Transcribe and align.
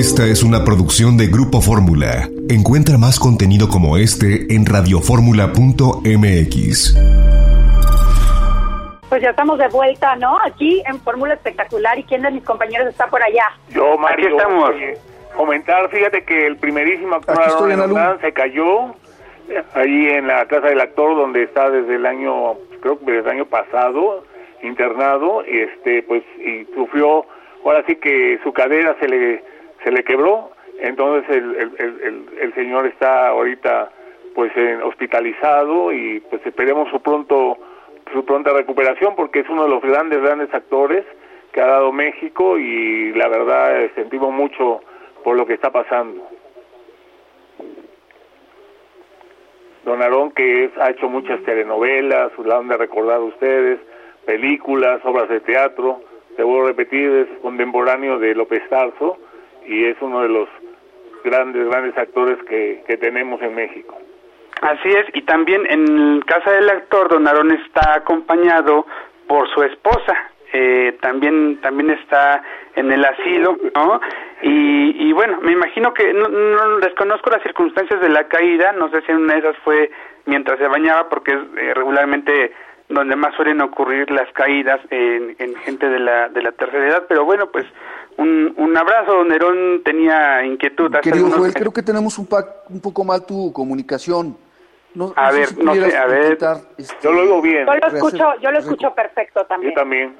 Esta 0.00 0.24
es 0.24 0.42
una 0.42 0.64
producción 0.64 1.18
de 1.18 1.26
Grupo 1.26 1.60
Fórmula. 1.60 2.26
Encuentra 2.48 2.96
más 2.96 3.20
contenido 3.20 3.68
como 3.68 3.98
este 3.98 4.46
en 4.48 4.64
radioformula.mx. 4.64 6.96
Pues 9.10 9.20
ya 9.20 9.28
estamos 9.28 9.58
de 9.58 9.68
vuelta, 9.68 10.16
¿no? 10.16 10.38
Aquí 10.42 10.82
en 10.86 10.98
Fórmula 11.00 11.34
Espectacular. 11.34 11.98
¿Y 11.98 12.04
quién 12.04 12.22
de 12.22 12.30
mis 12.30 12.42
compañeros 12.44 12.88
está 12.88 13.08
por 13.08 13.22
allá? 13.22 13.44
Yo, 13.68 13.98
Mario. 13.98 14.28
Aquí 14.28 14.36
estamos. 14.38 14.70
oye, 14.70 14.96
comentar, 15.36 15.90
fíjate 15.90 16.24
que 16.24 16.46
el 16.46 16.56
primerísimo 16.56 17.16
actor 17.16 17.38
Aaron 17.38 18.20
se 18.22 18.32
cayó 18.32 18.94
eh, 19.50 19.62
ahí 19.74 20.08
en 20.08 20.28
la 20.28 20.46
casa 20.46 20.68
del 20.68 20.80
actor 20.80 21.14
donde 21.14 21.42
está 21.42 21.68
desde 21.68 21.96
el 21.96 22.06
año, 22.06 22.54
creo 22.80 22.98
que 23.00 23.04
desde 23.04 23.28
el 23.28 23.36
año 23.36 23.44
pasado, 23.44 24.24
internado, 24.62 25.42
este, 25.44 26.02
pues, 26.04 26.22
y 26.38 26.64
sufrió, 26.74 27.26
ahora 27.66 27.84
sí 27.86 27.96
que 27.96 28.38
su 28.42 28.50
cadera 28.54 28.96
se 28.98 29.06
le, 29.06 29.59
se 29.84 29.90
le 29.92 30.04
quebró, 30.04 30.50
entonces 30.78 31.28
el, 31.36 31.74
el, 31.78 32.26
el, 32.40 32.54
señor 32.54 32.86
está 32.86 33.28
ahorita, 33.28 33.90
pues, 34.34 34.50
en- 34.56 34.82
hospitalizado 34.82 35.92
y 35.92 36.20
pues 36.20 36.44
esperemos 36.46 36.88
su 36.90 37.00
pronto, 37.00 37.58
su 38.12 38.24
pronta 38.24 38.52
recuperación 38.52 39.14
porque 39.16 39.40
es 39.40 39.48
uno 39.48 39.64
de 39.64 39.70
los 39.70 39.82
grandes, 39.82 40.20
grandes 40.22 40.52
actores 40.54 41.04
que 41.52 41.60
ha 41.60 41.66
dado 41.66 41.92
México 41.92 42.58
y 42.58 43.12
la 43.14 43.28
verdad 43.28 43.82
eh, 43.82 43.90
sentimos 43.94 44.32
mucho 44.32 44.80
por 45.24 45.36
lo 45.36 45.46
que 45.46 45.54
está 45.54 45.70
pasando. 45.70 46.26
Don 49.84 50.02
Aarón, 50.02 50.30
que 50.32 50.64
es- 50.64 50.78
ha 50.78 50.90
hecho 50.90 51.08
muchas 51.08 51.42
telenovelas, 51.42 52.32
la 52.44 52.56
han 52.58 52.68
de 52.68 52.76
recordar 52.76 53.20
ustedes, 53.20 53.80
películas, 54.26 55.00
obras 55.04 55.28
de 55.28 55.40
teatro, 55.40 56.02
te 56.36 56.42
vuelvo 56.42 56.64
a 56.64 56.68
repetir, 56.68 57.10
es 57.10 57.38
contemporáneo 57.40 58.18
de 58.18 58.34
López 58.34 58.62
Tarso 58.68 59.18
y 59.66 59.84
es 59.86 59.96
uno 60.00 60.22
de 60.22 60.28
los 60.28 60.48
grandes, 61.24 61.68
grandes 61.68 61.96
actores 61.96 62.38
que, 62.48 62.82
que 62.86 62.96
tenemos 62.96 63.40
en 63.42 63.54
México. 63.54 63.98
Así 64.62 64.88
es, 64.88 65.06
y 65.14 65.22
también 65.22 65.62
en 65.70 66.20
casa 66.22 66.52
del 66.52 66.68
actor, 66.68 67.08
don 67.08 67.26
Aarón 67.26 67.50
está 67.52 67.94
acompañado 67.94 68.86
por 69.26 69.48
su 69.54 69.62
esposa, 69.62 70.14
eh, 70.52 70.98
también 71.00 71.60
también 71.60 71.90
está 71.90 72.42
en 72.74 72.90
el 72.92 73.04
asilo, 73.04 73.56
¿no? 73.74 74.00
Y, 74.42 75.08
y 75.08 75.12
bueno, 75.12 75.38
me 75.40 75.52
imagino 75.52 75.94
que 75.94 76.12
no, 76.12 76.28
no 76.28 76.78
desconozco 76.78 77.30
las 77.30 77.42
circunstancias 77.42 78.00
de 78.00 78.08
la 78.08 78.28
caída, 78.28 78.72
no 78.72 78.90
sé 78.90 79.00
si 79.02 79.12
en 79.12 79.18
una 79.18 79.34
de 79.34 79.40
esas 79.40 79.56
fue 79.58 79.90
mientras 80.26 80.58
se 80.58 80.66
bañaba, 80.66 81.08
porque 81.08 81.32
eh, 81.32 81.72
regularmente 81.74 82.52
donde 82.90 83.16
más 83.16 83.34
suelen 83.36 83.60
ocurrir 83.62 84.10
las 84.10 84.30
caídas 84.32 84.80
en, 84.90 85.34
en 85.38 85.54
gente 85.56 85.88
de 85.88 85.98
la, 86.00 86.28
de 86.28 86.42
la 86.42 86.52
tercera 86.52 86.86
edad, 86.88 87.04
pero 87.08 87.24
bueno, 87.24 87.50
pues 87.50 87.64
un, 88.18 88.52
un 88.56 88.76
abrazo, 88.76 89.14
don 89.14 89.28
Nerón 89.28 89.82
tenía 89.84 90.44
inquietud. 90.44 90.94
hace 90.94 91.10
Querido 91.10 91.30
Joel, 91.30 91.54
creo 91.54 91.72
que 91.72 91.82
tenemos 91.82 92.18
un, 92.18 92.26
pa- 92.26 92.44
un 92.68 92.80
poco 92.80 93.04
mal 93.04 93.24
tu 93.24 93.52
comunicación. 93.52 94.36
No, 94.92 95.12
A 95.16 95.28
no 95.30 95.32
ver, 95.38 95.46
si 95.46 95.62
no 95.62 95.72
sé, 95.74 95.96
a 95.96 96.06
ver. 96.06 96.22
intentar, 96.24 96.56
este, 96.76 96.96
Yo 97.00 97.12
lo 97.12 97.22
oigo 97.22 97.40
bien, 97.40 97.64
Yo 97.64 97.74
lo 97.74 97.86
escucho, 97.96 98.34
yo 98.42 98.50
lo 98.50 98.58
escucho 98.58 98.92
perfecto 98.92 99.40
yo 99.40 99.46
también. 99.46 99.74
también. 99.74 100.16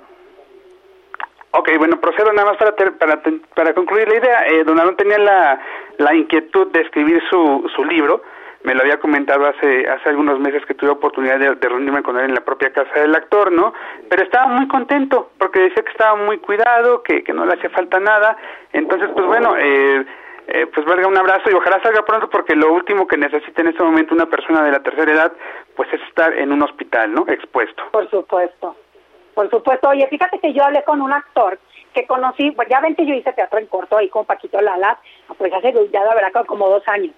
Ok, 1.53 1.69
bueno, 1.79 2.01
procedo 2.01 2.33
nada 2.33 2.51
más 2.51 2.57
para, 2.59 2.77
ter- 2.77 2.97
para, 2.97 3.21
ten- 3.23 3.43
para 3.57 3.75
concluir 3.75 4.07
la 4.09 4.17
idea. 4.19 4.47
Eh, 4.47 4.63
don 4.63 4.79
Aarón 4.79 4.97
tenía 4.97 5.19
la, 5.19 5.61
la 5.99 6.15
inquietud 6.15 6.69
de 6.71 6.83
escribir 6.83 7.21
su, 7.29 7.69
su 7.75 7.85
libro. 7.85 8.23
Me 8.63 8.75
lo 8.75 8.83
había 8.83 9.01
comentado 9.01 9.47
hace, 9.47 9.89
hace 9.89 10.11
algunos 10.11 10.39
meses 10.39 10.65
que 10.67 10.75
tuve 10.75 10.91
oportunidad 10.91 11.39
de, 11.39 11.55
reunirme 11.55 12.03
con 12.03 12.19
él 12.19 12.27
en 12.27 12.35
la 12.35 12.45
propia 12.45 12.73
casa 12.73 13.01
del 13.01 13.15
actor, 13.15 13.51
¿no? 13.51 13.73
Pero 14.09 14.23
estaba 14.23 14.49
muy 14.49 14.69
contento 14.69 15.31
porque 15.39 15.61
decía 15.61 15.83
que 15.83 15.91
estaba 15.93 16.17
muy 16.17 16.39
cuidado, 16.39 17.03
que, 17.03 17.25
que 17.25 17.33
no 17.33 17.47
le 17.47 17.55
hacía 17.55 17.71
falta 17.71 17.99
nada. 17.99 18.37
Entonces, 18.73 19.09
pues 19.15 19.27
bueno, 19.27 19.57
eh, 19.57 20.05
eh, 20.49 20.67
pues 20.75 20.85
valga 20.85 21.07
un 21.07 21.17
abrazo 21.17 21.49
y 21.49 21.55
ojalá 21.55 21.81
salga 21.83 22.05
pronto 22.05 22.29
porque 22.29 22.57
lo 22.57 22.73
último 22.73 23.07
que 23.07 23.17
necesita 23.17 23.63
en 23.63 23.69
este 23.69 23.83
momento 23.83 24.15
una 24.15 24.27
persona 24.27 24.63
de 24.65 24.73
la 24.73 24.83
tercera 24.83 25.13
edad, 25.13 25.33
pues 25.77 25.89
es 25.93 26.03
estar 26.09 26.37
en 26.37 26.53
un 26.53 26.63
hospital, 26.63 27.15
¿no? 27.15 27.25
Expuesto. 27.29 27.85
Por 27.93 28.11
supuesto. 28.11 28.77
Por 29.35 29.49
supuesto. 29.49 29.89
Oye, 29.89 30.07
fíjate 30.09 30.39
que 30.41 30.53
yo 30.53 30.65
hablé 30.65 30.83
con 30.83 31.01
un 31.01 31.13
actor 31.13 31.59
que 31.95 32.07
conocí, 32.07 32.51
pues 32.51 32.69
ya 32.69 32.81
ven 32.81 32.95
que 32.95 33.07
yo 33.07 33.15
hice 33.15 33.33
teatro 33.33 33.59
en 33.59 33.67
corto 33.67 33.97
ahí 33.97 34.09
con 34.09 34.27
Paquito 34.27 34.61
Lala, 34.61 34.99
pues 35.39 35.53
hace 35.53 35.73
ya 35.93 36.05
la 36.05 36.15
verdad 36.15 36.45
como 36.47 36.69
dos 36.69 36.87
años. 36.89 37.15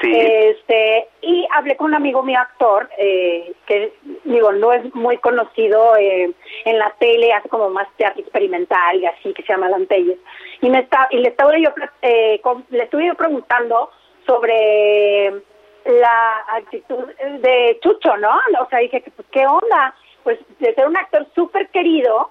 Este, 0.00 1.08
y 1.22 1.46
hablé 1.52 1.76
con 1.76 1.88
un 1.88 1.94
amigo 1.94 2.22
mío 2.22 2.38
actor, 2.38 2.88
eh, 2.98 3.52
que 3.66 3.92
digo, 4.24 4.52
no 4.52 4.72
es 4.72 4.94
muy 4.94 5.18
conocido 5.18 5.96
eh, 5.96 6.32
en 6.64 6.78
la 6.78 6.94
tele, 7.00 7.32
hace 7.32 7.48
como 7.48 7.68
más 7.70 7.88
teatro 7.96 8.20
experimental 8.20 9.00
y 9.00 9.06
así, 9.06 9.32
que 9.34 9.42
se 9.42 9.52
llama 9.52 9.68
Lantelles. 9.68 10.18
Y, 10.60 10.70
me 10.70 10.80
está, 10.80 11.08
y 11.10 11.18
le, 11.18 11.30
estaba 11.30 11.56
yo, 11.58 11.70
eh, 12.02 12.40
le 12.70 12.82
estuve 12.84 13.06
yo 13.06 13.14
preguntando 13.14 13.90
sobre 14.24 15.32
la 15.84 16.44
actitud 16.52 17.06
de 17.40 17.78
Chucho, 17.80 18.16
¿no? 18.18 18.38
O 18.60 18.68
sea, 18.68 18.78
dije, 18.78 19.02
pues, 19.16 19.26
¿qué 19.32 19.46
onda? 19.46 19.94
Pues 20.22 20.38
de 20.60 20.74
ser 20.74 20.86
un 20.86 20.96
actor 20.96 21.26
súper 21.34 21.68
querido, 21.70 22.30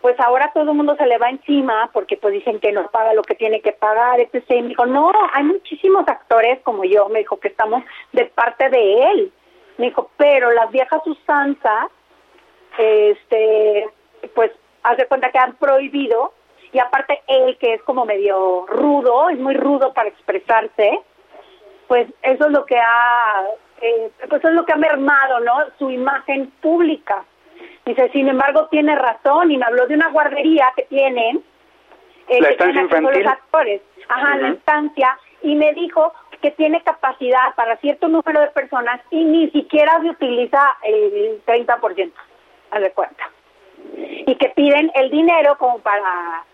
pues 0.00 0.18
ahora 0.20 0.50
todo 0.54 0.70
el 0.70 0.76
mundo 0.76 0.94
se 0.96 1.06
le 1.06 1.18
va 1.18 1.28
encima 1.28 1.90
porque 1.92 2.16
pues 2.16 2.32
dicen 2.32 2.60
que 2.60 2.72
no 2.72 2.88
paga 2.90 3.14
lo 3.14 3.22
que 3.22 3.34
tiene 3.34 3.60
que 3.60 3.72
pagar, 3.72 4.20
etc. 4.20 4.44
Y 4.50 4.62
me 4.62 4.68
dijo, 4.68 4.86
no, 4.86 5.12
hay 5.32 5.44
muchísimos 5.44 6.06
actores 6.06 6.60
como 6.62 6.84
yo, 6.84 7.08
me 7.08 7.20
dijo 7.20 7.40
que 7.40 7.48
estamos 7.48 7.82
de 8.12 8.26
parte 8.26 8.68
de 8.70 9.04
él. 9.10 9.32
Me 9.76 9.86
dijo, 9.86 10.10
pero 10.16 10.52
las 10.52 10.70
viejas 10.70 11.00
usanzas, 11.06 11.88
este, 12.78 13.88
pues, 14.34 14.52
haz 14.82 14.96
de 14.96 15.06
cuenta 15.06 15.30
que 15.30 15.38
han 15.38 15.54
prohibido, 15.54 16.32
y 16.72 16.78
aparte 16.78 17.22
él 17.26 17.56
que 17.58 17.74
es 17.74 17.82
como 17.82 18.04
medio 18.04 18.66
rudo, 18.66 19.30
es 19.30 19.38
muy 19.38 19.54
rudo 19.54 19.92
para 19.94 20.08
expresarse, 20.08 21.00
pues 21.86 22.08
eso 22.22 22.46
es 22.46 22.52
lo 22.52 22.66
que 22.66 22.78
ha, 22.78 23.46
eh, 23.80 24.10
pues 24.28 24.40
eso 24.40 24.48
es 24.48 24.54
lo 24.54 24.64
que 24.66 24.72
ha 24.72 24.76
mermado, 24.76 25.40
¿no? 25.40 25.54
Su 25.78 25.90
imagen 25.90 26.50
pública. 26.60 27.24
Dice, 27.84 28.10
sin 28.12 28.28
embargo, 28.28 28.68
tiene 28.70 28.94
razón 28.96 29.50
y 29.50 29.56
me 29.58 29.64
habló 29.64 29.86
de 29.86 29.94
una 29.94 30.10
guardería 30.10 30.72
que 30.76 30.82
tienen. 30.84 31.42
eh, 32.28 32.40
La 32.42 32.48
que 32.48 32.52
estancia 32.54 32.80
a 32.80 32.84
infantil. 32.84 33.22
Los 33.22 33.32
actores. 33.32 33.80
Ajá, 34.08 34.36
la 34.36 34.46
Ujú. 34.48 34.54
instancia. 34.54 35.18
Y 35.42 35.54
me 35.54 35.72
dijo 35.72 36.12
que 36.42 36.50
tiene 36.52 36.82
capacidad 36.82 37.54
para 37.56 37.76
cierto 37.78 38.06
número 38.08 38.40
de 38.40 38.48
personas 38.48 39.00
y 39.10 39.24
ni 39.24 39.50
siquiera 39.50 39.98
se 40.02 40.10
utiliza 40.10 40.76
el 40.82 41.40
30%, 41.46 42.12
haz 42.70 42.80
de 42.80 42.90
cuenta. 42.92 43.30
Y 44.26 44.34
que 44.36 44.50
piden 44.50 44.90
el 44.94 45.10
dinero 45.10 45.56
como 45.58 45.78
para 45.78 46.44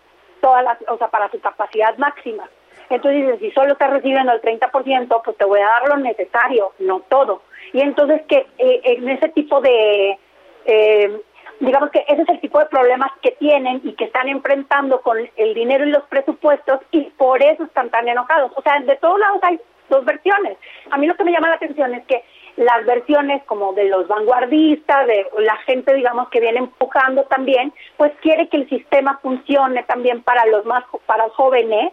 todas 0.41 0.63
las, 0.63 0.77
o 0.87 0.97
sea, 0.97 1.09
para 1.09 1.29
su 1.29 1.39
capacidad 1.41 1.97
máxima. 1.97 2.47
Entonces 2.89 3.25
dice, 3.25 3.39
si 3.39 3.51
solo 3.51 3.73
estás 3.73 3.89
recibiendo 3.91 4.31
el 4.31 4.41
30%, 4.41 5.21
pues 5.23 5.37
te 5.37 5.45
voy 5.45 5.59
a 5.59 5.65
dar 5.67 5.89
lo 5.89 5.97
necesario, 5.97 6.71
no 6.79 6.99
todo. 7.01 7.41
Y 7.73 7.81
entonces 7.81 8.21
que 8.27 8.45
eh, 8.59 8.81
en 8.83 9.09
ese 9.09 9.29
tipo 9.29 9.59
de, 9.59 10.17
eh, 10.65 11.21
digamos 11.59 11.89
que 11.91 12.03
ese 12.07 12.21
es 12.21 12.29
el 12.29 12.39
tipo 12.41 12.59
de 12.59 12.65
problemas 12.65 13.11
que 13.21 13.31
tienen 13.31 13.81
y 13.83 13.93
que 13.93 14.05
están 14.05 14.27
enfrentando 14.27 15.01
con 15.01 15.17
el 15.35 15.53
dinero 15.53 15.85
y 15.85 15.91
los 15.91 16.03
presupuestos 16.03 16.81
y 16.91 17.03
por 17.11 17.41
eso 17.41 17.63
están 17.63 17.89
tan 17.89 18.07
enojados. 18.07 18.51
O 18.55 18.61
sea, 18.61 18.79
de 18.79 18.95
todos 18.97 19.19
lados 19.19 19.39
hay 19.43 19.59
dos 19.89 20.03
versiones. 20.05 20.57
A 20.91 20.97
mí 20.97 21.07
lo 21.07 21.15
que 21.15 21.23
me 21.23 21.31
llama 21.31 21.49
la 21.49 21.55
atención 21.55 21.93
es 21.93 22.05
que 22.05 22.23
las 22.57 22.85
versiones 22.85 23.43
como 23.43 23.73
de 23.73 23.85
los 23.85 24.07
vanguardistas, 24.07 25.07
de 25.07 25.27
la 25.39 25.57
gente, 25.57 25.93
digamos, 25.93 26.29
que 26.29 26.39
viene 26.39 26.59
empujando 26.59 27.23
también, 27.23 27.73
pues 27.97 28.13
quiere 28.21 28.47
que 28.47 28.57
el 28.57 28.69
sistema 28.69 29.19
funcione 29.21 29.83
también 29.83 30.23
para 30.23 30.45
los 30.45 30.65
más, 30.65 30.83
para 31.05 31.27
los 31.27 31.35
jóvenes, 31.35 31.91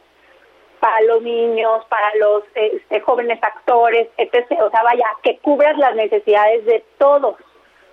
para 0.78 1.00
los 1.02 1.22
niños, 1.22 1.84
para 1.86 2.14
los 2.16 2.44
este, 2.54 3.00
jóvenes 3.00 3.38
actores, 3.42 4.08
etc. 4.16 4.60
O 4.62 4.70
sea, 4.70 4.82
vaya, 4.82 5.06
que 5.22 5.38
cubras 5.38 5.76
las 5.78 5.94
necesidades 5.94 6.64
de 6.64 6.84
todos, 6.98 7.36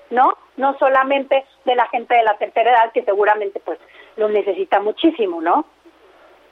¿no? 0.09 0.35
No 0.59 0.78
solamente 0.78 1.44
de 1.66 1.75
la 1.75 1.88
gente 1.88 2.14
de 2.14 2.24
la 2.24 2.38
tercera 2.38 2.72
edad, 2.72 2.92
que 2.94 3.03
seguramente 3.03 3.59
pues 3.64 3.80
lo 4.18 4.30
necesita 4.30 4.80
muchísimo, 4.80 5.42
¿no? 5.42 5.66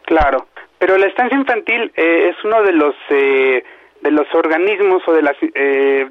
Claro, 0.04 0.48
pero 0.80 0.98
la 0.98 1.08
estancia 1.08 1.38
infantil 1.38 1.92
eh, 1.96 2.30
es 2.30 2.44
uno 2.44 2.64
de 2.64 2.72
los 2.72 2.96
eh, 3.10 3.64
de 4.02 4.12
los 4.12 4.34
organismos 4.34 5.02
o 5.08 5.14
de 5.14 5.24
los 5.24 5.36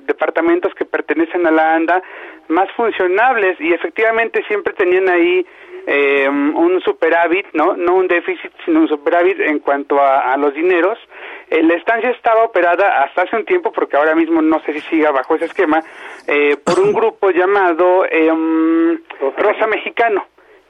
departamentos 0.07 0.75
que 0.75 0.85
pertenecen 0.85 1.47
a 1.47 1.51
la 1.51 1.75
ANDA 1.75 2.03
más 2.49 2.71
funcionables 2.73 3.61
y 3.61 3.73
efectivamente 3.73 4.45
siempre 4.49 4.75
tenían 4.75 5.09
ahí 5.09 5.47
eh, 5.87 6.29
un 6.29 6.81
superávit, 6.85 7.47
no 7.53 7.77
no 7.77 7.95
un 7.95 8.09
déficit, 8.09 8.53
sino 8.65 8.81
un 8.81 8.89
superávit 8.89 9.41
en 9.41 9.61
cuanto 9.61 10.01
a, 10.01 10.33
a 10.33 10.37
los 10.37 10.53
dineros. 10.53 10.99
Eh, 11.51 11.63
la 11.63 11.75
estancia 11.75 12.11
estaba 12.11 12.45
operada 12.45 13.03
hasta 13.03 13.23
hace 13.23 13.37
un 13.37 13.45
tiempo, 13.45 13.73
porque 13.73 13.97
ahora 13.97 14.15
mismo 14.15 14.43
no 14.43 14.61
sé 14.61 14.73
si 14.73 14.81
siga 14.83 15.11
bajo 15.13 15.37
ese 15.37 15.47
esquema, 15.47 15.81
eh, 16.27 16.57
por 16.57 16.81
un 16.81 16.93
grupo 16.99 17.31
llamado 17.31 18.05
eh, 18.11 18.31
um, 18.31 18.99
Rosa 19.37 19.67
Mexicano 19.67 20.27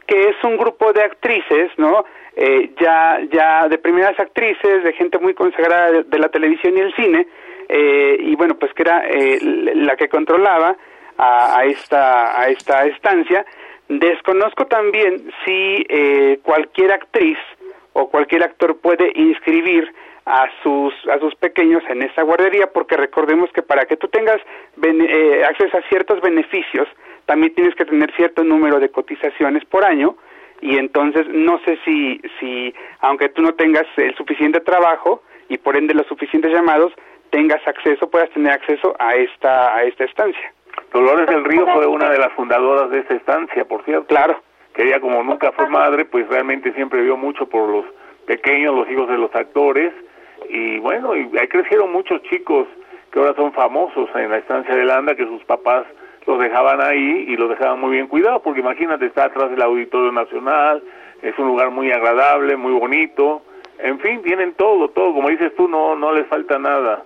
que 0.07 0.29
es 0.29 0.37
un 0.45 0.57
grupo 0.57 0.93
de 0.93 1.03
actrices, 1.03 1.71
¿no? 1.79 2.05
Eh, 2.37 2.71
ya, 2.81 3.19
ya 3.33 3.69
de 3.69 3.79
primeras 3.79 4.19
actrices, 4.21 4.85
de 4.85 4.93
gente 4.93 5.19
muy 5.19 5.35
consagrada 5.35 5.91
de, 5.91 6.03
de 6.05 6.19
la 6.19 6.29
televisión 6.29 6.77
y 6.77 6.81
el 6.81 6.95
cine, 6.95 7.27
eh, 7.69 8.17
y 8.21 8.37
bueno, 8.37 8.55
pues 8.57 8.73
que 8.75 8.83
era 8.83 9.05
eh, 9.09 9.39
la 9.41 9.97
que 9.97 10.09
controlaba 10.09 10.77
a, 11.19 11.59
a 11.59 11.65
esta, 11.65 12.41
a 12.41 12.49
esta 12.49 12.87
estancia. 12.87 13.45
Desconozco 13.89 14.67
también 14.67 15.31
si 15.45 15.85
eh, 15.89 16.39
cualquier 16.43 16.93
actriz 16.93 17.39
o 17.93 18.09
cualquier 18.09 18.45
actor 18.45 18.79
puede 18.79 19.11
inscribir 19.15 19.93
a 20.27 20.49
sus 20.65 20.93
a 21.09 21.21
sus 21.21 21.35
pequeños 21.37 21.85
en 21.89 22.03
esta 22.03 22.23
guardería 22.23 22.67
porque 22.73 22.97
recordemos 22.97 23.49
que 23.53 23.63
para 23.63 23.85
que 23.85 23.97
tú 23.97 24.09
tengas 24.09 24.39
eh, 24.83 25.45
acceso 25.49 25.79
a 25.79 25.83
ciertos 25.83 26.21
beneficios 26.21 26.89
también 27.27 27.55
tienes 27.55 27.77
que 27.77 27.85
tener 27.85 28.13
cierto 28.17 28.43
número 28.43 28.81
de 28.81 28.89
cotizaciones 28.89 29.65
por 29.67 29.85
año 29.85 30.17
y 30.61 30.79
entonces 30.79 31.29
no 31.29 31.61
sé 31.65 31.79
si 31.85 32.21
si 32.41 32.75
aunque 33.01 33.29
tú 33.29 33.41
no 33.41 33.55
tengas 33.55 33.87
el 33.97 34.17
suficiente 34.17 34.61
trabajo 34.61 35.23
y 35.49 35.59
por 35.59 35.77
ende 35.77 35.95
los 35.95 36.09
suficientes 36.09 36.53
llamados 36.53 36.93
tengas 37.31 37.65
acceso 37.65 38.11
puedas 38.11 38.31
tener 38.31 38.51
acceso 38.51 38.97
a 38.99 39.15
esta 39.15 39.77
a 39.77 39.85
esta 39.85 40.05
estancia. 40.05 40.53
Dolores 40.93 41.27
del 41.27 41.45
Río 41.45 41.67
fue 41.73 41.87
una 41.87 42.11
de 42.11 42.19
las 42.19 42.33
fundadoras 42.33 42.91
de 42.91 42.99
esta 42.99 43.15
estancia 43.15 43.65
por 43.65 43.85
cierto. 43.85 44.07
Claro. 44.07 44.41
Que 44.75 44.83
ella 44.83 44.99
como 45.01 45.23
nunca 45.23 45.53
fue 45.53 45.69
madre 45.69 46.05
pues 46.05 46.27
realmente 46.29 46.73
siempre 46.73 47.01
vio 47.03 47.17
mucho 47.17 47.49
por 47.49 47.69
los 47.69 47.85
pequeños 48.27 48.75
los 48.75 48.91
hijos 48.91 49.09
de 49.09 49.19
los 49.19 49.33
actores 49.33 49.93
y 50.49 50.79
bueno, 50.79 51.17
y 51.17 51.31
ahí 51.39 51.49
crecieron 51.49 51.93
muchos 51.93 52.23
chicos 52.25 52.67
que 53.11 53.19
ahora 53.19 53.35
son 53.35 53.53
famosos 53.53 54.09
en 54.15 54.31
la 54.31 54.39
estancia 54.39 54.75
de 54.75 54.85
Landa, 54.85 55.15
que 55.15 55.27
sus 55.27 55.43
papás 55.45 55.87
los 56.27 56.39
dejaban 56.39 56.81
ahí 56.81 57.27
y 57.29 57.37
los 57.37 57.49
dejaban 57.49 57.81
muy 57.81 57.93
bien 57.93 58.09
cuidados, 58.09 58.43
porque 58.43 58.61
imagínate, 58.61 59.07
está 59.07 59.25
atrás 59.25 59.51
del 59.51 59.63
Auditorio 59.63 60.13
Nacional, 60.13 60.83
es 61.23 61.39
un 61.39 61.47
lugar 61.47 61.71
muy 61.71 61.91
agradable, 61.93 62.57
muy 62.57 62.73
bonito, 62.73 63.43
en 63.79 63.99
fin, 64.01 64.23
tienen 64.23 64.55
todo, 64.55 64.89
todo, 64.89 65.15
como 65.15 65.29
dices 65.29 65.55
tú, 65.57 65.69
no, 65.69 65.95
no 65.95 66.13
les 66.13 66.27
falta 66.27 66.59
nada, 66.59 67.05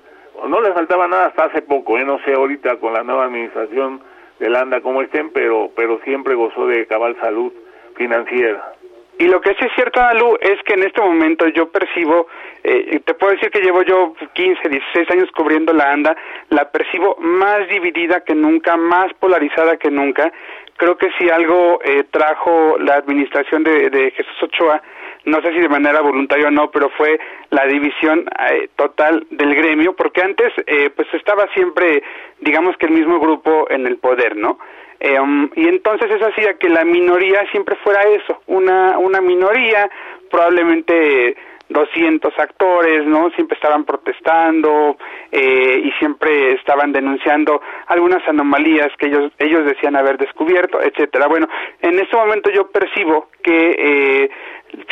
no 0.48 0.60
les 0.60 0.72
faltaba 0.72 1.06
nada 1.08 1.26
hasta 1.26 1.44
hace 1.44 1.62
poco, 1.62 1.98
¿eh? 1.98 2.04
no 2.04 2.18
sé 2.24 2.32
ahorita 2.32 2.76
con 2.76 2.92
la 2.92 3.02
nueva 3.02 3.26
administración 3.26 4.00
de 4.38 4.48
Landa 4.48 4.80
cómo 4.80 5.02
estén, 5.02 5.30
pero, 5.30 5.70
pero 5.76 6.00
siempre 6.04 6.34
gozó 6.34 6.66
de 6.66 6.86
cabal 6.86 7.16
salud 7.20 7.52
financiera. 7.94 8.72
Y 9.20 9.28
lo 9.28 9.42
que 9.42 9.50
sí 9.50 9.66
es 9.66 9.72
cierto, 9.74 10.00
Alu, 10.00 10.38
es 10.40 10.62
que 10.64 10.72
en 10.72 10.82
este 10.82 10.98
momento 11.02 11.46
yo 11.48 11.70
percibo, 11.70 12.26
eh, 12.64 13.00
te 13.04 13.12
puedo 13.12 13.34
decir 13.34 13.50
que 13.50 13.60
llevo 13.60 13.82
yo 13.82 14.14
15, 14.32 14.66
16 14.66 15.10
años 15.10 15.28
cubriendo 15.36 15.74
la 15.74 15.92
ANDA, 15.92 16.16
la 16.48 16.70
percibo 16.70 17.16
más 17.18 17.68
dividida 17.68 18.22
que 18.22 18.34
nunca, 18.34 18.78
más 18.78 19.12
polarizada 19.20 19.76
que 19.76 19.90
nunca. 19.90 20.32
Creo 20.78 20.96
que 20.96 21.10
si 21.18 21.28
algo 21.28 21.80
eh, 21.84 22.04
trajo 22.10 22.78
la 22.78 22.94
administración 22.94 23.62
de, 23.62 23.90
de, 23.90 24.10
Jesús 24.12 24.42
Ochoa, 24.42 24.80
no 25.26 25.42
sé 25.42 25.52
si 25.52 25.60
de 25.60 25.68
manera 25.68 26.00
voluntaria 26.00 26.48
o 26.48 26.50
no, 26.50 26.70
pero 26.70 26.88
fue 26.88 27.20
la 27.50 27.66
división 27.66 28.24
eh, 28.50 28.70
total 28.74 29.26
del 29.32 29.54
gremio, 29.54 29.92
porque 29.92 30.22
antes 30.22 30.50
eh, 30.66 30.88
pues 30.96 31.08
estaba 31.12 31.46
siempre, 31.52 32.02
digamos 32.38 32.74
que 32.78 32.86
el 32.86 32.92
mismo 32.92 33.20
grupo 33.20 33.66
en 33.68 33.86
el 33.86 33.98
poder, 33.98 34.34
¿no? 34.34 34.58
Eh, 35.00 35.18
y 35.56 35.68
entonces 35.68 36.10
eso 36.10 36.26
hacía 36.26 36.54
que 36.54 36.68
la 36.68 36.84
minoría 36.84 37.44
siempre 37.50 37.76
fuera 37.76 38.02
eso, 38.02 38.42
una, 38.46 38.98
una 38.98 39.20
minoría, 39.20 39.90
probablemente 40.30 41.36
200 41.70 42.36
actores, 42.36 43.06
¿no? 43.06 43.30
Siempre 43.30 43.54
estaban 43.54 43.84
protestando 43.84 44.96
eh, 45.30 45.80
y 45.84 45.92
siempre 45.92 46.52
estaban 46.52 46.92
denunciando 46.92 47.62
algunas 47.86 48.26
anomalías 48.28 48.88
que 48.98 49.06
ellos 49.06 49.32
ellos 49.38 49.64
decían 49.64 49.96
haber 49.96 50.18
descubierto, 50.18 50.82
etcétera. 50.82 51.28
Bueno, 51.28 51.48
en 51.80 51.98
este 51.98 52.16
momento 52.16 52.50
yo 52.50 52.70
percibo 52.70 53.28
que 53.42 53.76
eh, 53.78 54.30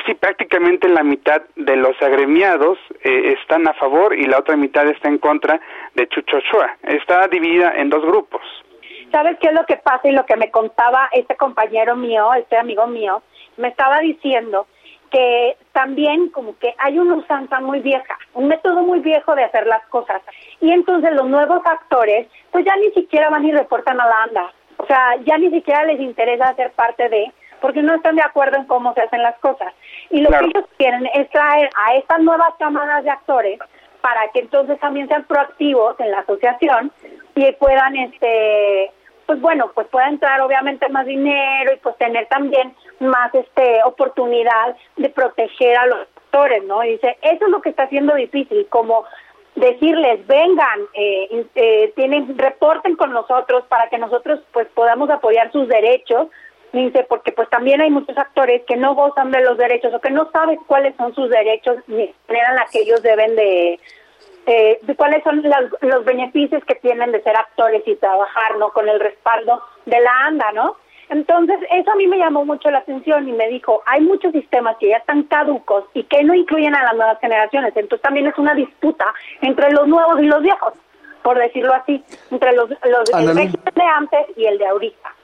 sí 0.07 0.15
prácticamente 0.15 0.89
la 0.89 1.03
mitad 1.03 1.43
de 1.57 1.77
los 1.77 2.01
agremiados 2.01 2.79
eh, 3.03 3.37
están 3.41 3.67
a 3.67 3.75
favor 3.75 4.15
y 4.15 4.25
la 4.27 4.39
otra 4.39 4.57
mitad 4.57 4.87
está 4.87 5.09
en 5.09 5.19
contra 5.19 5.61
de 5.95 6.07
Chucho 6.09 6.39
Está 6.85 7.27
dividida 7.27 7.73
en 7.77 7.91
dos 7.91 8.05
grupos. 8.05 8.43
¿Sabes 9.11 9.39
qué 9.41 9.49
es 9.49 9.55
lo 9.55 9.65
que 9.65 9.77
pasa 9.77 10.09
y 10.09 10.13
lo 10.13 10.27
que 10.27 10.37
me 10.37 10.51
contaba 10.51 11.09
este 11.13 11.37
compañero 11.37 11.97
mío, 11.97 12.33
este 12.35 12.57
amigo 12.57 12.87
mío? 12.87 13.23
Me 13.57 13.69
estaba 13.69 13.99
diciendo 14.01 14.67
que 15.11 15.57
también 15.73 16.29
como 16.31 16.59
que 16.59 16.75
hay 16.79 16.99
una 16.99 17.15
usanza 17.15 17.61
muy 17.61 17.81
vieja, 17.81 18.19
un 18.35 18.49
método 18.49 18.83
muy 18.83 19.01
viejo 19.01 19.35
de 19.35 19.45
hacer 19.45 19.67
las 19.67 19.85
cosas. 19.87 20.21
Y 20.61 20.71
entonces 20.71 21.13
los 21.13 21.27
nuevos 21.27 21.63
actores, 21.65 22.29
pues 22.51 22.65
ya 22.65 22.77
ni 22.77 22.91
siquiera 22.91 23.31
van 23.31 23.45
y 23.45 23.53
reportan 23.53 24.01
a 24.01 24.07
la 24.07 24.23
ANDA. 24.25 24.53
O 24.77 24.87
sea, 24.87 25.17
ya 25.25 25.39
ni 25.39 25.51
siquiera 25.51 25.85
les 25.85 26.01
interesa 26.01 26.55
ser 26.55 26.73
parte 26.73 27.09
de, 27.09 27.33
porque 27.61 27.83
no 27.83 27.95
están 27.95 28.17
de 28.17 28.23
acuerdo 28.23 28.59
en 28.59 28.67
cómo 28.67 28.93
se 28.95 29.03
hacen 29.03 29.23
las 29.23 29.39
cosas. 29.39 29.73
Y 30.11 30.21
lo 30.21 30.31
que 30.31 30.45
ellos 30.45 30.65
quieren 30.77 31.09
es 31.15 31.29
traer 31.31 31.71
a 31.77 31.95
estas 31.95 32.21
nuevas 32.21 32.55
camadas 32.59 33.03
de 33.03 33.11
actores 33.11 33.59
para 34.01 34.29
que 34.29 34.41
entonces 34.41 34.79
también 34.79 35.09
sean 35.09 35.25
proactivos 35.25 35.99
en 35.99 36.11
la 36.11 36.21
asociación 36.21 36.93
y 37.35 37.53
puedan 37.53 37.97
este 37.97 38.93
pues 39.29 39.43
bueno, 39.43 39.71
pues 39.75 39.87
pueda 39.89 40.09
entrar 40.09 40.41
obviamente 40.41 40.89
más 40.89 41.05
dinero 41.05 41.71
y 41.75 41.77
pues 41.81 41.95
tener 41.99 42.27
también 42.29 42.75
más 42.99 43.33
este 43.35 43.81
oportunidad 43.85 44.75
de 44.97 45.11
proteger 45.11 45.77
a 45.77 45.87
los 45.87 45.99
actores, 46.17 46.65
¿no? 46.65 46.81
Dice, 46.81 47.19
eso 47.21 47.45
es 47.45 47.51
lo 47.51 47.61
que 47.61 47.69
está 47.69 47.83
haciendo 47.83 48.15
difícil, 48.15 48.67
como 48.71 49.05
decirles, 49.55 50.27
vengan, 50.27 50.81
eh, 50.95 51.45
eh, 51.57 51.93
tienen, 51.95 52.39
reporten 52.39 52.97
con 52.97 53.13
nosotros 53.13 53.65
para 53.69 53.91
que 53.91 53.99
nosotros 53.99 54.41
pues 54.51 54.67
podamos 54.69 55.11
apoyar 55.11 55.53
sus 55.53 55.69
derechos, 55.69 56.29
dice, 56.73 57.05
porque 57.07 57.33
pues 57.33 57.51
también 57.51 57.83
hay 57.83 57.91
muchos 57.91 58.17
actores 58.17 58.63
que 58.67 58.77
no 58.77 58.95
gozan 58.95 59.31
de 59.31 59.45
los 59.45 59.59
derechos 59.59 59.93
o 59.93 60.01
que 60.01 60.11
no 60.11 60.31
saben 60.31 60.59
cuáles 60.67 60.97
son 60.97 61.15
sus 61.15 61.29
derechos 61.29 61.77
ni 61.87 62.15
la 62.29 62.67
que 62.73 62.81
ellos 62.81 63.03
deben 63.03 63.37
de, 63.37 63.79
eh, 64.51 64.79
de 64.81 64.97
cuáles 64.97 65.23
son 65.25 65.43
los, 65.43 66.05
beneficios 66.07 66.65
que 66.65 66.75
tienen 66.77 67.13
de 67.13 67.23
ser 67.23 67.37
actores 67.37 67.83
y 67.87 67.97
trabajar, 67.97 68.57
¿no? 68.59 68.71
Con 68.71 68.89
el 68.89 68.99
respaldo 68.99 69.63
de 69.85 70.01
la 70.01 70.11
ANDA, 70.27 70.53
¿no? 70.53 70.77
Entonces, 71.11 71.59
eso 71.71 71.91
a 71.91 71.97
mí 71.97 72.07
me 72.07 72.17
llamó 72.17 72.47
mucho 72.47 72.71
la 72.71 72.79
atención 72.79 73.29
y 73.29 73.33
me 73.33 73.47
dijo, 73.49 73.83
hay 73.85 74.01
muchos 74.01 74.33
sistemas 74.33 74.79
que 74.81 74.89
ya 74.89 74.97
están 74.97 75.25
caducos 75.25 75.85
y 75.93 76.05
que 76.05 76.25
no 76.25 76.33
incluyen 76.33 76.75
a 76.75 76.83
las 76.83 76.95
nuevas 76.95 77.19
generaciones. 77.21 77.77
Entonces, 77.77 78.01
también 78.01 78.27
es 78.27 78.39
una 78.39 78.55
disputa 78.55 79.05
entre 79.43 79.71
los 79.71 79.87
nuevos 79.87 80.19
y 80.19 80.25
los 80.25 80.43
viejos, 80.43 80.73
por 81.23 81.39
decirlo 81.39 81.75
así, 81.75 82.03
entre 82.31 82.53
los, 82.55 82.71
los 82.71 83.21
el 83.21 83.37
régimen 83.37 83.75
de 83.75 83.83
antes 83.83 84.27
y 84.35 84.47
el 84.47 84.57
de 84.57 84.67
ahorita. 84.67 85.15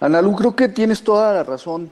Analu, 0.00 0.34
creo 0.34 0.56
que 0.56 0.68
tienes 0.68 1.04
toda 1.04 1.32
la 1.34 1.44
razón. 1.44 1.88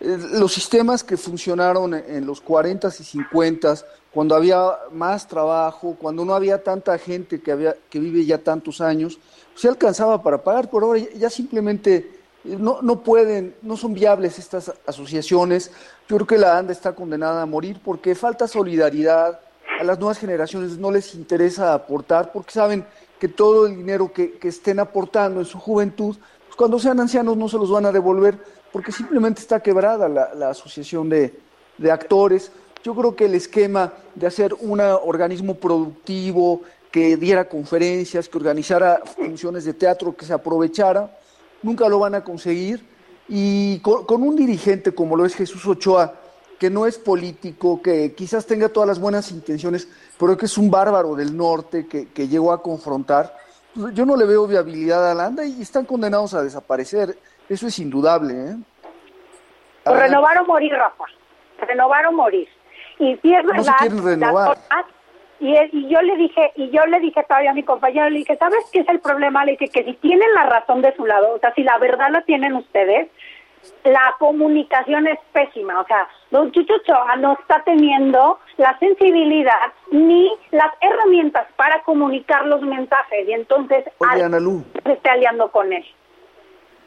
Eh, 0.00 0.18
los 0.40 0.52
sistemas 0.52 1.04
que 1.04 1.16
funcionaron 1.16 1.94
en 1.94 2.26
los 2.26 2.40
40 2.40 2.88
y 2.88 2.90
50 2.90 3.74
cuando 4.16 4.34
había 4.34 4.78
más 4.92 5.28
trabajo, 5.28 5.94
cuando 6.00 6.24
no 6.24 6.34
había 6.34 6.64
tanta 6.64 6.96
gente 6.96 7.38
que, 7.38 8.00
vive 8.00 8.24
ya 8.24 8.38
tantos 8.38 8.80
años, 8.80 9.18
se 9.54 9.68
alcanzaba 9.68 10.22
para 10.22 10.42
pagar, 10.42 10.70
por 10.70 10.84
ahora 10.84 11.00
ya 11.00 11.28
simplemente 11.28 11.96
eh, 12.42 12.56
no, 12.58 12.80
no 12.80 13.02
pueden, 13.02 13.54
no 13.60 13.76
son 13.76 13.92
viables 13.92 14.38
estas 14.38 14.72
asociaciones. 14.86 15.70
Yo 16.08 16.16
creo 16.16 16.26
que 16.26 16.38
la 16.38 16.56
ANDA 16.56 16.72
está 16.72 16.94
condenada 16.94 17.42
a 17.42 17.44
morir 17.44 17.78
porque 17.84 18.14
falta 18.14 18.48
solidaridad, 18.48 19.38
a 19.78 19.84
las 19.84 19.98
nuevas 19.98 20.16
generaciones 20.16 20.78
no 20.78 20.90
les 20.90 21.14
interesa 21.14 21.74
aportar 21.74 22.32
porque 22.32 22.52
saben 22.52 22.86
que 23.20 23.28
todo 23.28 23.66
el 23.66 23.76
dinero 23.76 24.10
que, 24.10 24.38
estén 24.44 24.80
aportando 24.80 25.40
en 25.40 25.46
su 25.46 25.58
juventud, 25.58 26.16
pues 26.46 26.56
cuando 26.56 26.78
sean 26.78 26.98
ancianos 27.00 27.36
no 27.36 27.50
se 27.50 27.58
los 27.58 27.70
van 27.70 27.84
a 27.84 27.92
devolver 27.92 28.38
porque 28.72 28.92
simplemente 28.92 29.42
está 29.42 29.60
quebrada 29.60 30.08
la, 30.08 30.48
asociación 30.48 31.10
de 31.10 31.92
actores. 31.92 32.50
Yo 32.86 32.94
creo 32.94 33.16
que 33.16 33.24
el 33.24 33.34
esquema 33.34 33.92
de 34.14 34.28
hacer 34.28 34.54
un 34.60 34.78
organismo 34.78 35.56
productivo 35.56 36.62
que 36.92 37.16
diera 37.16 37.48
conferencias, 37.48 38.28
que 38.28 38.38
organizara 38.38 39.00
funciones 39.04 39.64
de 39.64 39.74
teatro, 39.74 40.14
que 40.16 40.24
se 40.24 40.32
aprovechara, 40.32 41.10
nunca 41.64 41.88
lo 41.88 41.98
van 41.98 42.14
a 42.14 42.22
conseguir. 42.22 42.86
Y 43.28 43.80
con, 43.80 44.22
un 44.22 44.36
dirigente 44.36 44.94
como 44.94 45.16
lo 45.16 45.26
es 45.26 45.34
Jesús 45.34 45.66
Ochoa, 45.66 46.14
que 46.60 46.70
no 46.70 46.86
es 46.86 46.96
político, 46.96 47.82
que 47.82 48.14
quizás 48.14 48.46
tenga 48.46 48.68
todas 48.68 48.86
las 48.86 49.00
buenas 49.00 49.32
intenciones, 49.32 49.88
pero 50.16 50.36
que 50.36 50.46
es 50.46 50.56
un 50.56 50.70
bárbaro 50.70 51.16
del 51.16 51.36
norte 51.36 51.88
que, 51.88 52.12
que 52.12 52.28
llegó 52.28 52.52
a 52.52 52.62
confrontar, 52.62 53.36
pues 53.74 53.94
yo 53.94 54.06
no 54.06 54.16
le 54.16 54.26
veo 54.26 54.46
viabilidad 54.46 55.10
a 55.10 55.12
Landa 55.12 55.44
y 55.44 55.60
están 55.60 55.86
condenados 55.86 56.34
a 56.34 56.42
desaparecer. 56.44 57.18
Eso 57.48 57.66
es 57.66 57.80
indudable. 57.80 58.32
¿eh? 58.32 58.56
Renovar 59.86 60.38
o 60.38 60.44
morir, 60.44 60.72
Rafa. 60.72 61.06
Renovar 61.66 62.06
o 62.06 62.12
morir 62.12 62.48
y 62.98 63.16
si 63.16 63.34
es 63.34 63.44
verdad, 63.44 64.56
y, 65.38 65.54
y, 65.54 65.88
yo 65.88 66.00
le 66.00 66.16
dije, 66.16 66.52
y 66.56 66.70
yo 66.70 66.86
le 66.86 66.98
dije 67.00 67.22
todavía 67.28 67.50
a 67.50 67.54
mi 67.54 67.62
compañero, 67.62 68.08
le 68.08 68.18
dije, 68.18 68.36
¿sabes 68.38 68.64
qué 68.72 68.80
es 68.80 68.88
el 68.88 69.00
problema? 69.00 69.44
Le 69.44 69.52
dije 69.52 69.68
que 69.68 69.84
si 69.84 69.92
tienen 69.94 70.32
la 70.34 70.46
razón 70.46 70.80
de 70.80 70.94
su 70.96 71.04
lado, 71.04 71.34
o 71.34 71.38
sea, 71.38 71.52
si 71.54 71.62
la 71.62 71.76
verdad 71.78 72.08
la 72.10 72.22
tienen 72.22 72.54
ustedes, 72.54 73.08
la 73.84 74.14
comunicación 74.18 75.06
es 75.06 75.18
pésima, 75.32 75.80
o 75.80 75.86
sea, 75.86 76.08
don 76.30 76.50
Chucho 76.52 76.72
no 77.18 77.34
está 77.34 77.62
teniendo 77.64 78.38
la 78.56 78.78
sensibilidad 78.78 79.72
ni 79.90 80.30
las 80.50 80.72
herramientas 80.80 81.46
para 81.56 81.82
comunicar 81.82 82.46
los 82.46 82.62
mensajes 82.62 83.28
y 83.28 83.32
entonces 83.32 83.84
se 84.84 84.92
está 84.92 85.12
aliando 85.12 85.50
con 85.50 85.72
él. 85.72 85.84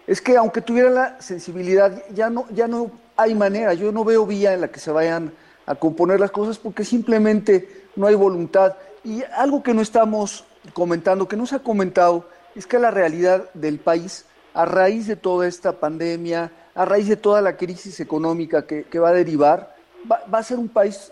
Es 0.08 0.22
que 0.22 0.38
aunque 0.38 0.62
tuviera 0.62 0.90
la 0.90 1.22
sensibilidad, 1.22 2.04
ya 2.12 2.30
no, 2.30 2.46
ya 2.50 2.68
no 2.68 2.92
hay 3.16 3.36
manera, 3.36 3.74
yo 3.74 3.92
no 3.92 4.04
veo 4.04 4.26
vía 4.26 4.54
en 4.54 4.62
la 4.62 4.70
que 4.70 4.80
se 4.80 4.92
vayan 4.92 5.34
a 5.70 5.76
componer 5.76 6.20
las 6.20 6.32
cosas 6.32 6.58
porque 6.58 6.84
simplemente 6.84 7.86
no 7.96 8.08
hay 8.08 8.16
voluntad. 8.16 8.76
Y 9.04 9.22
algo 9.36 9.62
que 9.62 9.76
no 9.76 9.84
estamos 9.84 10.44
comentando, 10.74 11.28
que 11.28 11.38
no 11.38 11.46
se 11.46 11.58
ha 11.58 11.60
comentado, 11.60 12.28
es 12.56 12.66
que 12.66 12.80
la 12.80 12.90
realidad 12.90 13.52
del 13.54 13.78
país, 13.78 14.26
a 14.56 14.66
raíz 14.66 15.06
de 15.06 15.16
toda 15.16 15.48
esta 15.48 15.74
pandemia, 15.74 16.52
a 16.74 16.86
raíz 16.86 17.08
de 17.08 17.18
toda 17.18 17.40
la 17.42 17.56
crisis 17.56 18.00
económica 18.00 18.66
que, 18.66 19.00
va 19.00 19.10
a 19.10 19.14
derivar, 19.14 19.76
va, 20.12 20.40
a 20.40 20.44
ser 20.44 20.58
un 20.58 20.70
país 20.70 21.12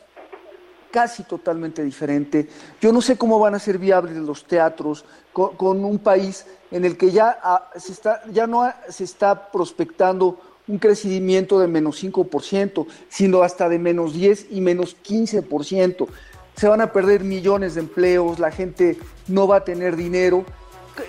casi 0.90 1.22
totalmente 1.22 1.84
diferente. 1.84 2.50
Yo 2.82 2.92
no 2.92 3.00
sé 3.00 3.16
cómo 3.16 3.40
van 3.40 3.54
a 3.54 3.60
ser 3.60 3.78
viables 3.78 4.18
los 4.18 4.44
teatros 4.44 5.06
con, 5.34 5.56
con 5.56 5.86
un 5.86 6.00
país 6.00 6.48
en 6.72 6.84
el 6.84 6.98
que 6.98 7.12
ya, 7.12 7.38
ah, 7.44 7.70
se 7.76 7.92
está, 7.92 8.24
ya 8.32 8.48
no 8.48 8.74
se 8.90 9.04
está 9.04 9.52
prospectando 9.52 10.40
un 10.68 10.78
crecimiento 10.80 11.60
de 11.60 11.68
menos 11.68 12.04
5%, 12.04 12.86
sino 13.10 13.42
hasta 13.42 13.70
de 13.70 13.80
menos 13.80 14.14
10 14.14 14.48
y 14.52 14.62
menos 14.62 14.96
15%. 15.04 16.08
Se 16.56 16.68
van 16.68 16.82
a 16.82 16.92
perder 16.92 17.24
millones 17.24 17.76
de 17.76 17.82
empleos, 17.82 18.40
la 18.40 18.52
gente 18.52 18.98
no 19.28 19.48
va 19.48 19.58
a 19.58 19.64
tener 19.64 19.96
dinero. 19.96 20.44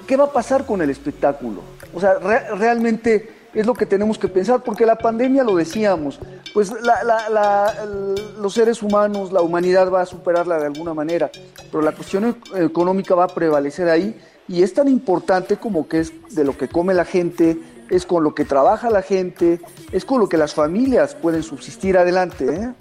¿Qué, 0.06 0.16
va 0.16 0.24
a 0.24 0.32
pasar 0.32 0.66
con 0.66 0.82
el 0.82 0.90
espectáculo? 0.90 1.62
O 1.94 2.00
sea, 2.00 2.14
re, 2.14 2.54
realmente 2.56 3.38
es 3.54 3.66
lo 3.66 3.74
que 3.74 3.86
tenemos 3.86 4.18
que 4.18 4.28
pensar, 4.28 4.62
porque 4.62 4.84
la 4.84 4.96
pandemia 4.96 5.42
lo 5.42 5.56
decíamos, 5.56 6.20
pues 6.52 6.70
los 8.38 8.54
seres 8.54 8.82
humanos, 8.82 9.32
la 9.32 9.40
humanidad 9.40 9.90
va 9.90 10.02
a 10.02 10.06
superarla 10.06 10.58
de 10.58 10.66
alguna 10.66 10.94
manera, 10.94 11.30
pero 11.70 11.82
la 11.82 11.92
cuestión 11.92 12.36
e-, 12.54 12.64
económica 12.64 13.14
va 13.14 13.24
a 13.24 13.28
prevalecer 13.28 13.88
ahí 13.88 14.14
y 14.48 14.62
es 14.62 14.74
tan 14.74 14.88
importante 14.88 15.56
como 15.56 15.88
que 15.88 16.00
es 16.00 16.12
de 16.34 16.44
lo 16.44 16.56
que 16.56 16.68
come 16.68 16.94
la 16.94 17.04
gente, 17.04 17.58
es 17.90 18.07
con 18.07 18.25
lo 18.25 18.35
que 18.35 18.45
trabaja 18.45 18.90
la 18.90 19.02
gente, 19.02 19.61
es 19.92 20.04
con 20.04 20.21
lo 20.21 20.28
que 20.28 20.37
las 20.37 20.54
familias 20.54 21.14
pueden 21.14 21.42
subsistir 21.42 21.99
adelante. 21.99 22.47
¿eh? 22.47 22.75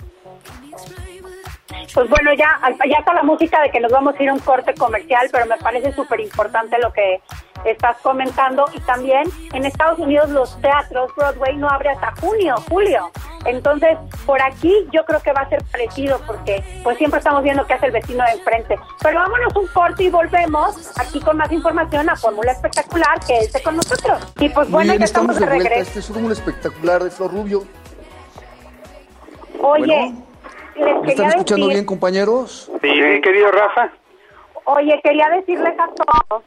Pues 1.93 2.09
bueno, 2.09 2.33
ya, 2.33 2.59
ya 2.89 2.97
está 2.97 3.13
la 3.13 3.23
música 3.23 3.61
de 3.61 3.71
que 3.71 3.79
nos 3.79 3.91
vamos 3.91 4.15
a 4.17 4.23
ir 4.23 4.29
a 4.29 4.33
un 4.33 4.39
corte 4.39 4.73
comercial, 4.73 5.27
pero 5.31 5.45
me 5.45 5.57
parece 5.57 5.91
súper 5.93 6.19
importante 6.19 6.77
lo 6.79 6.91
que 6.91 7.21
estás 7.65 7.97
comentando. 8.01 8.65
Y 8.73 8.79
también 8.81 9.23
en 9.53 9.65
Estados 9.65 9.99
Unidos 9.99 10.29
los 10.29 10.59
teatros 10.61 11.13
Broadway 11.15 11.55
no 11.57 11.69
abre 11.69 11.89
hasta 11.89 12.13
junio, 12.19 12.55
julio. 12.69 13.11
Entonces, 13.45 13.97
por 14.25 14.41
aquí 14.41 14.73
yo 14.91 15.05
creo 15.05 15.21
que 15.21 15.31
va 15.31 15.41
a 15.41 15.49
ser 15.49 15.63
parecido 15.71 16.19
porque 16.27 16.63
pues 16.83 16.97
siempre 16.97 17.19
estamos 17.19 17.43
viendo 17.43 17.65
qué 17.65 17.73
hace 17.73 17.87
el 17.87 17.93
vecino 17.93 18.23
de 18.25 18.31
enfrente. 18.31 18.77
Pero 19.01 19.19
vámonos 19.19 19.55
un 19.55 19.67
corte 19.67 20.03
y 20.03 20.09
volvemos 20.09 20.91
aquí 20.99 21.19
con 21.21 21.37
más 21.37 21.51
información 21.51 22.09
a 22.09 22.15
Fórmula 22.15 22.51
Espectacular 22.51 23.19
que 23.25 23.39
esté 23.39 23.61
con 23.61 23.77
nosotros. 23.77 24.33
Y 24.39 24.49
pues 24.49 24.69
bueno, 24.69 24.91
Bien, 24.91 24.99
ya 24.99 25.05
estamos, 25.05 25.39
de 25.39 25.45
regreso. 25.45 25.81
Este 25.81 25.99
es 25.99 26.07
Fórmula 26.07 26.33
Espectacular 26.33 27.03
de 27.03 27.11
Flor 27.11 27.31
Rubio. 27.31 27.63
Oye, 29.59 29.85
Bueno, 29.85 30.26
les 30.77 31.01
¿Me 31.01 31.09
están 31.09 31.27
escuchando 31.27 31.65
decir, 31.67 31.77
bien, 31.77 31.85
compañeros? 31.85 32.71
Sí, 32.81 32.89
sí, 32.89 33.21
querido 33.21 33.51
Rafa. 33.51 33.89
Oye, 34.65 34.99
quería 35.03 35.29
decirles 35.29 35.73
a 35.79 35.87
todos 35.95 36.43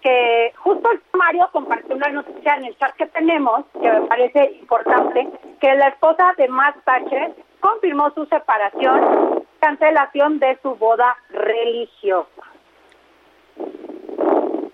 que 0.00 0.52
justo 0.56 0.88
Mario 1.12 1.48
compartió 1.52 1.94
una 1.96 2.08
noticia 2.08 2.54
en 2.56 2.64
el 2.66 2.78
chat 2.78 2.94
que 2.96 3.06
tenemos, 3.06 3.64
que 3.80 3.90
me 3.90 4.02
parece 4.02 4.52
importante, 4.60 5.28
que 5.60 5.74
la 5.74 5.88
esposa 5.88 6.32
de 6.38 6.48
Matt 6.48 6.76
Thatcher 6.84 7.34
confirmó 7.60 8.10
su 8.12 8.24
separación, 8.26 9.44
cancelación 9.60 10.38
de 10.38 10.56
su 10.62 10.76
boda 10.76 11.16
religiosa. 11.30 12.28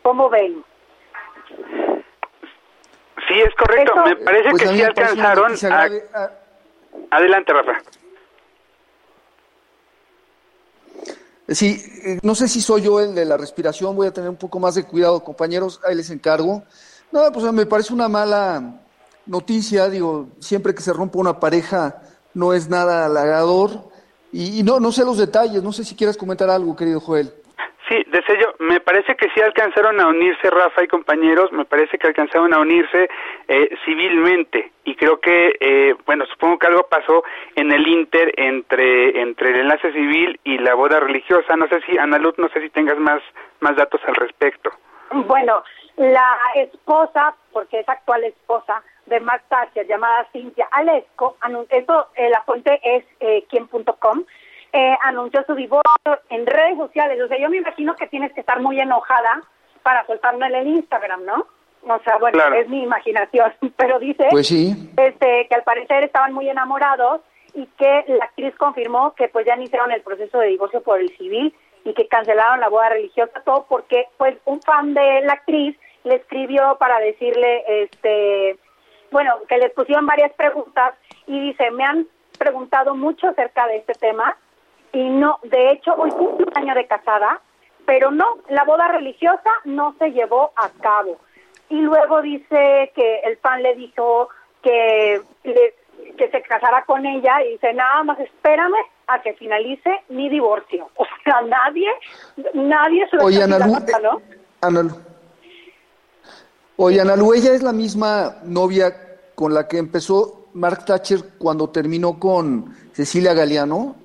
¿Cómo 0.02 0.28
ven? 0.28 0.62
Sí, 3.26 3.40
es 3.40 3.54
correcto. 3.54 3.92
Eso- 3.92 4.04
Me 4.04 4.16
parece 4.16 4.50
Pues 4.50 4.62
que 4.62 4.68
sí 4.68 4.82
alcanzaron. 4.82 5.52
a- 5.52 5.56
grave. 5.68 6.02
Adelante, 7.10 7.52
Rafa. 7.52 7.78
Sí, 11.48 11.82
eh, 12.04 12.18
no 12.22 12.34
sé 12.34 12.48
si 12.48 12.60
soy 12.60 12.82
yo 12.82 13.00
el 13.00 13.14
de 13.14 13.24
la 13.24 13.36
respiración, 13.36 13.94
voy 13.94 14.06
a 14.06 14.12
tener 14.12 14.30
un 14.30 14.36
poco 14.36 14.58
más 14.58 14.74
de 14.74 14.84
cuidado, 14.84 15.22
compañeros, 15.22 15.80
ahí 15.86 15.94
les 15.94 16.10
encargo. 16.10 16.62
No, 17.12 17.30
pues 17.32 17.52
me 17.52 17.66
parece 17.66 17.92
una 17.92 18.08
mala 18.08 18.80
noticia, 19.26 19.88
digo, 19.88 20.28
siempre 20.40 20.74
que 20.74 20.82
se 20.82 20.92
rompa 20.92 21.18
una 21.18 21.38
pareja 21.40 22.02
no 22.32 22.52
es 22.52 22.68
nada 22.68 23.06
halagador 23.06 23.88
y, 24.32 24.58
y 24.58 24.62
no, 24.62 24.80
no 24.80 24.90
sé 24.90 25.04
los 25.04 25.18
detalles, 25.18 25.62
no 25.62 25.72
sé 25.72 25.84
si 25.84 25.94
quieres 25.94 26.16
comentar 26.16 26.50
algo, 26.50 26.74
querido 26.74 27.00
Joel. 27.00 27.32
Sí, 27.88 28.02
deseo, 28.06 28.54
me 28.60 28.80
parece 28.80 29.14
que 29.14 29.28
sí 29.34 29.42
alcanzaron 29.42 30.00
a 30.00 30.06
unirse 30.06 30.48
Rafa 30.48 30.82
y 30.82 30.88
compañeros, 30.88 31.52
me 31.52 31.66
parece 31.66 31.98
que 31.98 32.06
alcanzaron 32.06 32.54
a 32.54 32.60
unirse 32.60 33.10
eh, 33.46 33.76
civilmente 33.84 34.72
y 34.84 34.96
creo 34.96 35.20
que, 35.20 35.56
eh, 35.60 35.94
bueno, 36.06 36.24
supongo 36.26 36.58
que 36.58 36.66
algo 36.66 36.86
pasó 36.88 37.24
en 37.56 37.72
el 37.72 37.86
inter 37.86 38.32
entre 38.36 39.20
entre 39.20 39.50
el 39.50 39.60
enlace 39.60 39.92
civil 39.92 40.40
y 40.44 40.58
la 40.58 40.74
boda 40.74 40.98
religiosa. 41.00 41.56
No 41.56 41.68
sé 41.68 41.82
si, 41.82 41.98
Ana 41.98 42.18
Luz, 42.18 42.34
no 42.38 42.48
sé 42.48 42.62
si 42.62 42.70
tengas 42.70 42.98
más 42.98 43.20
más 43.60 43.76
datos 43.76 44.00
al 44.06 44.14
respecto. 44.14 44.70
Bueno, 45.10 45.62
la 45.96 46.36
esposa, 46.56 47.34
porque 47.52 47.80
es 47.80 47.88
actual 47.88 48.24
esposa 48.24 48.82
de 49.06 49.20
Mark 49.20 49.42
Thatcher, 49.48 49.86
llamada 49.86 50.26
Cynthia 50.32 50.66
Alesco, 50.70 51.36
eso, 51.68 52.08
eh, 52.16 52.30
la 52.30 52.42
fuente 52.42 52.80
es 52.82 53.04
eh, 53.20 53.44
quien.com, 53.48 54.24
eh, 54.76 54.98
anunció 55.04 55.44
su 55.46 55.54
divorcio 55.54 56.18
en 56.30 56.44
redes 56.46 56.76
sociales. 56.76 57.20
O 57.22 57.28
sea, 57.28 57.38
yo 57.38 57.48
me 57.48 57.58
imagino 57.58 57.94
que 57.94 58.08
tienes 58.08 58.32
que 58.32 58.40
estar 58.40 58.60
muy 58.60 58.80
enojada 58.80 59.40
para 59.84 60.04
soltarlo 60.06 60.44
en 60.46 60.54
el 60.54 60.66
Instagram, 60.66 61.24
¿no? 61.24 61.46
O 61.86 61.98
sea, 62.02 62.16
bueno, 62.18 62.38
Claro. 62.38 62.56
es 62.56 62.68
mi 62.68 62.82
imaginación, 62.82 63.52
pero 63.76 64.00
dice 64.00 64.26
Pues 64.30 64.48
sí, 64.48 64.74
este, 64.96 65.46
que 65.48 65.54
al 65.54 65.62
parecer 65.62 66.02
estaban 66.02 66.32
muy 66.32 66.48
enamorados 66.48 67.20
y 67.54 67.66
que 67.78 68.04
la 68.08 68.24
actriz 68.24 68.52
confirmó 68.56 69.14
que 69.14 69.28
pues 69.28 69.46
ya 69.46 69.54
iniciaron 69.54 69.92
el 69.92 70.02
proceso 70.02 70.38
de 70.40 70.48
divorcio 70.48 70.82
por 70.82 70.98
el 70.98 71.16
civil 71.16 71.54
y 71.84 71.94
que 71.94 72.08
cancelaron 72.08 72.58
la 72.58 72.68
boda 72.68 72.88
religiosa, 72.88 73.42
todo 73.44 73.66
porque 73.68 74.08
pues 74.16 74.36
un 74.44 74.60
fan 74.60 74.92
de 74.92 75.20
la 75.20 75.34
actriz 75.34 75.78
le 76.02 76.16
escribió 76.16 76.76
para 76.80 76.98
decirle, 76.98 77.62
este, 77.68 78.58
bueno, 79.12 79.36
que 79.48 79.58
les 79.58 79.72
pusieron 79.72 80.04
varias 80.04 80.32
preguntas 80.32 80.94
y 81.28 81.38
dice, 81.38 81.70
me 81.70 81.84
han 81.84 82.08
preguntado 82.38 82.96
mucho 82.96 83.28
acerca 83.28 83.68
de 83.68 83.76
este 83.76 83.92
tema 83.94 84.36
y 84.94 85.08
no, 85.10 85.38
de 85.42 85.70
hecho, 85.72 85.92
hoy 85.96 86.10
cumple 86.12 86.46
un 86.46 86.58
año 86.58 86.74
de 86.74 86.86
casada, 86.86 87.40
pero 87.86 88.10
no, 88.10 88.38
la 88.48 88.64
boda 88.64 88.88
religiosa 88.88 89.50
no 89.64 89.94
se 89.98 90.10
llevó 90.12 90.52
a 90.56 90.68
cabo. 90.80 91.18
Y 91.68 91.80
luego 91.80 92.22
dice 92.22 92.92
que 92.94 93.20
el 93.24 93.36
fan 93.38 93.62
le 93.62 93.74
dijo 93.74 94.28
que, 94.62 95.20
le- 95.44 95.74
que 96.16 96.30
se 96.30 96.42
casara 96.42 96.84
con 96.84 97.04
ella 97.06 97.42
y 97.42 97.52
dice, 97.52 97.72
nada 97.74 98.02
más 98.04 98.18
espérame 98.20 98.76
a 99.06 99.20
que 99.22 99.34
finalice 99.34 99.90
mi 100.08 100.28
divorcio. 100.28 100.88
O 100.96 101.04
sea, 101.24 101.40
nadie, 101.42 101.88
nadie 102.54 103.08
se 103.10 103.16
lo 103.16 103.24
Oye, 103.24 103.42
Ana 103.42 103.58
Lu, 103.58 103.76
quitando, 103.78 104.12
¿no? 104.12 104.22
Ana 104.60 104.82
Lu. 104.82 104.90
Oye, 106.76 107.00
Ana 107.00 107.16
Lu, 107.16 107.32
ella 107.34 107.52
es 107.54 107.62
la 107.62 107.72
misma 107.72 108.36
novia 108.44 108.94
con 109.34 109.54
la 109.54 109.68
que 109.68 109.78
empezó 109.78 110.48
Mark 110.54 110.84
Thatcher 110.84 111.20
cuando 111.38 111.70
terminó 111.70 112.18
con 112.18 112.74
Cecilia 112.92 113.32
Galeano. 113.34 113.96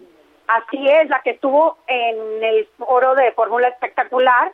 Así 0.49 0.89
es, 0.89 1.07
la 1.09 1.21
que 1.21 1.31
estuvo 1.31 1.77
en 1.85 2.43
el 2.43 2.67
foro 2.77 3.13
de 3.13 3.31
Fórmula 3.33 3.67
Espectacular, 3.67 4.51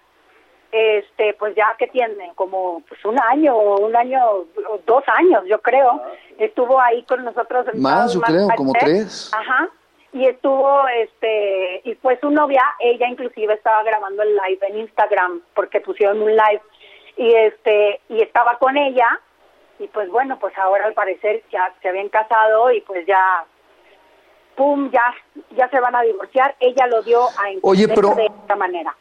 este, 0.71 1.33
pues 1.35 1.55
ya 1.55 1.73
que 1.77 1.87
tiene 1.87 2.33
como 2.35 2.81
pues 2.89 3.03
un 3.05 3.17
año, 3.17 3.55
o 3.55 3.79
un 3.85 3.95
año, 3.95 4.19
o 4.29 4.79
dos 4.85 5.03
años, 5.07 5.43
yo 5.47 5.61
creo, 5.61 6.01
estuvo 6.37 6.81
ahí 6.81 7.03
con 7.03 7.23
nosotros. 7.23 7.67
Más, 7.75 8.13
yo 8.13 8.19
creo, 8.19 8.47
como 8.57 8.73
tres. 8.73 9.31
Ajá, 9.33 9.69
y 10.11 10.25
estuvo, 10.27 10.85
este, 10.89 11.81
y 11.85 11.95
fue 11.95 12.19
su 12.19 12.29
novia, 12.29 12.63
ella 12.79 13.07
inclusive 13.07 13.53
estaba 13.53 13.81
grabando 13.83 14.21
el 14.23 14.35
live 14.35 14.67
en 14.67 14.79
Instagram, 14.79 15.41
porque 15.53 15.79
pusieron 15.79 16.21
un 16.21 16.31
live, 16.31 16.61
y 17.15 17.33
este, 17.33 18.01
y 18.09 18.21
estaba 18.21 18.57
con 18.57 18.75
ella, 18.75 19.21
y 19.79 19.87
pues 19.87 20.09
bueno, 20.09 20.39
pues 20.39 20.57
ahora 20.57 20.87
al 20.87 20.93
parecer 20.93 21.41
ya 21.51 21.73
se 21.81 21.87
habían 21.87 22.09
casado 22.09 22.71
y 22.71 22.81
pues 22.81 23.05
ya 23.05 23.45
pum, 24.55 24.89
ya, 24.91 25.01
ya 25.55 25.69
se 25.69 25.79
van 25.79 25.95
a 25.95 26.01
divorciar. 26.01 26.55
Ella 26.59 26.87
lo 26.87 27.01
dio 27.03 27.21
a 27.23 27.49
entender 27.49 27.59
Oye, 27.63 27.87
pero- 27.87 28.15
de 28.15 28.25
esta 28.25 28.55
manera. 28.55 28.95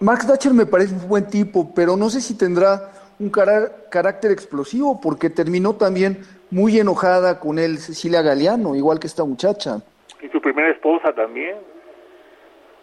Mark 0.00 0.26
Thatcher 0.26 0.52
me 0.52 0.66
parece 0.66 0.94
un 0.94 1.08
buen 1.08 1.26
tipo, 1.28 1.72
pero 1.74 1.96
no 1.96 2.10
sé 2.10 2.20
si 2.20 2.36
tendrá 2.36 2.92
un 3.18 3.30
carácter 3.30 4.30
explosivo, 4.32 5.00
porque 5.00 5.30
terminó 5.30 5.76
también 5.76 6.18
muy 6.50 6.78
enojada 6.78 7.40
con 7.40 7.58
él, 7.58 7.78
Cecilia 7.78 8.20
Galeano, 8.22 8.74
igual 8.74 8.98
que 8.98 9.06
esta 9.06 9.24
muchacha. 9.24 9.80
Y 10.20 10.28
su 10.28 10.40
primera 10.40 10.70
esposa 10.70 11.12
también. 11.14 11.56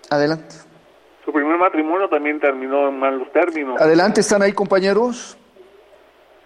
Adelante. 0.10 0.56
Su 1.26 1.32
primer 1.32 1.58
matrimonio 1.58 2.10
también 2.10 2.40
terminó 2.40 2.88
en 2.88 2.98
malos 2.98 3.32
términos. 3.32 3.80
Adelante, 3.80 4.22
¿están 4.22 4.42
ahí, 4.42 4.54
compañeros? 4.54 5.38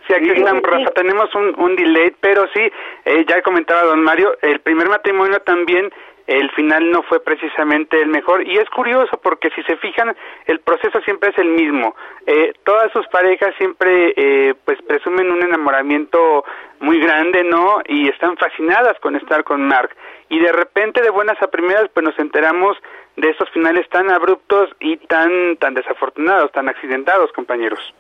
Sí, 0.07 0.13
aquí. 0.13 0.29
Rafa, 0.33 0.91
tenemos 0.93 1.33
un, 1.35 1.59
un 1.59 1.75
delay, 1.75 2.13
pero 2.19 2.47
sí, 2.53 2.71
eh, 3.05 3.25
ya 3.27 3.41
comentaba 3.41 3.83
don 3.83 4.03
Mario, 4.03 4.37
el 4.41 4.59
primer 4.59 4.87
matrimonio 4.87 5.39
también, 5.41 5.91
el 6.27 6.49
final 6.51 6.89
no 6.89 7.03
fue 7.03 7.19
precisamente 7.19 8.01
el 8.01 8.07
mejor, 8.07 8.47
y 8.47 8.57
es 8.57 8.69
curioso 8.69 9.19
porque 9.21 9.49
si 9.51 9.61
se 9.63 9.77
fijan, 9.77 10.15
el 10.45 10.59
proceso 10.59 10.99
siempre 11.01 11.29
es 11.29 11.37
el 11.37 11.49
mismo. 11.49 11.95
Eh, 12.25 12.53
todas 12.63 12.91
sus 12.91 13.07
parejas 13.07 13.53
siempre, 13.57 14.13
eh, 14.15 14.55
pues, 14.65 14.81
presumen 14.83 15.31
un 15.31 15.43
enamoramiento 15.43 16.43
muy 16.79 16.99
grande, 16.99 17.43
¿no? 17.43 17.81
Y 17.87 18.09
están 18.09 18.37
fascinadas 18.37 18.99
con 18.99 19.15
estar 19.15 19.43
con 19.43 19.67
Mark. 19.67 19.95
Y 20.29 20.39
de 20.39 20.51
repente, 20.51 21.01
de 21.01 21.11
buenas 21.11 21.41
a 21.41 21.47
primeras, 21.47 21.89
pues 21.93 22.03
nos 22.03 22.17
enteramos 22.17 22.77
de 23.15 23.29
esos 23.29 23.49
finales 23.51 23.87
tan 23.89 24.09
abruptos 24.09 24.69
y 24.79 24.97
tan, 24.97 25.57
tan 25.57 25.73
desafortunados, 25.73 26.51
tan 26.51 26.67
accidentados, 26.69 27.31
compañeros. 27.33 27.93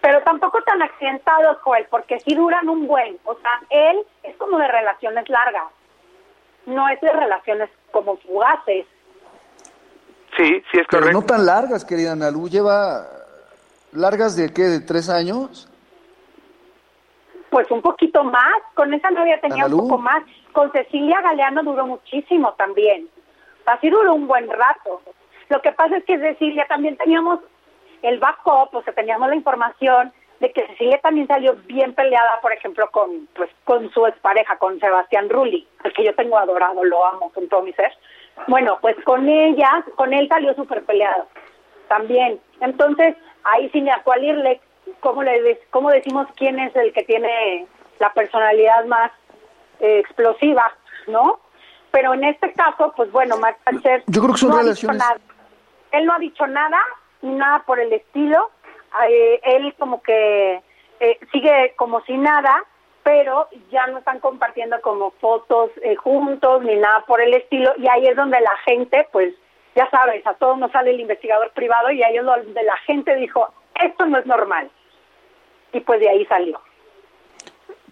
Pero 0.00 0.22
tampoco 0.22 0.62
tan 0.62 0.80
accidentados, 0.82 1.58
Joel, 1.62 1.86
porque 1.90 2.20
sí 2.20 2.34
duran 2.34 2.68
un 2.68 2.86
buen. 2.86 3.18
O 3.24 3.34
sea, 3.34 3.50
él 3.68 3.98
es 4.22 4.34
como 4.36 4.58
de 4.58 4.68
relaciones 4.68 5.28
largas, 5.28 5.66
no 6.66 6.88
es 6.88 7.00
de 7.00 7.12
relaciones 7.12 7.68
como 7.90 8.16
fugaces. 8.18 8.86
Sí, 10.36 10.62
sí 10.70 10.78
es 10.78 10.86
correcto. 10.86 10.98
Pero 11.06 11.12
no 11.12 11.22
tan 11.22 11.44
largas, 11.44 11.84
querida 11.84 12.12
Analu. 12.12 12.48
Lleva 12.48 13.06
largas 13.92 14.36
de 14.36 14.52
qué, 14.52 14.62
de 14.62 14.80
tres 14.80 15.08
años. 15.08 15.68
Pues 17.50 17.70
un 17.70 17.82
poquito 17.82 18.22
más, 18.22 18.62
con 18.74 18.94
esa 18.94 19.10
novia 19.10 19.40
tenía 19.40 19.66
un 19.66 19.76
poco 19.76 19.98
más. 19.98 20.22
Con 20.52 20.70
Cecilia 20.72 21.20
Galeano 21.20 21.62
duró 21.62 21.86
muchísimo 21.86 22.52
también. 22.54 23.08
Así 23.66 23.90
duró 23.90 24.14
un 24.14 24.26
buen 24.26 24.48
rato. 24.48 25.02
Lo 25.48 25.60
que 25.60 25.72
pasa 25.72 25.96
es 25.96 26.04
que 26.04 26.18
Cecilia 26.18 26.64
también 26.68 26.96
teníamos 26.96 27.40
el 28.02 28.18
backup, 28.18 28.74
o 28.74 28.82
sea, 28.82 28.92
teníamos 28.92 29.28
la 29.28 29.36
información 29.36 30.12
de 30.40 30.52
que 30.52 30.66
Cecilia 30.68 30.98
también 31.02 31.26
salió 31.26 31.54
bien 31.66 31.94
peleada, 31.94 32.40
por 32.40 32.52
ejemplo, 32.52 32.90
con 32.90 33.28
pues 33.34 33.50
con 33.64 33.90
su 33.92 34.06
expareja, 34.06 34.56
con 34.56 34.80
Sebastián 34.80 35.28
Rulli, 35.28 35.68
al 35.84 35.92
que 35.92 36.04
yo 36.04 36.14
tengo 36.14 36.38
adorado, 36.38 36.82
lo 36.82 37.06
amo 37.06 37.30
con 37.30 37.48
todo 37.48 37.62
mi 37.62 37.72
ser. 37.74 37.92
Bueno, 38.48 38.78
pues 38.80 38.96
con 39.04 39.28
ella, 39.28 39.84
con 39.96 40.14
él 40.14 40.28
salió 40.28 40.54
súper 40.54 40.82
peleado 40.84 41.26
también. 41.88 42.40
Entonces, 42.60 43.16
ahí 43.44 43.68
sin 43.70 43.90
a 43.90 44.02
cuál 44.02 44.24
irle, 44.24 44.60
¿cómo, 45.00 45.22
le, 45.22 45.60
¿cómo 45.70 45.90
decimos 45.90 46.26
quién 46.36 46.58
es 46.58 46.74
el 46.76 46.92
que 46.92 47.02
tiene 47.02 47.66
la 47.98 48.12
personalidad 48.14 48.84
más 48.86 49.10
eh, 49.80 49.98
explosiva, 49.98 50.72
no? 51.06 51.40
Pero 51.90 52.14
en 52.14 52.24
este 52.24 52.52
caso, 52.52 52.92
pues 52.96 53.10
bueno, 53.10 53.36
Thatcher 53.64 54.04
Yo 54.06 54.22
creo 54.22 54.32
que 54.32 54.40
son 54.40 54.50
no 54.50 54.58
relaciones... 54.58 55.02
Él 55.90 56.06
no 56.06 56.14
ha 56.14 56.18
dicho 56.20 56.46
nada, 56.46 56.78
nada 57.22 57.64
por 57.66 57.80
el 57.80 57.92
estilo. 57.92 58.50
Eh, 59.08 59.40
él 59.44 59.74
como 59.78 60.02
que 60.02 60.62
eh, 61.00 61.18
sigue 61.32 61.74
como 61.76 62.00
si 62.02 62.16
nada, 62.16 62.64
pero 63.02 63.48
ya 63.70 63.86
no 63.86 63.98
están 63.98 64.20
compartiendo 64.20 64.80
como 64.82 65.12
fotos 65.12 65.70
eh, 65.82 65.96
juntos 65.96 66.62
ni 66.62 66.76
nada 66.76 67.04
por 67.06 67.20
el 67.20 67.34
estilo. 67.34 67.72
Y 67.78 67.88
ahí 67.88 68.06
es 68.06 68.16
donde 68.16 68.40
la 68.40 68.56
gente, 68.64 69.08
pues, 69.12 69.34
ya 69.74 69.88
sabes, 69.90 70.26
a 70.26 70.34
todos 70.34 70.58
nos 70.58 70.72
sale 70.72 70.90
el 70.90 71.00
investigador 71.00 71.52
privado 71.52 71.90
y 71.90 72.02
ahí 72.02 72.16
es 72.16 72.24
donde 72.24 72.62
la 72.62 72.76
gente 72.86 73.14
dijo, 73.16 73.48
esto 73.80 74.06
no 74.06 74.18
es 74.18 74.26
normal. 74.26 74.70
Y 75.72 75.80
pues 75.80 76.00
de 76.00 76.08
ahí 76.08 76.26
salió. 76.26 76.60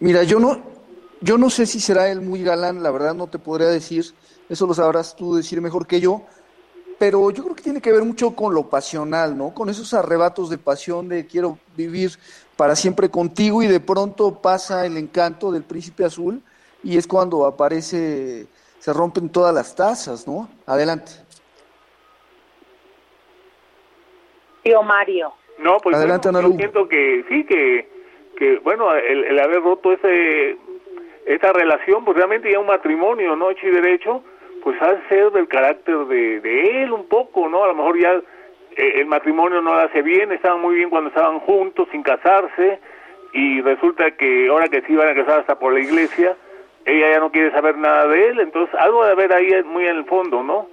Mira, 0.00 0.23
yo 0.25 0.38
no, 0.38 0.61
yo 1.20 1.38
no 1.38 1.50
sé 1.50 1.66
si 1.66 1.80
será 1.80 2.11
él 2.11 2.20
muy 2.20 2.42
galán, 2.42 2.82
la 2.82 2.90
verdad 2.90 3.14
no 3.14 3.28
te 3.28 3.38
podría 3.38 3.68
decir, 3.68 4.04
eso 4.49 4.66
lo 4.66 4.75
sabrás 4.75 5.16
tú 5.16 5.35
decir 5.35 5.61
mejor 5.61 5.87
que 5.87 6.00
yo, 6.00 6.23
pero 6.99 7.31
yo 7.31 7.45
creo 7.45 7.55
que 7.55 7.62
tiene 7.62 7.81
que 7.81 7.93
ver 7.93 8.02
mucho 8.02 8.35
con 8.35 8.55
lo 8.55 8.69
pasional, 8.69 9.37
¿no? 9.37 9.55
Con 9.55 9.69
esos 9.69 9.95
arrebatos 9.95 10.50
de 10.50 10.59
pasión 10.59 11.09
de 11.09 11.26
quiero 11.26 11.59
vivir 11.76 12.11
para 12.57 12.75
siempre 12.75 13.09
contigo 13.09 13.62
y 13.62 13.69
de 13.69 13.81
pronto 13.81 14.43
pasa 14.43 14.85
el 14.85 14.97
encanto 14.97 15.52
del 15.52 15.62
príncipe 15.62 16.05
azul 16.05 16.43
y 16.83 16.97
es 16.97 17.07
cuando 17.07 17.47
aparece, 17.47 18.47
se 18.78 18.93
rompen 18.93 19.28
todas 19.28 19.55
las 19.55 19.75
tazas, 19.76 20.26
¿no? 20.26 20.49
Adelante. 20.67 21.12
Tío 24.62 24.83
Mario. 24.83 25.33
No, 25.59 25.78
pues 25.78 25.97
Adelante, 25.97 26.31
bueno, 26.31 26.50
yo 26.50 26.57
siento 26.57 26.88
que 26.88 27.25
sí, 27.28 27.45
que, 27.45 27.88
que 28.37 28.59
bueno, 28.59 28.95
el, 28.95 29.25
el 29.25 29.38
haber 29.38 29.62
roto 29.62 29.93
ese 29.93 30.57
esa 31.26 31.52
relación, 31.52 32.05
pues 32.05 32.17
realmente 32.17 32.50
ya 32.50 32.59
un 32.59 32.67
matrimonio, 32.67 33.37
¿no? 33.37 33.50
Hecho 33.50 33.67
y 33.67 33.71
derecho, 33.71 34.23
pues 34.68 34.82
ha 34.82 34.92
de 34.92 35.08
ser 35.08 35.30
del 35.32 35.48
carácter 35.48 35.96
de, 36.08 36.40
de 36.40 36.82
él 36.82 36.92
un 36.92 37.06
poco, 37.08 37.48
¿no? 37.48 37.64
A 37.64 37.68
lo 37.68 37.75
mejor 37.75 37.98
ya 37.98 38.12
eh, 38.76 39.00
el 39.00 39.06
matrimonio 39.06 39.62
no 39.62 39.72
lo 39.72 39.80
hace 39.80 40.02
bien, 40.02 40.30
estaban 40.30 40.60
muy 40.60 40.75
bien 40.75 40.90
cuando 40.90 41.08
estaban 41.08 41.40
juntos, 41.40 41.88
sin 41.90 42.02
casarse, 42.02 42.78
y 43.32 43.62
resulta 43.62 44.10
que 44.10 44.48
ahora 44.50 44.68
que 44.68 44.82
sí 44.82 44.94
van 44.94 45.08
a 45.08 45.14
casar 45.14 45.40
hasta 45.40 45.58
por 45.58 45.72
la 45.72 45.80
iglesia, 45.80 46.37
ella 46.84 47.12
ya 47.12 47.18
no 47.18 47.32
quiere 47.32 47.50
saber 47.52 47.78
nada 47.78 48.08
de 48.08 48.28
él, 48.28 48.40
entonces 48.40 48.75
algo 48.78 49.06
de 49.06 49.12
haber 49.12 49.32
ahí 49.32 49.48
muy 49.64 49.87
en 49.87 49.96
el 49.96 50.04
fondo, 50.04 50.42
¿no? 50.42 50.68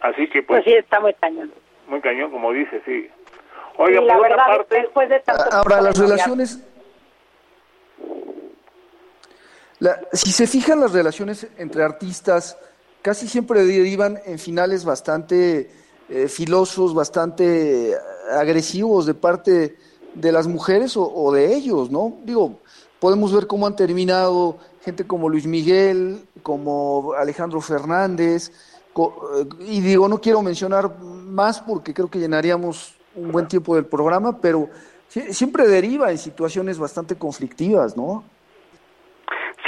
Así 0.00 0.28
que 0.28 0.42
Pues 0.42 0.62
pues, 0.62 0.64
sí, 0.64 0.78
está 0.78 1.00
muy 1.00 1.14
cañón. 1.14 1.50
muy 1.88 2.02
cañón, 2.02 2.30
como 2.32 2.52
dice, 2.52 2.82
sí. 2.84 3.08
Oiga, 3.78 4.02
y 4.02 4.04
la 4.04 4.12
por 4.18 4.26
otra 4.26 4.28
verdad, 4.36 4.46
parte, 4.58 4.76
después 4.76 5.08
de 5.08 5.20
tanto 5.20 5.42
Ahora, 5.52 5.80
las 5.80 5.98
relaciones... 5.98 6.62
La- 9.78 10.00
si 10.12 10.32
se 10.32 10.46
fijan 10.46 10.80
las 10.80 10.92
relaciones 10.92 11.46
entre 11.58 11.82
artistas, 11.82 12.56
casi 13.02 13.28
siempre 13.28 13.64
derivan 13.64 14.18
en 14.24 14.38
finales 14.38 14.84
bastante 14.84 15.70
eh, 16.08 16.28
filosos, 16.28 16.94
bastante 16.94 17.90
eh, 17.90 17.96
agresivos 18.32 19.06
de 19.06 19.14
parte 19.14 19.76
de 20.14 20.32
las 20.32 20.46
mujeres 20.46 20.96
o, 20.96 21.30
de 21.32 21.54
ellos, 21.54 21.90
¿no? 21.90 22.16
Digo, 22.24 22.58
podemos 23.00 23.32
ver 23.34 23.46
cómo 23.46 23.66
han 23.66 23.76
terminado 23.76 24.56
gente 24.82 25.06
como 25.06 25.28
Luis 25.28 25.46
Miguel, 25.46 26.26
como 26.42 27.12
Alejandro 27.18 27.60
Fernández, 27.60 28.50
eh, 28.96 29.46
y 29.66 29.80
digo, 29.80 30.08
no 30.08 30.20
quiero 30.20 30.40
mencionar 30.42 30.98
más 31.00 31.60
porque 31.60 31.92
creo 31.92 32.08
que 32.10 32.18
llenaríamos 32.18 32.94
un 33.14 33.30
buen 33.30 33.46
tiempo 33.46 33.74
del 33.74 33.84
programa, 33.84 34.40
pero 34.40 34.70
siempre 35.30 35.66
deriva 35.68 36.10
en 36.10 36.18
situaciones 36.18 36.78
bastante 36.78 37.16
conflictivas, 37.16 37.96
¿no? 37.96 38.24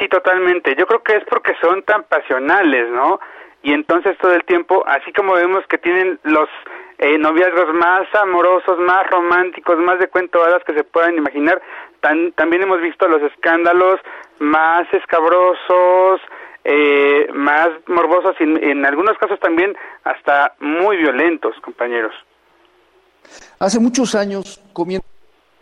Totalmente. 0.09 0.75
Yo 0.77 0.87
creo 0.87 1.03
que 1.03 1.17
es 1.17 1.25
porque 1.25 1.55
son 1.61 1.83
tan 1.83 2.05
pasionales, 2.05 2.91
¿no? 2.91 3.21
Y 3.63 3.73
entonces 3.73 4.17
todo 4.19 4.33
el 4.33 4.45
tiempo, 4.45 4.85
así 4.87 5.13
como 5.13 5.35
vemos 5.35 5.65
que 5.69 5.79
tienen 5.79 6.19
los 6.23 6.49
eh, 6.99 7.19
noviazgos 7.19 7.75
más 7.75 8.07
amorosos, 8.15 8.79
más 8.79 9.09
románticos, 9.11 9.79
más 9.79 9.99
de 9.99 10.09
cuento 10.09 10.43
hadas 10.43 10.63
que 10.65 10.75
se 10.75 10.85
puedan 10.85 11.17
imaginar, 11.17 11.61
también 12.01 12.63
hemos 12.63 12.81
visto 12.81 13.09
los 13.09 13.21
escándalos 13.23 14.01
más 14.39 14.87
escabrosos, 14.93 16.21
eh, 16.65 17.29
más 17.35 17.71
morbosos 17.87 18.37
y 18.39 18.45
en, 18.45 18.63
en 18.63 18.87
algunos 18.87 19.19
casos 19.19 19.41
también 19.41 19.77
hasta 20.05 20.55
muy 20.61 20.97
violentos, 20.97 21.57
compañeros. 21.61 22.15
Hace 23.59 23.81
muchos 23.81 24.15
años, 24.15 24.63
comiendo 24.73 25.05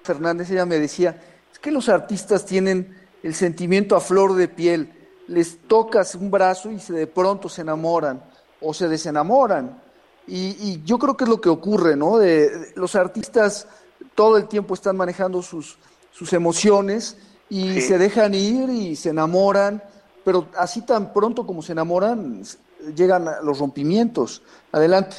Fernández, 0.05 0.51
ella 0.51 0.67
me 0.67 0.79
decía, 0.79 1.17
es 1.51 1.59
que 1.59 1.71
los 1.71 1.89
artistas 1.89 2.45
tienen 2.45 3.06
el 3.27 3.35
sentimiento 3.35 3.97
a 3.97 4.01
flor 4.01 4.35
de 4.35 4.47
piel, 4.47 4.93
les 5.27 5.59
tocas 5.67 6.15
un 6.15 6.31
brazo 6.31 6.71
y 6.71 6.79
se 6.79 6.93
de 6.93 7.07
pronto 7.09 7.49
se 7.49 7.63
enamoran 7.63 8.23
o 8.61 8.73
se 8.73 8.87
desenamoran. 8.89 9.83
Y, 10.29 10.57
y 10.61 10.83
yo 10.85 10.99
creo 10.99 11.17
que 11.17 11.25
es 11.25 11.31
lo 11.31 11.41
que 11.41 11.49
ocurre, 11.49 11.97
¿no? 11.97 12.19
De, 12.19 12.49
de- 12.49 12.73
los 12.77 12.95
artistas 12.95 13.69
todo 14.15 14.37
el 14.37 14.47
tiempo 14.47 14.75
están 14.75 14.97
manejando 14.97 15.43
sus, 15.43 15.77
sus 16.13 16.33
emociones 16.33 17.19
y 17.49 17.75
Sí. 17.75 17.81
se 17.83 17.99
dejan 17.99 18.35
ir 18.35 18.69
y 18.71 18.95
se 18.97 19.11
enamoran, 19.11 19.83
pero 20.25 20.47
así 20.57 20.85
tan 20.87 21.13
pronto 21.13 21.45
como 21.47 21.63
se 21.63 21.73
enamoran, 21.73 22.43
llegan 22.95 23.27
a 23.29 23.41
los 23.43 23.59
rompimientos. 23.59 24.43
Adelante. 24.73 25.17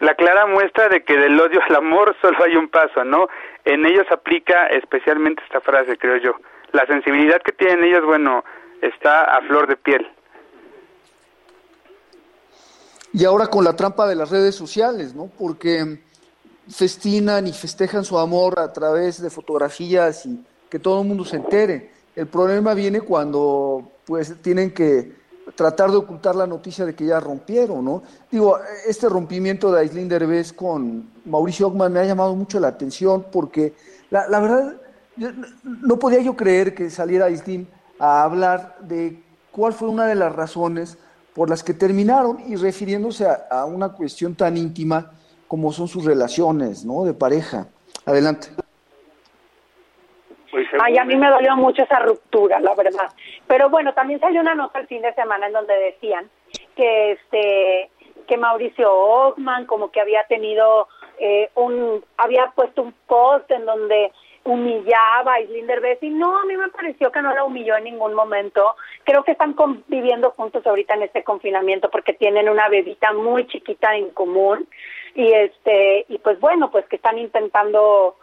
La 0.00 0.14
clara 0.14 0.46
muestra 0.46 0.88
de 0.88 1.02
que 1.02 1.16
del 1.16 1.40
odio 1.40 1.60
al 1.68 1.74
amor 1.76 2.14
solo 2.22 2.38
hay 2.44 2.54
un 2.54 2.68
paso, 2.68 3.02
¿no? 3.04 3.26
En 3.64 3.84
ellos 3.86 4.06
aplica 4.12 4.68
especialmente 4.68 5.42
esta 5.44 5.60
frase, 5.60 5.96
creo 5.98 6.16
yo. 6.18 6.32
La 6.72 6.86
sensibilidad 6.86 7.40
que 7.42 7.52
tienen 7.52 7.84
ellos, 7.84 8.04
bueno, 8.04 8.44
está 8.82 9.24
a 9.24 9.40
flor 9.42 9.68
de 9.68 9.76
piel. 9.76 10.06
Y 13.12 13.24
ahora 13.24 13.46
con 13.46 13.64
la 13.64 13.74
trampa 13.74 14.06
de 14.06 14.14
las 14.14 14.30
redes 14.30 14.54
sociales, 14.54 15.14
¿no? 15.14 15.30
Porque 15.38 16.00
festinan 16.68 17.46
y 17.46 17.52
festejan 17.52 18.04
su 18.04 18.18
amor 18.18 18.58
a 18.58 18.72
través 18.72 19.22
de 19.22 19.30
fotografías 19.30 20.26
y 20.26 20.44
que 20.68 20.78
todo 20.78 21.00
el 21.00 21.08
mundo 21.08 21.24
se 21.24 21.36
entere. 21.36 21.90
El 22.14 22.26
problema 22.26 22.74
viene 22.74 23.00
cuando 23.00 23.92
pues 24.04 24.40
tienen 24.42 24.72
que 24.72 25.16
tratar 25.54 25.90
de 25.90 25.96
ocultar 25.96 26.36
la 26.36 26.46
noticia 26.46 26.84
de 26.84 26.94
que 26.94 27.06
ya 27.06 27.20
rompieron, 27.20 27.84
¿no? 27.84 28.02
Digo, 28.30 28.58
este 28.86 29.08
rompimiento 29.08 29.72
de 29.72 29.80
Aislinn 29.80 30.08
Derbez 30.08 30.52
con 30.52 31.10
Mauricio 31.24 31.68
Ockman 31.68 31.92
me 31.92 32.00
ha 32.00 32.04
llamado 32.04 32.34
mucho 32.34 32.60
la 32.60 32.68
atención 32.68 33.26
porque 33.32 33.72
la, 34.10 34.28
la 34.28 34.40
verdad 34.40 34.76
no 35.64 35.98
podía 35.98 36.20
yo 36.20 36.36
creer 36.36 36.74
que 36.74 36.90
saliera 36.90 37.26
Aislinn 37.26 37.68
a 37.98 38.22
hablar 38.22 38.76
de 38.80 39.20
cuál 39.50 39.72
fue 39.72 39.88
una 39.88 40.06
de 40.06 40.14
las 40.14 40.34
razones 40.34 40.98
por 41.34 41.50
las 41.50 41.62
que 41.62 41.74
terminaron 41.74 42.38
y 42.46 42.56
refiriéndose 42.56 43.26
a, 43.26 43.46
a 43.50 43.64
una 43.64 43.90
cuestión 43.90 44.34
tan 44.34 44.56
íntima 44.56 45.12
como 45.48 45.72
son 45.72 45.88
sus 45.88 46.04
relaciones, 46.04 46.84
¿no? 46.84 47.04
De 47.04 47.14
pareja. 47.14 47.66
Adelante. 48.04 48.48
pues, 50.50 50.66
Ay, 50.80 50.98
a 50.98 51.04
mí 51.04 51.16
me 51.16 51.28
dolió 51.28 51.56
mucho 51.56 51.82
esa 51.82 51.98
ruptura, 52.00 52.60
la 52.60 52.74
verdad. 52.74 53.10
Pero 53.46 53.70
bueno, 53.70 53.94
también 53.94 54.20
salió 54.20 54.40
una 54.40 54.54
nota 54.54 54.78
el 54.78 54.86
fin 54.86 55.02
de 55.02 55.14
semana 55.14 55.46
en 55.46 55.52
donde 55.52 55.74
decían 55.74 56.30
que 56.76 57.12
este 57.12 57.90
que 58.26 58.36
Mauricio 58.36 58.92
Ockman 58.92 59.64
como 59.64 59.90
que 59.90 60.00
había 60.02 60.22
tenido 60.24 60.86
eh, 61.18 61.50
un 61.54 62.04
había 62.18 62.52
puesto 62.54 62.82
un 62.82 62.94
post 63.06 63.50
en 63.50 63.64
donde 63.64 64.12
humillaba 64.48 65.34
a 65.34 65.40
Islín 65.40 65.66
Derbez 65.66 65.98
y 66.02 66.10
no, 66.10 66.38
a 66.38 66.44
mí 66.46 66.56
me 66.56 66.68
pareció 66.68 67.12
que 67.12 67.22
no 67.22 67.34
la 67.34 67.44
humilló 67.44 67.76
en 67.76 67.84
ningún 67.84 68.14
momento. 68.14 68.76
Creo 69.04 69.22
que 69.22 69.32
están 69.32 69.52
conviviendo 69.52 70.30
juntos 70.30 70.66
ahorita 70.66 70.94
en 70.94 71.02
este 71.02 71.22
confinamiento 71.22 71.90
porque 71.90 72.14
tienen 72.14 72.48
una 72.48 72.68
bebita 72.68 73.12
muy 73.12 73.46
chiquita 73.46 73.94
en 73.94 74.10
común. 74.10 74.66
y 75.14 75.32
este 75.32 76.06
y 76.08 76.18
pues 76.18 76.38
bueno 76.38 76.70
pues 76.70 76.86
que 76.86 76.96
están 76.96 77.18
intentando 77.18 78.16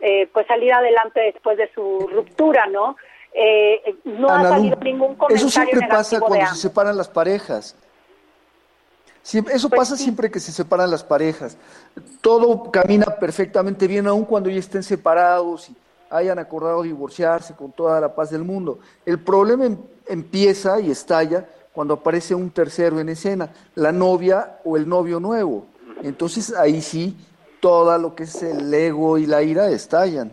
eh, 0.00 0.28
pues 0.32 0.46
salir 0.46 0.72
adelante 0.72 1.20
después 1.20 1.56
de 1.56 1.70
su 1.74 2.10
ruptura 2.12 2.66
no 2.66 2.96
eh, 3.32 3.96
no 4.04 4.28
ha 4.28 4.42
salido 4.42 4.76
ningún 4.80 5.14
comentario 5.14 5.36
eso 5.36 5.48
siempre 5.48 5.88
pasa 5.88 6.20
cuando 6.20 6.46
se 6.46 6.56
separan 6.56 6.96
las 6.96 7.08
parejas 7.08 7.76
eso 9.24 9.68
pues 9.68 9.68
pasa 9.70 9.96
siempre 9.96 10.30
que 10.30 10.40
se 10.40 10.52
separan 10.52 10.90
las 10.90 11.04
parejas. 11.04 11.56
Todo 12.20 12.70
camina 12.70 13.06
perfectamente 13.06 13.86
bien, 13.86 14.06
aun 14.06 14.24
cuando 14.24 14.50
ya 14.50 14.58
estén 14.58 14.82
separados 14.82 15.70
y 15.70 15.76
hayan 16.10 16.38
acordado 16.38 16.82
divorciarse 16.82 17.54
con 17.54 17.72
toda 17.72 18.00
la 18.00 18.14
paz 18.14 18.30
del 18.30 18.44
mundo. 18.44 18.80
El 19.06 19.20
problema 19.20 19.66
em, 19.66 19.78
empieza 20.06 20.80
y 20.80 20.90
estalla 20.90 21.46
cuando 21.72 21.94
aparece 21.94 22.34
un 22.34 22.50
tercero 22.50 23.00
en 23.00 23.08
escena, 23.08 23.50
la 23.74 23.92
novia 23.92 24.58
o 24.64 24.76
el 24.76 24.88
novio 24.88 25.20
nuevo. 25.20 25.66
Entonces 26.02 26.54
ahí 26.54 26.82
sí, 26.82 27.16
todo 27.60 27.96
lo 27.98 28.14
que 28.14 28.24
es 28.24 28.42
el 28.42 28.72
ego 28.74 29.18
y 29.18 29.26
la 29.26 29.42
ira 29.42 29.70
estallan. 29.70 30.32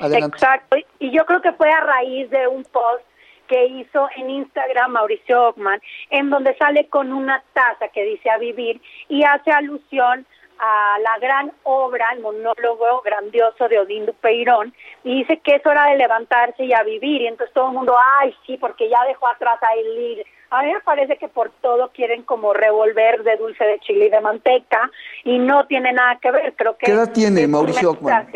Exacto, 0.00 0.76
y 0.98 1.12
yo 1.12 1.26
creo 1.26 1.42
que 1.42 1.52
fue 1.52 1.70
a 1.70 1.80
raíz 1.80 2.30
de 2.30 2.48
un 2.48 2.64
post 2.64 3.04
que 3.50 3.66
hizo 3.66 4.08
en 4.16 4.30
Instagram 4.30 4.92
Mauricio 4.92 5.48
Ockman, 5.48 5.82
en 6.10 6.30
donde 6.30 6.56
sale 6.56 6.86
con 6.86 7.12
una 7.12 7.42
taza 7.52 7.88
que 7.88 8.04
dice 8.04 8.30
a 8.30 8.38
vivir 8.38 8.80
y 9.08 9.24
hace 9.24 9.50
alusión 9.50 10.24
a 10.60 10.98
la 11.00 11.18
gran 11.18 11.50
obra, 11.64 12.10
el 12.12 12.20
monólogo 12.20 13.00
grandioso 13.02 13.66
de 13.68 13.80
Odín 13.80 14.06
Dupeirón, 14.06 14.72
y 15.02 15.20
dice 15.20 15.38
que 15.38 15.56
es 15.56 15.66
hora 15.66 15.86
de 15.86 15.96
levantarse 15.96 16.64
y 16.64 16.72
a 16.72 16.84
vivir, 16.84 17.22
y 17.22 17.26
entonces 17.26 17.52
todo 17.52 17.68
el 17.68 17.74
mundo, 17.74 17.96
ay, 18.20 18.32
sí, 18.46 18.56
porque 18.58 18.88
ya 18.88 19.02
dejó 19.06 19.26
atrás 19.26 19.58
a 19.62 19.74
Elir. 19.74 20.24
A 20.50 20.62
mí 20.62 20.72
me 20.72 20.80
parece 20.80 21.16
que 21.16 21.28
por 21.28 21.50
todo 21.62 21.90
quieren 21.92 22.22
como 22.22 22.52
revolver 22.52 23.24
de 23.24 23.36
dulce 23.36 23.64
de 23.64 23.80
chile 23.80 24.06
y 24.06 24.10
de 24.10 24.20
manteca, 24.20 24.90
y 25.24 25.38
no 25.38 25.66
tiene 25.66 25.92
nada 25.92 26.18
que 26.20 26.30
ver, 26.30 26.52
creo 26.54 26.76
que... 26.76 26.86
¿Qué 26.86 26.92
edad 26.92 27.10
tiene 27.10 27.48
Mauricio 27.48 27.92
Ockman? 27.92 28.28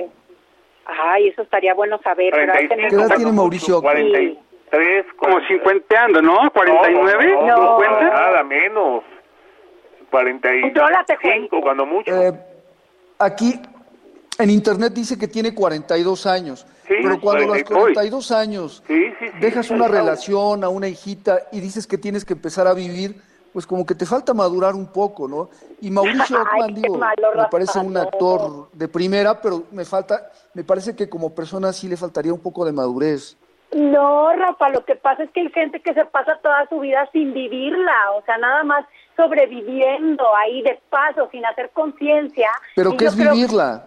Ay, 0.86 1.28
eso 1.28 1.42
estaría 1.42 1.74
bueno 1.74 2.00
saber. 2.02 2.32
¿Qué 2.32 2.96
edad 2.96 3.16
tiene 3.16 3.32
Mauricio 3.32 3.78
Ockman? 3.78 4.43
Como 5.16 5.40
cincuenteando, 5.46 6.22
¿no? 6.22 6.50
¿49? 6.52 7.46
No, 7.46 7.78
nada 7.80 8.42
menos. 8.44 9.04
45, 10.10 11.60
cuando 11.60 11.86
mucho. 11.86 12.22
Eh, 12.22 12.32
aquí 13.18 13.60
en 14.38 14.50
internet 14.50 14.92
dice 14.92 15.18
que 15.18 15.28
tiene 15.28 15.54
42 15.54 16.26
años. 16.26 16.66
pero 16.86 17.20
cuando 17.20 17.52
a 17.52 17.56
los 17.56 17.64
42 17.64 18.30
años 18.30 18.82
dejas 19.40 19.70
una 19.70 19.88
relación 19.88 20.62
a 20.64 20.68
una 20.68 20.88
hijita 20.88 21.48
y 21.50 21.60
dices 21.60 21.86
que 21.86 21.98
tienes 21.98 22.24
que 22.24 22.34
empezar 22.34 22.66
a 22.66 22.74
vivir, 22.74 23.20
pues 23.52 23.66
como 23.66 23.86
que 23.86 23.94
te 23.94 24.04
falta 24.04 24.34
madurar 24.34 24.74
un 24.74 24.86
poco, 24.86 25.28
¿no? 25.28 25.48
Y 25.80 25.90
Mauricio 25.90 26.36
Ockman, 26.42 26.74
digo, 26.74 26.98
me 26.98 27.48
parece 27.50 27.78
un 27.78 27.96
actor 27.96 28.68
de 28.72 28.88
primera, 28.88 29.40
pero 29.40 29.64
me 29.70 29.84
falta, 29.84 30.30
me 30.54 30.64
parece 30.64 30.96
que 30.96 31.08
como 31.08 31.34
persona 31.34 31.72
sí 31.72 31.88
le 31.88 31.96
faltaría 31.96 32.32
un 32.32 32.40
poco 32.40 32.64
de 32.64 32.72
madurez. 32.72 33.36
No, 33.74 34.32
Rafa, 34.32 34.68
lo 34.68 34.84
que 34.84 34.94
pasa 34.94 35.24
es 35.24 35.30
que 35.30 35.40
hay 35.40 35.50
gente 35.50 35.80
que 35.80 35.94
se 35.94 36.04
pasa 36.04 36.38
toda 36.40 36.64
su 36.68 36.78
vida 36.78 37.08
sin 37.12 37.34
vivirla, 37.34 38.12
o 38.12 38.22
sea, 38.22 38.38
nada 38.38 38.62
más 38.62 38.86
sobreviviendo 39.16 40.24
ahí 40.36 40.62
de 40.62 40.80
paso, 40.90 41.28
sin 41.32 41.44
hacer 41.44 41.70
conciencia. 41.70 42.50
¿Pero 42.76 42.96
qué 42.96 43.06
es 43.06 43.16
vivirla? 43.16 43.84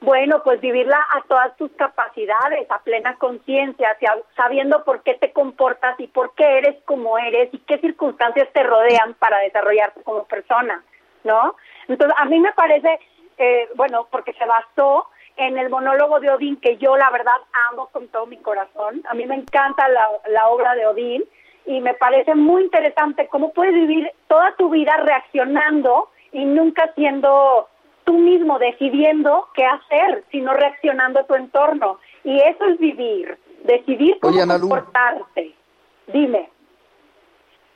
Bueno, 0.00 0.42
pues 0.42 0.62
vivirla 0.62 0.98
a 1.12 1.20
todas 1.28 1.54
tus 1.58 1.70
capacidades, 1.72 2.70
a 2.70 2.78
plena 2.78 3.16
conciencia, 3.16 3.94
sabiendo 4.34 4.82
por 4.82 5.02
qué 5.02 5.12
te 5.14 5.30
comportas 5.30 6.00
y 6.00 6.06
por 6.06 6.34
qué 6.34 6.56
eres 6.56 6.82
como 6.86 7.18
eres 7.18 7.52
y 7.52 7.58
qué 7.58 7.78
circunstancias 7.78 8.48
te 8.54 8.62
rodean 8.62 9.12
para 9.14 9.40
desarrollarte 9.40 10.02
como 10.04 10.24
persona, 10.24 10.82
¿no? 11.22 11.54
Entonces, 11.88 12.16
a 12.18 12.24
mí 12.24 12.40
me 12.40 12.52
parece, 12.52 12.98
eh, 13.36 13.68
bueno, 13.74 14.08
porque 14.10 14.32
se 14.32 14.46
basó 14.46 15.06
en 15.36 15.58
el 15.58 15.70
monólogo 15.70 16.20
de 16.20 16.30
Odín, 16.30 16.56
que 16.56 16.76
yo 16.78 16.96
la 16.96 17.10
verdad 17.10 17.34
amo 17.70 17.88
con 17.92 18.08
todo 18.08 18.26
mi 18.26 18.38
corazón. 18.38 19.02
A 19.08 19.14
mí 19.14 19.26
me 19.26 19.34
encanta 19.34 19.88
la, 19.88 20.08
la 20.30 20.48
obra 20.48 20.74
de 20.74 20.86
Odín 20.86 21.24
y 21.66 21.80
me 21.80 21.94
parece 21.94 22.34
muy 22.34 22.62
interesante 22.62 23.28
cómo 23.28 23.52
puedes 23.52 23.74
vivir 23.74 24.10
toda 24.28 24.54
tu 24.56 24.70
vida 24.70 24.96
reaccionando 24.98 26.08
y 26.32 26.44
nunca 26.44 26.92
siendo 26.94 27.68
tú 28.04 28.18
mismo 28.18 28.58
decidiendo 28.58 29.48
qué 29.54 29.64
hacer, 29.64 30.24
sino 30.30 30.54
reaccionando 30.54 31.20
a 31.20 31.26
tu 31.26 31.34
entorno. 31.34 31.98
Y 32.24 32.38
eso 32.40 32.64
es 32.66 32.78
vivir, 32.78 33.36
decidir 33.64 34.18
cómo 34.20 34.46
comportarte. 34.46 35.54
Dime. 36.12 36.48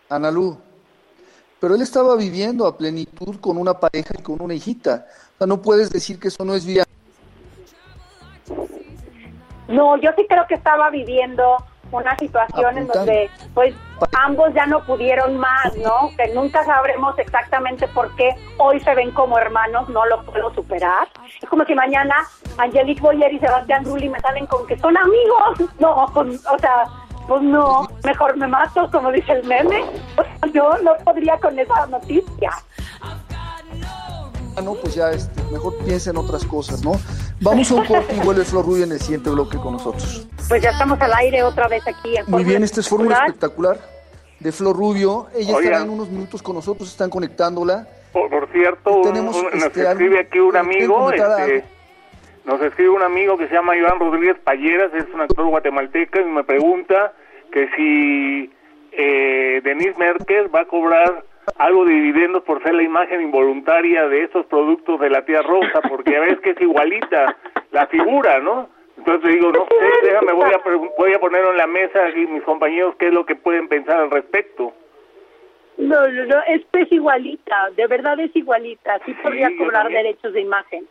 Analú, 0.08 0.56
pero 1.60 1.74
él 1.74 1.82
estaba 1.82 2.16
viviendo 2.16 2.66
a 2.66 2.76
plenitud 2.76 3.36
con 3.40 3.58
una 3.58 3.74
pareja 3.74 4.14
y 4.18 4.22
con 4.22 4.40
una 4.40 4.54
hijita. 4.54 5.06
O 5.34 5.38
sea, 5.38 5.46
no 5.46 5.60
puedes 5.60 5.90
decir 5.90 6.18
que 6.18 6.28
eso 6.28 6.44
no 6.44 6.54
es 6.54 6.64
vida 6.64 6.84
no, 9.70 9.96
yo 9.96 10.10
sí 10.16 10.26
creo 10.28 10.46
que 10.46 10.54
estaba 10.54 10.90
viviendo 10.90 11.56
una 11.92 12.16
situación 12.16 12.78
en 12.78 12.86
donde 12.86 13.30
pues 13.54 13.74
ambos 14.12 14.52
ya 14.54 14.66
no 14.66 14.80
pudieron 14.84 15.36
más, 15.36 15.76
¿no? 15.76 16.10
Que 16.16 16.32
nunca 16.34 16.64
sabremos 16.64 17.18
exactamente 17.18 17.88
por 17.88 18.14
qué 18.16 18.30
hoy 18.58 18.80
se 18.80 18.94
ven 18.94 19.10
como 19.10 19.38
hermanos, 19.38 19.88
no 19.88 20.04
lo 20.06 20.22
puedo 20.24 20.54
superar. 20.54 21.08
Es 21.40 21.48
como 21.48 21.64
si 21.64 21.74
mañana 21.74 22.14
Angelique 22.58 23.00
Boyer 23.00 23.32
y 23.32 23.38
Sebastián 23.38 23.84
Rulli 23.84 24.08
me 24.08 24.20
salen 24.20 24.46
con 24.46 24.66
que 24.66 24.78
son 24.78 24.96
amigos. 24.96 25.70
No, 25.78 26.06
pues, 26.14 26.46
o 26.46 26.58
sea, 26.58 26.84
pues 27.26 27.42
no, 27.42 27.88
mejor 28.04 28.36
me 28.36 28.46
mato, 28.46 28.90
como 28.90 29.10
dice 29.10 29.32
el 29.32 29.44
meme. 29.44 29.84
yo 30.52 30.76
no 30.82 30.94
podría 31.04 31.38
con 31.38 31.58
esa 31.58 31.86
noticia. 31.86 32.50
Ah, 34.60 34.62
no, 34.62 34.74
pues 34.74 34.94
ya 34.94 35.10
este, 35.10 35.42
mejor 35.50 35.74
piensa 35.86 36.10
en 36.10 36.18
otras 36.18 36.44
cosas, 36.44 36.84
¿no? 36.84 36.92
Vamos 37.40 37.70
a 37.70 37.76
un 37.76 37.86
corte 37.86 38.14
y 38.14 38.20
vuelve 38.20 38.44
Flor 38.44 38.66
Rubio 38.66 38.84
en 38.84 38.92
el 38.92 39.00
siguiente 39.00 39.30
bloque 39.30 39.56
con 39.56 39.72
nosotros. 39.72 40.28
Pues 40.50 40.62
ya 40.62 40.68
estamos 40.68 41.00
al 41.00 41.14
aire 41.14 41.42
otra 41.42 41.66
vez 41.66 41.82
aquí 41.88 42.18
en 42.18 42.30
Muy 42.30 42.44
bien, 42.44 42.62
esta 42.62 42.80
es 42.80 42.88
Fórmula 42.90 43.24
Espectacular 43.24 43.78
de 44.38 44.52
Flor 44.52 44.76
Rubio. 44.76 45.28
Ella 45.34 45.56
estará 45.56 45.80
en 45.80 45.88
unos 45.88 46.10
minutos 46.10 46.42
con 46.42 46.56
nosotros, 46.56 46.90
están 46.90 47.08
conectándola. 47.08 47.88
Por, 48.12 48.52
cierto, 48.52 49.00
Tenemos, 49.02 49.42
nos 49.42 49.64
este, 49.64 49.80
escribe 49.80 50.20
aquí 50.20 50.38
un 50.38 50.54
amigo, 50.54 51.10
este, 51.10 51.64
nos 52.44 52.60
escribe 52.60 52.90
un 52.90 53.02
amigo 53.02 53.38
que 53.38 53.48
se 53.48 53.54
llama 53.54 53.78
Iván 53.78 53.98
Rodríguez 53.98 54.36
Palleras, 54.44 54.92
es 54.92 55.06
un 55.14 55.22
actor 55.22 55.46
guatemalteca 55.46 56.20
y 56.20 56.24
me 56.26 56.44
pregunta 56.44 57.14
que 57.50 57.66
si 57.74 58.52
eh, 58.92 59.62
Denise 59.64 59.96
Merkel 59.96 60.54
va 60.54 60.60
a 60.60 60.64
cobrar 60.66 61.29
algo 61.58 61.84
de 61.84 61.92
dividendos 61.92 62.42
por 62.44 62.62
ser 62.62 62.74
la 62.74 62.82
imagen 62.82 63.20
involuntaria 63.22 64.08
de 64.08 64.24
esos 64.24 64.46
productos 64.46 65.00
de 65.00 65.10
la 65.10 65.24
tía 65.24 65.42
Rosa, 65.42 65.80
porque 65.88 66.16
a 66.16 66.20
veces 66.20 66.40
que 66.40 66.50
es 66.50 66.60
igualita 66.60 67.36
la 67.70 67.86
figura, 67.86 68.40
¿no? 68.40 68.68
Entonces 68.96 69.34
digo, 69.34 69.50
no 69.50 69.66
sé, 69.66 70.06
déjame, 70.06 70.32
voy 70.32 70.50
a, 70.50 70.60
voy 70.98 71.12
a 71.14 71.18
ponerlo 71.18 71.52
en 71.52 71.56
la 71.56 71.66
mesa 71.66 72.10
y 72.10 72.26
mis 72.26 72.42
compañeros 72.42 72.94
qué 72.98 73.06
es 73.08 73.14
lo 73.14 73.24
que 73.24 73.34
pueden 73.34 73.68
pensar 73.68 73.98
al 73.98 74.10
respecto. 74.10 74.72
No, 75.78 76.06
no, 76.06 76.24
no, 76.26 76.36
es, 76.46 76.92
igualita, 76.92 77.70
de 77.76 77.86
verdad 77.86 78.20
es 78.20 78.34
igualita, 78.36 78.98
sí 79.06 79.14
podría 79.14 79.50
cobrar 79.56 79.88
derechos 79.88 80.34
de 80.34 80.42
imagen. 80.42 80.86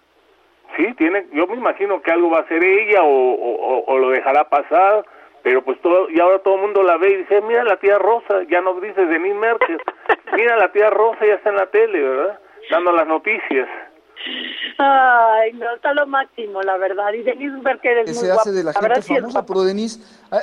Sí, 0.76 0.94
tiene, 0.98 1.26
yo 1.34 1.46
me 1.46 1.56
imagino 1.56 2.02
que 2.02 2.12
algo 2.12 2.32
va 2.32 2.40
a 2.40 2.42
hacer 2.42 2.64
ella 2.64 3.04
o, 3.04 3.84
o 3.86 3.98
lo 3.98 4.10
dejará 4.10 4.50
pasar 4.50 5.06
pero 5.44 5.64
pues 5.64 5.82
todo, 5.82 6.10
y 6.10 6.20
ahora 6.20 6.40
todo 6.40 6.56
el 6.56 6.62
mundo 6.62 6.84
la 6.84 6.98
ve 6.98 7.12
y 7.12 7.18
dice, 7.18 7.42
mira 7.42 7.64
la 7.64 7.78
tía 7.78 7.98
Rosa, 7.98 8.44
ya 8.50 8.62
no 8.62 8.80
dices 8.80 9.10
de 9.10 9.20
mí 9.20 9.34
Merkel, 9.34 9.80
mira 10.36 10.58
la 10.58 10.72
tía 10.72 10.90
Rosa 10.90 11.26
ya 11.26 11.36
está 11.36 11.50
en 11.50 11.56
la 11.56 11.68
tele, 11.68 12.02
¿verdad? 12.02 12.40
Dando 12.70 12.92
las 12.92 13.08
noticias. 13.08 13.68
Ay, 14.78 15.54
no, 15.54 15.76
está 15.76 15.94
lo 15.94 16.06
máximo, 16.08 16.62
la 16.62 16.78
verdad. 16.78 17.14
Y 17.14 17.24
Denise 17.24 17.58
Merkel 17.58 18.00
es 18.00 18.06
que 18.06 18.12
muy 18.12 18.26
se 18.26 18.32
hace 18.32 18.52
de 18.52 18.64
la, 18.64 18.74
gente 18.74 19.02
famosa, 19.02 19.46
pero 19.46 19.64
Denise, 19.64 20.00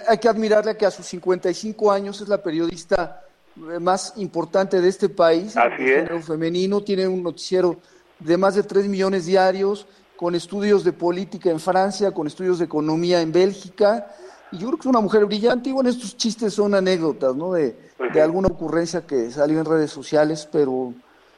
hay, 0.09 0.19
que 0.19 0.29
admirarle 0.29 0.77
que 0.77 0.87
a 0.87 0.91
sus 0.91 1.07
55 1.07 1.93
años 1.93 2.21
es 2.21 2.29
la 2.29 2.43
periodista 2.43 3.23
eh, 3.57 3.79
más 3.79 4.15
importante 4.17 4.81
de 4.81 4.89
este 4.89 5.09
país, 5.09 5.57
Así 5.57 5.91
es. 5.91 6.27
femenino, 6.27 6.83
tiene 6.83 7.07
un 7.07 7.23
noticiero 7.23 7.77
de 8.19 8.37
más 8.37 8.55
de 8.55 8.63
3 8.63 8.89
millones 8.89 9.27
diarios, 9.27 9.87
con 10.17 10.35
estudios 10.35 10.83
de 10.83 10.93
política 10.93 11.51
en 11.51 11.61
Francia, 11.61 12.13
con 12.13 12.27
estudios 12.27 12.59
de 12.59 12.65
economía 12.65 13.21
en 13.21 13.33
Bélgica, 13.33 14.07
y 14.53 14.59
yo 14.59 14.69
creo 14.69 14.79
que 14.79 14.83
es 14.83 14.87
una 14.87 15.01
mujer 15.01 15.25
brillante 15.27 15.71
y 15.71 15.73
bueno, 15.73 15.89
estos 15.89 16.17
chistes 16.17 16.55
son 16.55 16.75
anécdotas, 16.75 17.35
¿no? 17.35 17.53
De, 17.53 17.75
de 18.13 18.21
alguna 18.21 18.49
ocurrencia 18.49 19.07
que 19.07 19.31
salió 19.31 19.59
en 19.59 19.65
redes 19.65 19.91
sociales, 19.91 20.49
pero 20.51 20.93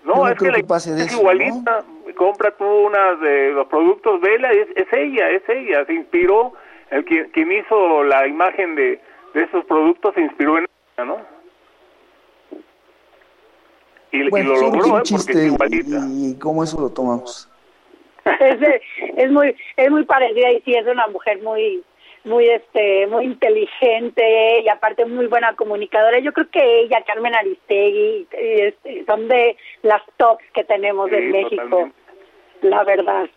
no, 0.05 0.29
es 0.29 0.39
que, 0.39 0.65
pase 0.65 0.95
de 0.95 1.03
es 1.03 1.13
igualita. 1.13 1.85
Compra 2.17 2.51
tú 2.57 2.65
una 2.65 3.15
de 3.17 3.53
los 3.53 3.67
productos, 3.69 4.21
vela, 4.21 4.51
es, 4.51 4.69
es 4.75 4.87
ella, 4.93 5.31
es 5.31 5.43
ella. 5.49 5.85
Se 5.87 5.95
inspiró, 5.95 6.53
el 6.91 7.05
quien, 7.05 7.31
quien 7.31 7.53
hizo 7.53 8.03
la 8.05 8.27
imagen 8.27 8.75
de, 8.75 9.01
de 9.35 9.43
esos 9.43 9.65
productos 9.67 10.15
se 10.15 10.23
inspiró 10.23 10.59
en 10.59 10.65
ella, 10.65 11.05
¿no? 11.05 11.19
Y, 14.11 14.23
y 14.23 14.43
lo 14.43 14.57
logró, 14.57 14.99
¿eh? 14.99 15.03
porque 15.11 15.33
es 15.33 15.53
igualita. 15.53 16.07
Y, 16.09 16.31
y 16.31 16.39
cómo 16.39 16.65
eso 16.65 16.81
lo 16.81 16.89
tomamos. 16.89 17.49
es, 18.41 18.83
es 19.17 19.31
muy 19.31 19.55
es 19.77 19.91
muy 19.91 20.05
parecida 20.05 20.51
y 20.53 20.61
sí 20.63 20.75
es 20.75 20.87
una 20.87 21.07
mujer 21.09 21.41
muy 21.43 21.83
muy 22.29 22.49
este 22.49 23.07
muy 23.07 23.25
inteligente 23.25 24.61
y 24.61 24.69
aparte 24.69 25.05
muy 25.07 25.27
buena 25.27 25.55
comunicadora. 25.57 26.19
Yo 26.21 26.33
creo 26.33 26.49
que 26.51 26.81
ella, 26.83 27.03
Carmen 27.07 27.35
Aristegui, 27.35 28.29
este, 28.31 29.05
son 29.07 29.27
de 29.29 29.57
las 29.83 30.03
tops 30.17 30.45
que 30.53 30.65
tenemos 30.65 31.11
en 31.11 31.33
México, 31.33 31.91
la 32.63 32.85
verdad. 32.85 33.29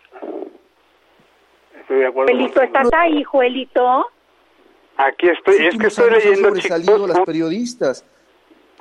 Estoy 1.80 1.98
de 1.98 2.06
acuerdo. 2.06 2.32
Juelito, 2.32 2.62
¿estás 2.62 2.88
ahí, 2.92 3.24
Juelito? 3.24 4.06
Aquí 4.98 5.28
estoy, 5.28 5.66
es 5.66 5.78
que 5.78 5.86
estoy 5.86 6.10
leyendo, 6.10 6.54
chicos, 6.54 7.08
las 7.08 7.20
periodistas. 7.20 8.06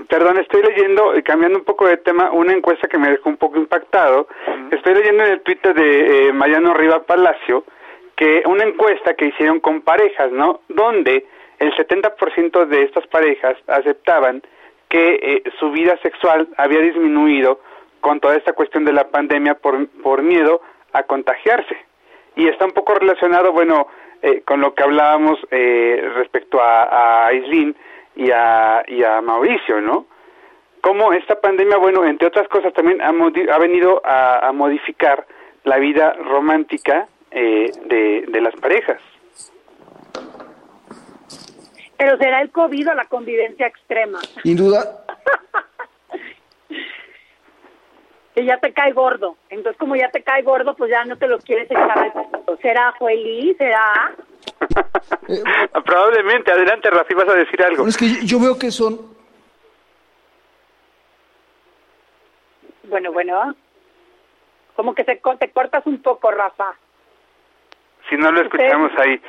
Perdón, 0.10 0.40
estoy 0.40 0.64
leyendo, 0.64 1.14
cambiando 1.24 1.60
un 1.60 1.66
poco 1.66 1.88
de 1.88 1.98
tema, 1.98 2.32
una 2.32 2.54
encuesta 2.54 2.88
que 2.88 2.98
me 2.98 3.10
dejó 3.10 3.30
un 3.30 3.38
poco 3.38 3.58
impactado. 3.58 4.28
Estoy 4.72 4.96
leyendo 4.96 5.24
en 5.24 5.32
el 5.34 5.42
Twitter 5.42 5.74
de 5.74 6.28
eh, 6.28 6.34
Mariano 6.34 6.74
Riva 6.74 7.04
Palacio 7.04 7.64
que 8.16 8.44
una 8.46 8.64
encuesta 8.64 9.14
que 9.16 9.28
hicieron 9.28 9.60
con 9.60 9.82
parejas, 9.82 10.32
¿no? 10.32 10.62
Donde 10.70 11.26
el 11.60 11.74
70% 11.76 12.66
de 12.66 12.84
estas 12.84 13.06
parejas 13.08 13.58
aceptaban 13.68 14.42
que 14.90 15.20
eh, 15.22 15.44
su 15.60 15.72
vida 15.72 15.98
sexual 16.02 16.48
había 16.58 16.80
disminuido 16.80 17.60
con 18.02 18.20
toda 18.20 18.36
esta 18.36 18.54
cuestión 18.54 18.84
de 18.84 18.94
la 18.94 19.10
pandemia 19.10 19.56
por, 19.56 19.88
por 20.04 20.22
miedo 20.22 20.62
a 20.92 21.04
contagiarse. 21.04 21.78
Y 22.36 22.48
está 22.48 22.66
un 22.66 22.72
poco 22.72 22.96
relacionado, 22.96 23.52
bueno, 23.52 23.88
eh, 24.22 24.42
con 24.42 24.60
lo 24.60 24.74
que 24.74 24.84
hablábamos 24.84 25.40
eh, 25.52 26.04
respecto 26.16 26.62
a, 26.62 27.28
a 27.28 27.34
Islín 27.34 27.76
y 28.16 28.32
a, 28.32 28.84
y 28.88 29.04
a 29.04 29.22
Mauricio, 29.22 29.82
¿no? 29.82 30.08
Cómo 30.82 31.14
esta 31.14 31.40
pandemia, 31.40 31.78
bueno, 31.78 32.06
entre 32.06 32.28
otras 32.28 32.48
cosas, 32.48 32.74
también 32.74 33.02
ha, 33.02 33.10
ha 33.10 33.60
venido 33.60 34.02
a, 34.04 34.48
a 34.48 34.52
modificar 34.52 35.26
la 35.64 35.78
vida 35.78 36.14
romántica 36.14 37.08
eh, 37.32 37.72
de, 37.86 38.26
de 38.28 38.42
las 38.42 38.56
parejas. 38.56 39.02
Pero 41.98 42.18
será 42.18 42.42
el 42.42 42.52
COVID 42.52 42.90
o 42.90 42.94
la 42.96 43.06
convivencia 43.06 43.68
extrema. 43.68 44.20
Sin 44.44 44.58
duda. 44.58 45.06
que 48.34 48.44
ya 48.44 48.58
te 48.58 48.74
cae 48.74 48.92
gordo. 48.92 49.38
Entonces, 49.50 49.78
como 49.78 49.96
ya 49.96 50.10
te 50.10 50.24
cae 50.24 50.42
gordo, 50.42 50.76
pues 50.76 50.90
ya 50.90 51.06
no 51.06 51.18
te 51.18 51.28
lo 51.28 51.38
quieres 51.40 51.70
echar. 51.70 52.12
¿Será, 52.62 52.92
Joelí? 52.98 53.54
¿Será? 53.56 54.16
Probablemente. 55.86 56.52
Adelante, 56.52 56.90
Rafi, 56.90 57.14
vas 57.14 57.30
a 57.30 57.36
decir 57.36 57.62
algo. 57.62 57.84
Bueno, 57.84 57.90
es 57.90 57.98
que 57.98 58.26
yo 58.26 58.40
veo 58.40 58.58
que 58.58 58.72
son... 58.72 59.00
Bueno, 62.84 63.12
bueno. 63.14 63.56
Como 64.76 64.96
que 64.96 65.04
se, 65.04 65.22
te 65.40 65.52
cortas 65.52 65.86
un 65.86 66.02
poco, 66.02 66.32
Rafa. 66.32 66.74
Si 68.12 68.18
no 68.18 68.30
lo 68.32 68.42
escuchamos 68.42 68.92
ahí. 68.98 69.20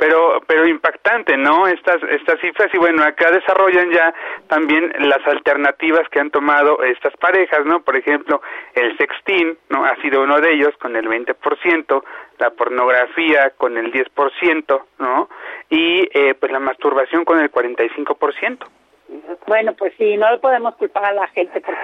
Pero, 0.00 0.42
pero 0.48 0.66
impactante, 0.66 1.36
¿no? 1.36 1.68
Estas, 1.68 2.02
estas 2.10 2.40
cifras 2.40 2.68
y 2.74 2.78
bueno, 2.78 3.04
acá 3.04 3.30
desarrollan 3.30 3.90
ya 3.92 4.12
también 4.48 4.92
las 4.98 5.24
alternativas 5.26 6.08
que 6.08 6.18
han 6.18 6.30
tomado 6.30 6.82
estas 6.82 7.16
parejas, 7.18 7.64
¿no? 7.64 7.82
Por 7.82 7.96
ejemplo, 7.96 8.42
el 8.74 8.96
sexting, 8.98 9.56
¿no? 9.70 9.84
Ha 9.84 9.94
sido 10.02 10.22
uno 10.22 10.40
de 10.40 10.54
ellos 10.54 10.76
con 10.78 10.96
el 10.96 11.06
20%, 11.08 12.02
la 12.38 12.50
pornografía 12.50 13.50
con 13.56 13.78
el 13.78 13.92
10%, 13.92 14.82
¿no? 14.98 15.28
Y 15.70 16.08
eh, 16.12 16.34
pues 16.34 16.50
la 16.50 16.58
masturbación 16.58 17.24
con 17.24 17.38
el 17.38 17.50
45%. 17.52 18.58
Bueno, 19.46 19.74
pues 19.74 19.92
sí, 19.98 20.16
no 20.16 20.30
le 20.32 20.38
podemos 20.38 20.74
culpar 20.76 21.04
a 21.04 21.12
la 21.12 21.28
gente 21.28 21.60
porque 21.60 21.80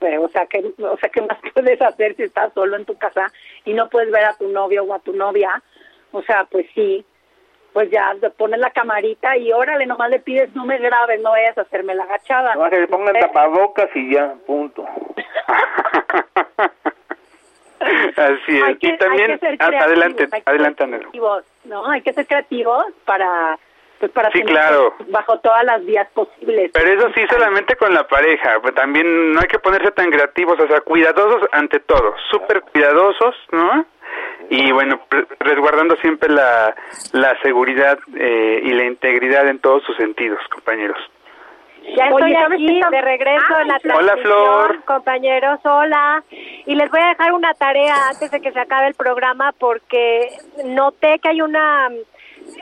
sé, 0.00 0.18
o 0.18 0.28
sea, 0.28 0.46
que 0.46 0.58
o 0.58 0.96
sea, 0.98 1.08
¿qué 1.08 1.22
más 1.22 1.38
puedes 1.54 1.80
hacer 1.80 2.16
si 2.16 2.24
estás 2.24 2.52
solo 2.52 2.76
en 2.76 2.84
tu 2.84 2.96
casa 2.98 3.26
y 3.64 3.72
no 3.72 3.88
puedes 3.88 4.10
ver 4.10 4.24
a 4.24 4.36
tu 4.36 4.48
novio 4.48 4.84
o 4.84 4.94
a 4.94 4.98
tu 4.98 5.12
novia? 5.12 5.62
O 6.14 6.22
sea, 6.22 6.44
pues 6.44 6.64
sí, 6.74 7.04
pues 7.72 7.90
ya 7.90 8.14
pones 8.38 8.60
la 8.60 8.70
camarita 8.70 9.36
y 9.36 9.52
órale, 9.52 9.84
nomás 9.84 10.08
le 10.10 10.20
pides 10.20 10.54
no 10.54 10.64
me 10.64 10.78
grabes, 10.78 11.20
no 11.20 11.30
vayas 11.32 11.58
a 11.58 11.62
hacerme 11.62 11.94
la 11.94 12.04
agachada. 12.04 12.54
Nomás 12.54 12.70
que 12.70 12.80
le 12.80 12.86
pongan 12.88 13.16
Eh, 13.16 13.20
tapabocas 13.20 13.88
y 13.96 14.14
ya, 14.14 14.32
punto. 14.46 14.84
Así 18.16 18.58
es. 18.60 18.78
que- 18.78 18.86
y 18.88 18.96
también, 18.98 19.32
hay 19.32 19.38
que 19.38 19.46
ser 19.46 19.54
a- 19.54 19.56
creativos, 19.66 19.84
adelante, 19.86 20.28
adelante, 20.46 20.86
No, 21.64 21.90
hay 21.90 22.00
que 22.02 22.12
ser 22.12 22.26
creativos 22.26 22.84
para 23.04 23.58
pues 24.00 24.10
para 24.12 24.28
Sí, 24.32 24.38
tener 24.40 24.54
claro. 24.54 24.94
bajo 25.08 25.38
todas 25.38 25.64
las 25.64 25.84
vías 25.84 26.08
posibles. 26.12 26.70
Pero 26.74 26.92
eso 26.98 27.10
sí 27.14 27.22
solamente 27.30 27.76
con 27.76 27.94
la 27.94 28.06
pareja, 28.06 28.58
pues 28.60 28.74
también 28.74 29.32
no 29.32 29.38
hay 29.40 29.46
que 29.46 29.58
ponerse 29.60 29.92
tan 29.92 30.10
creativos, 30.10 30.58
o 30.60 30.66
sea, 30.66 30.80
cuidadosos 30.80 31.48
ante 31.52 31.78
todo, 31.80 32.14
súper 32.30 32.60
cuidadosos, 32.62 33.34
¿no? 33.52 33.86
Y 34.50 34.72
bueno, 34.72 35.00
resguardando 35.40 35.96
siempre 35.96 36.30
la, 36.30 36.74
la 37.12 37.36
seguridad 37.42 37.98
eh, 38.16 38.60
y 38.64 38.70
la 38.70 38.84
integridad 38.84 39.48
en 39.48 39.58
todos 39.58 39.82
sus 39.84 39.96
sentidos, 39.96 40.38
compañeros. 40.52 40.98
Ya 41.96 42.06
estoy 42.06 42.22
Oye, 42.22 42.34
¿sabes 42.34 42.60
aquí 42.62 42.80
de 42.90 43.00
regreso 43.02 43.60
en 43.60 43.68
la 43.68 43.78
Flor. 43.78 43.96
Hola, 43.98 44.12
transmisión, 44.12 44.66
Flor. 44.66 44.84
compañeros, 44.84 45.60
hola. 45.64 46.24
Y 46.66 46.74
les 46.74 46.90
voy 46.90 47.00
a 47.00 47.08
dejar 47.08 47.32
una 47.32 47.52
tarea 47.54 47.94
antes 48.08 48.30
de 48.30 48.40
que 48.40 48.52
se 48.52 48.60
acabe 48.60 48.86
el 48.88 48.94
programa 48.94 49.52
porque 49.58 50.28
noté 50.64 51.18
que 51.18 51.28
hay 51.28 51.42
una 51.42 51.90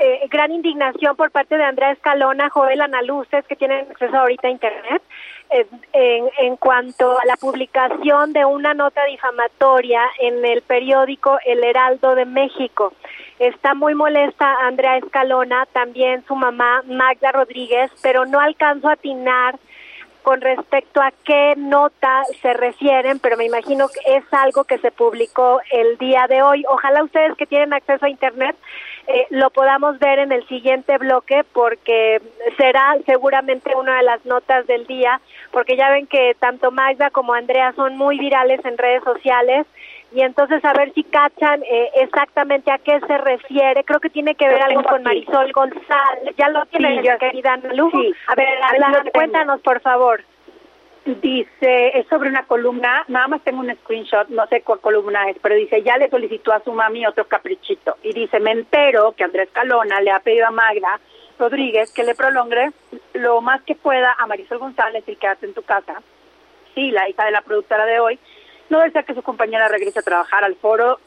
eh, 0.00 0.26
gran 0.28 0.50
indignación 0.50 1.16
por 1.16 1.30
parte 1.30 1.56
de 1.56 1.64
Andrea 1.64 1.92
Escalona, 1.92 2.50
Joel 2.50 2.80
Analú, 2.80 3.20
ustedes 3.20 3.46
que 3.46 3.56
tienen 3.56 3.86
acceso 3.90 4.16
ahorita 4.16 4.48
a 4.48 4.50
Internet, 4.50 5.02
en, 5.52 6.28
en 6.38 6.56
cuanto 6.56 7.18
a 7.18 7.24
la 7.26 7.36
publicación 7.36 8.32
de 8.32 8.44
una 8.44 8.74
nota 8.74 9.04
difamatoria 9.04 10.02
en 10.20 10.44
el 10.44 10.62
periódico 10.62 11.38
El 11.44 11.62
Heraldo 11.64 12.14
de 12.14 12.24
México. 12.24 12.92
Está 13.38 13.74
muy 13.74 13.94
molesta 13.94 14.66
Andrea 14.66 14.98
Escalona, 14.98 15.66
también 15.72 16.24
su 16.26 16.36
mamá 16.36 16.82
Magda 16.86 17.32
Rodríguez, 17.32 17.90
pero 18.02 18.24
no 18.24 18.38
alcanzo 18.40 18.88
a 18.88 18.92
atinar 18.92 19.58
con 20.22 20.40
respecto 20.40 21.00
a 21.00 21.12
qué 21.24 21.54
nota 21.56 22.22
se 22.40 22.54
refieren, 22.54 23.18
pero 23.18 23.36
me 23.36 23.46
imagino 23.46 23.88
que 23.88 24.16
es 24.16 24.24
algo 24.32 24.64
que 24.64 24.78
se 24.78 24.90
publicó 24.90 25.60
el 25.70 25.98
día 25.98 26.26
de 26.28 26.42
hoy. 26.42 26.64
Ojalá 26.68 27.02
ustedes 27.02 27.36
que 27.36 27.46
tienen 27.46 27.72
acceso 27.72 28.06
a 28.06 28.08
Internet 28.08 28.56
eh, 29.08 29.26
lo 29.30 29.50
podamos 29.50 29.98
ver 29.98 30.20
en 30.20 30.30
el 30.30 30.46
siguiente 30.46 30.96
bloque 30.98 31.42
porque 31.52 32.22
será 32.56 32.96
seguramente 33.04 33.74
una 33.74 33.96
de 33.96 34.04
las 34.04 34.24
notas 34.24 34.64
del 34.68 34.86
día, 34.86 35.20
porque 35.50 35.76
ya 35.76 35.90
ven 35.90 36.06
que 36.06 36.36
tanto 36.38 36.70
Magda 36.70 37.10
como 37.10 37.34
Andrea 37.34 37.72
son 37.74 37.96
muy 37.96 38.16
virales 38.18 38.64
en 38.64 38.78
redes 38.78 39.02
sociales 39.02 39.66
y 40.14 40.22
entonces 40.22 40.64
a 40.64 40.72
ver 40.72 40.92
si 40.94 41.04
cachan 41.04 41.62
eh, 41.64 41.90
exactamente 41.96 42.70
a 42.70 42.78
qué 42.78 43.00
se 43.06 43.18
refiere. 43.18 43.84
Creo 43.84 44.00
que 44.00 44.10
tiene 44.10 44.34
que 44.34 44.46
ver 44.48 44.62
algo 44.62 44.82
con. 44.82 45.02
Marisol 45.02 45.52
González. 45.52 46.34
Ya 46.36 46.48
lo 46.48 46.64
tienen, 46.66 47.02
yo- 47.02 47.18
querida 47.18 47.54
Analu. 47.54 47.90
Sí. 47.90 48.14
A 48.26 48.34
ver, 48.34 48.48
cuéntanos, 49.12 49.60
por 49.62 49.80
favor. 49.80 50.22
Dice, 51.04 51.98
es 51.98 52.06
sobre 52.06 52.28
una 52.28 52.44
columna, 52.44 53.04
nada 53.08 53.26
más 53.26 53.42
tengo 53.42 53.58
un 53.58 53.74
screenshot, 53.74 54.28
no 54.28 54.46
sé 54.46 54.62
cuál 54.62 54.78
columna 54.78 55.28
es, 55.30 55.36
pero 55.42 55.56
dice, 55.56 55.82
ya 55.82 55.96
le 55.98 56.08
solicitó 56.08 56.52
a 56.52 56.62
su 56.62 56.72
mami 56.72 57.04
otro 57.04 57.26
caprichito. 57.26 57.96
Y 58.04 58.12
dice, 58.12 58.38
me 58.38 58.52
entero 58.52 59.12
que 59.16 59.24
Andrés 59.24 59.48
Calona 59.52 60.00
le 60.00 60.12
ha 60.12 60.20
pedido 60.20 60.46
a 60.46 60.52
Magda 60.52 61.00
Rodríguez 61.40 61.92
que 61.92 62.04
le 62.04 62.14
prolongue 62.14 62.70
lo 63.14 63.40
más 63.40 63.62
que 63.62 63.74
pueda 63.74 64.14
a 64.16 64.26
Marisol 64.28 64.58
González 64.58 65.02
y 65.08 65.16
quédate 65.16 65.46
en 65.46 65.54
tu 65.54 65.62
casa. 65.62 66.00
Sí, 66.76 66.92
la 66.92 67.08
hija 67.08 67.24
de 67.24 67.32
la 67.32 67.42
productora 67.42 67.84
de 67.84 67.98
hoy, 67.98 68.20
no 68.72 68.80
desea 68.80 69.02
que 69.02 69.14
su 69.14 69.22
compañera 69.22 69.68
regrese 69.68 69.98
a 69.98 70.02
trabajar 70.02 70.44
al 70.44 70.56
foro 70.56 70.98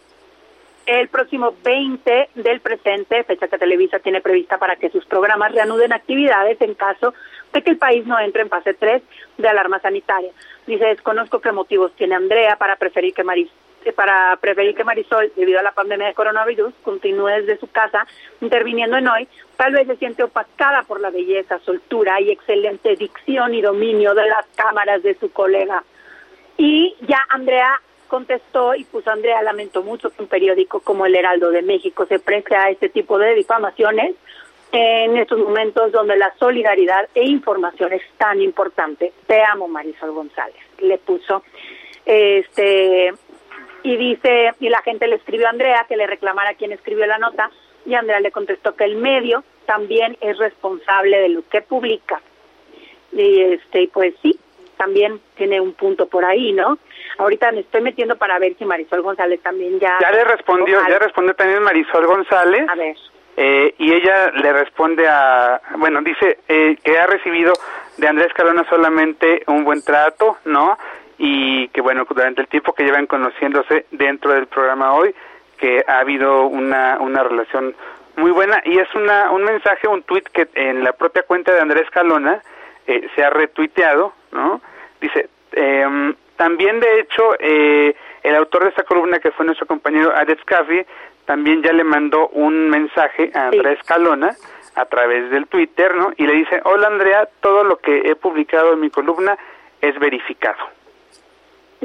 el 0.86 1.08
próximo 1.10 1.56
20 1.64 2.30
del 2.36 2.60
presente, 2.62 3.24
fecha 3.24 3.48
que 3.48 3.58
Televisa 3.58 3.98
tiene 3.98 4.22
prevista 4.22 4.60
para 4.60 4.76
que 4.76 4.92
sus 4.92 5.04
programas 5.08 5.52
reanuden 5.52 5.92
actividades 5.92 6.62
en 6.62 6.76
caso 6.76 7.16
de 7.52 7.64
que 7.64 7.72
el 7.72 7.78
país 7.78 8.06
no 8.06 8.20
entre 8.20 8.44
en 8.44 8.50
fase 8.50 8.76
3 8.76 9.02
de 9.40 9.48
alarma 9.48 9.80
sanitaria. 9.80 10.30
Dice, 10.68 10.86
desconozco 10.86 11.42
qué 11.42 11.52
motivos 11.52 11.92
tiene 11.96 12.14
Andrea 12.14 12.56
para 12.58 12.76
preferir 12.76 13.16
que 13.16 13.24
Maris 13.24 13.50
eh, 13.84 13.94
para 13.94 14.38
preferir 14.38 14.76
que 14.76 14.84
Marisol, 14.84 15.32
debido 15.36 15.60
a 15.60 15.64
la 15.64 15.72
pandemia 15.72 16.08
de 16.08 16.14
coronavirus, 16.14 16.72
continúe 16.84 17.28
desde 17.28 17.58
su 17.58 17.68
casa 17.72 18.06
interviniendo 18.42 18.98
en 18.98 19.08
hoy, 19.08 19.28
tal 19.58 19.74
vez 19.74 19.88
se 19.88 19.96
siente 19.96 20.22
opacada 20.22 20.84
por 20.84 21.00
la 21.00 21.10
belleza, 21.10 21.60
soltura 21.60 22.22
y 22.22 22.30
excelente 22.30 22.96
dicción 22.96 23.56
y 23.56 23.62
dominio 23.62 24.14
de 24.14 24.28
las 24.28 24.46
cámaras 24.56 25.02
de 25.02 25.16
su 25.16 25.32
colega. 25.32 25.84
Y 26.58 26.96
ya 27.02 27.26
Andrea 27.30 27.82
contestó 28.08 28.76
y 28.76 28.84
puso 28.86 29.12
Andrea 29.12 29.42
lamentó 29.42 29.84
mucho 29.84 30.10
que 30.10 30.22
un 30.22 30.28
periódico 30.28 30.80
como 30.80 31.06
el 31.06 31.16
Heraldo 31.16 31.52
de 31.52 31.62
México 31.62 32.06
se 32.06 32.20
preste 32.20 32.56
a 32.56 32.70
este 32.70 32.90
tipo 32.90 33.18
de 33.18 33.34
difamaciones 33.34 34.16
en 34.72 35.18
estos 35.18 35.40
momentos 35.40 35.92
donde 35.92 36.18
la 36.18 36.34
solidaridad 36.38 37.08
e 37.16 37.24
información 37.24 37.94
es 37.94 38.02
tan 38.18 38.42
importante. 38.42 39.14
Te 39.28 39.42
amo, 39.44 39.68
Marisol 39.68 40.12
González. 40.12 40.62
Le 40.80 40.98
puso 40.98 41.44
este 42.06 43.14
y 43.84 43.98
dice 43.98 44.52
y 44.60 44.70
la 44.70 44.82
gente 44.82 45.08
le 45.08 45.16
escribió 45.16 45.48
a 45.48 45.52
Andrea 45.52 45.86
que 45.88 45.96
le 45.96 46.08
reclamara 46.08 46.56
quién 46.56 46.72
escribió 46.72 47.06
la 47.06 47.20
nota 47.20 47.50
y 47.86 47.94
Andrea 47.94 48.20
le 48.20 48.32
contestó 48.32 48.76
que 48.76 48.84
el 48.84 48.96
medio 48.96 49.44
también 49.66 50.18
es 50.22 50.38
responsable 50.38 51.20
de 51.20 51.30
lo 51.30 51.48
que 51.48 51.62
publica. 51.62 52.22
Y 53.12 53.42
este 53.42 53.90
pues 53.94 54.14
sí, 54.22 54.38
también 54.76 55.20
tiene 55.36 55.60
un 55.60 55.74
punto 55.74 56.08
por 56.08 56.24
ahí, 56.26 56.52
¿no? 56.54 56.78
Ahorita 57.18 57.52
me 57.52 57.62
estoy 57.62 57.82
metiendo 57.82 58.18
para 58.18 58.38
ver 58.40 58.56
si 58.58 58.66
Marisol 58.66 59.02
González 59.02 59.42
también 59.42 59.80
ya 59.80 59.98
Ya 60.02 60.12
le 60.12 60.24
respondió, 60.24 60.80
ya 60.88 61.00
respondió 61.00 61.34
también 61.36 61.64
Marisol 61.64 62.06
González. 62.06 62.68
A 62.70 62.76
ver. 62.76 62.96
eh, 63.38 63.74
y 63.78 63.94
ella 63.94 64.32
le 64.32 64.54
responde 64.54 65.08
a, 65.08 65.62
bueno, 65.78 66.02
dice 66.02 66.40
eh, 66.48 66.78
que 66.84 66.98
ha 66.98 67.08
recibido 67.08 67.54
de 67.98 68.08
Andrés 68.08 68.34
Calona 68.34 68.66
solamente 68.70 69.44
un 69.48 69.64
buen 69.64 69.82
trato, 69.84 70.38
¿no? 70.46 70.78
Y 71.18 71.70
que 71.70 71.82
bueno, 71.82 72.06
durante 72.10 72.42
el 72.42 72.48
tiempo 72.48 72.74
que 72.74 72.84
llevan 72.84 73.08
conociéndose 73.08 73.86
dentro 73.92 74.32
del 74.34 74.48
programa 74.48 74.94
hoy, 74.94 75.16
que 75.58 75.84
ha 75.88 76.00
habido 76.00 76.48
una, 76.48 76.98
una 77.00 77.24
relación 77.24 77.74
muy 78.18 78.32
buena 78.32 78.62
y 78.66 78.78
es 78.80 78.94
una, 78.96 79.32
un 79.32 79.44
mensaje, 79.44 79.88
un 79.88 80.04
tuit 80.04 80.28
que 80.30 80.48
en 80.56 80.84
la 80.84 80.92
propia 80.94 81.24
cuenta 81.24 81.54
de 81.54 81.62
Andrés 81.62 81.90
Calona 81.92 82.42
eh, 82.88 83.08
se 83.16 83.24
ha 83.24 83.30
retuiteado, 83.30 84.14
¿no? 84.32 84.62
Dice, 85.02 85.30
eh, 85.54 86.14
también 86.36 86.80
de 86.80 87.00
hecho 87.00 87.36
eh, 87.40 87.96
el 88.24 88.36
autor 88.36 88.64
de 88.64 88.70
esta 88.70 88.84
columna 88.84 89.20
que 89.20 89.32
fue 89.32 89.46
nuestro 89.46 89.68
compañero 89.68 90.14
Alex 90.16 90.44
Caffi 90.46 90.86
también 91.26 91.64
ya 91.64 91.74
le 91.74 91.84
mandó 91.84 92.28
un 92.30 92.70
mensaje 92.70 93.32
a 93.34 93.48
Andrés 93.48 93.80
Calona 93.84 94.36
a 94.76 94.86
través 94.86 95.32
del 95.32 95.48
Twitter, 95.48 95.96
¿no? 95.96 96.12
Y 96.18 96.28
le 96.28 96.34
dice, 96.34 96.62
hola 96.66 96.88
Andrea, 96.88 97.28
todo 97.40 97.64
lo 97.64 97.78
que 97.78 97.98
he 98.06 98.16
publicado 98.16 98.74
en 98.74 98.82
mi 98.82 98.90
columna 98.90 99.38
es 99.82 99.98
verificado. 99.98 100.58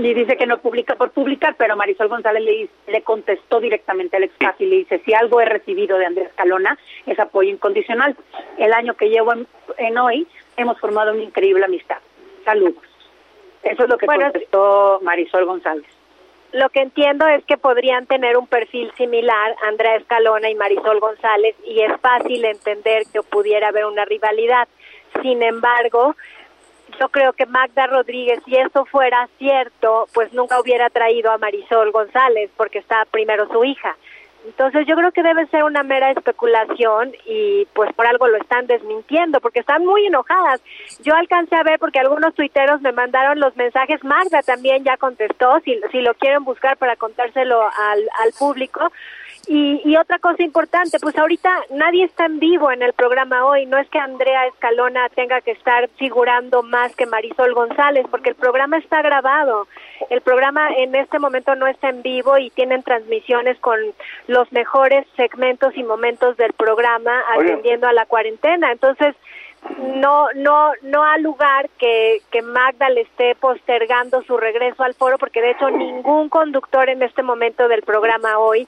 Y 0.03 0.15
dice 0.15 0.37
que 0.37 0.47
no 0.47 0.59
publica 0.59 0.95
por 0.97 1.11
publicar, 1.11 1.57
pero 1.59 1.77
Marisol 1.77 2.09
González 2.09 2.43
le, 2.43 2.69
le 2.91 3.03
contestó 3.03 3.61
directamente 3.61 4.17
al 4.17 4.25
ex 4.25 4.35
y 4.59 4.65
le 4.65 4.77
dice, 4.77 5.01
si 5.05 5.13
algo 5.13 5.41
he 5.43 5.45
recibido 5.45 5.99
de 5.99 6.07
Andrés 6.07 6.31
Calona 6.35 6.79
es 7.07 7.19
apoyo 7.19 7.51
incondicional. 7.51 8.17
El 8.57 8.73
año 8.73 8.95
que 8.95 9.11
llevo 9.11 9.35
en, 9.77 9.99
hoy 9.99 10.27
hemos 10.57 10.81
formado 10.81 11.13
una 11.13 11.23
increíble 11.23 11.67
amistad. 11.67 11.99
Saludos. 12.45 12.83
Eso 13.63 13.83
es 13.85 13.89
lo 13.91 13.99
que 13.99 14.07
contestó 14.07 15.01
Marisol 15.03 15.45
González. 15.45 15.87
Lo 16.53 16.71
que 16.71 16.81
entiendo 16.81 17.29
es 17.29 17.45
que 17.45 17.59
podrían 17.59 18.07
tener 18.07 18.39
un 18.39 18.47
perfil 18.47 18.91
similar 18.97 19.55
Andrea 19.69 19.97
Escalona 19.97 20.49
y 20.51 20.55
Marisol 20.55 20.99
González 20.99 21.55
y 21.65 21.83
es 21.83 21.93
fácil 22.01 22.45
entender 22.45 23.03
que 23.13 23.23
pudiera 23.23 23.69
haber 23.69 23.85
una 23.85 24.07
rivalidad. 24.07 24.67
Sin 25.23 25.43
embargo, 25.43 26.17
yo 26.99 27.09
creo 27.09 27.33
que 27.33 27.47
Magda 27.47 27.87
Rodríguez, 27.87 28.41
si 28.45 28.57
esto 28.57 28.85
fuera 28.87 29.29
cierto, 29.39 30.07
pues 30.15 30.33
nunca 30.33 30.61
hubiera 30.61 30.91
traído 30.91 31.31
a 31.31 31.39
Marisol 31.39 31.91
González 31.93 32.51
porque 32.57 32.79
está 32.79 33.05
primero 33.11 33.47
su 33.49 33.65
hija. 33.65 33.97
Entonces 34.47 34.87
yo 34.87 34.97
creo 34.97 35.13
que 35.13 35.23
debe 35.23 35.47
ser 35.49 35.65
una 35.65 35.83
mera 35.83 36.11
especulación 36.13 37.13
y 37.27 37.67
pues 37.75 37.93
por 37.93 38.07
algo 38.07 38.27
lo 38.27 38.39
están 38.39 38.67
desmintiendo 38.67 39.39
porque 39.41 39.61
están 39.61 39.85
muy 39.85 40.07
enojadas. 40.07 40.63
Yo 41.03 41.15
alcancé 41.15 41.57
a 41.57 41.63
ver 41.63 41.79
porque 41.79 41.99
algunos 41.99 42.35
tuiteros 42.35 42.81
me 42.81 42.93
mandaron 42.93 43.39
los 43.39 43.55
mensajes, 43.57 44.03
Magda 44.03 44.43
también 44.43 44.83
ya 44.83 44.97
contestó, 44.97 45.61
si, 45.61 45.79
si 45.93 46.01
lo 46.01 46.15
quieren 46.15 46.45
buscar 46.45 46.79
para 46.79 46.97
contárselo 46.97 47.61
al, 47.63 48.09
al 48.19 48.33
público, 48.39 48.91
y, 49.47 49.81
y, 49.85 49.97
otra 49.97 50.19
cosa 50.19 50.43
importante, 50.43 50.99
pues 51.01 51.17
ahorita 51.17 51.51
nadie 51.71 52.05
está 52.05 52.27
en 52.27 52.39
vivo 52.39 52.71
en 52.71 52.83
el 52.83 52.93
programa 52.93 53.45
hoy. 53.45 53.67
No 53.67 53.79
es 53.79 53.89
que 53.89 53.99
Andrea 53.99 54.47
Escalona 54.47 55.09
tenga 55.11 55.41
que 55.41 55.53
estar 55.53 55.89
figurando 55.97 56.63
más 56.63 56.95
que 56.95 57.07
Marisol 57.07 57.55
González, 57.55 58.07
porque 58.11 58.31
el 58.31 58.35
programa 58.35 58.79
está 58.79 59.03
grabado. 59.03 59.67
El 60.09 60.21
programa 60.21 60.71
en 60.77 60.95
este 60.95 61.19
momento 61.19 61.55
no 61.55 61.67
está 61.67 61.89
en 61.89 62.03
vivo 62.03 62.39
y 62.39 62.51
tienen 62.51 62.83
transmisiones 62.83 63.59
con 63.59 63.79
los 64.27 64.51
mejores 64.53 65.07
segmentos 65.17 65.77
y 65.77 65.83
momentos 65.83 66.37
del 66.37 66.53
programa 66.53 67.13
atendiendo 67.37 67.87
a 67.89 67.93
la 67.93 68.07
cuarentena. 68.07 68.73
Entonces, 68.73 69.15
no 69.79 70.29
no 70.35 70.73
no 70.83 71.05
ha 71.05 71.19
lugar 71.19 71.69
que, 71.79 72.23
que 72.31 72.43
Magda 72.43 72.89
le 72.89 73.03
esté 73.03 73.35
postergando 73.35 74.23
su 74.23 74.37
regreso 74.37 74.83
al 74.83 74.95
foro 74.95 75.19
porque 75.19 75.43
de 75.43 75.51
hecho 75.51 75.71
ningún 75.71 76.29
conductor 76.29 76.89
en 76.89 77.03
este 77.03 77.23
momento 77.23 77.69
del 77.69 77.83
programa 77.83 78.39
hoy 78.39 78.67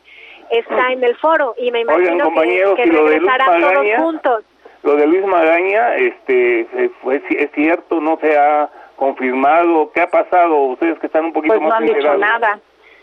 está 0.53 0.93
en 0.93 1.03
el 1.03 1.17
foro 1.17 1.55
y 1.59 1.71
me 1.71 1.81
imagino 1.81 2.31
que, 2.35 2.75
que 2.77 2.91
regresarán 2.91 3.61
todos 3.61 3.87
juntos. 3.99 4.45
Lo 4.83 4.97
de 4.97 5.07
Luis 5.07 5.25
Magaña, 5.25 5.97
este, 5.97 6.67
fue, 7.03 7.23
es 7.31 7.51
cierto, 7.53 8.01
no 8.01 8.19
se 8.21 8.37
ha 8.37 8.69
confirmado. 8.97 9.93
¿Qué 9.93 10.01
ha 10.01 10.09
pasado? 10.09 10.57
Ustedes 10.57 10.99
que 10.99 11.07
están 11.07 11.27
un 11.27 11.33
poquito 11.33 11.55
pues 11.55 11.63
más 11.63 11.71
no 11.71 11.77
han 11.77 11.87
dicho 11.87 12.17
nada. 12.17 12.61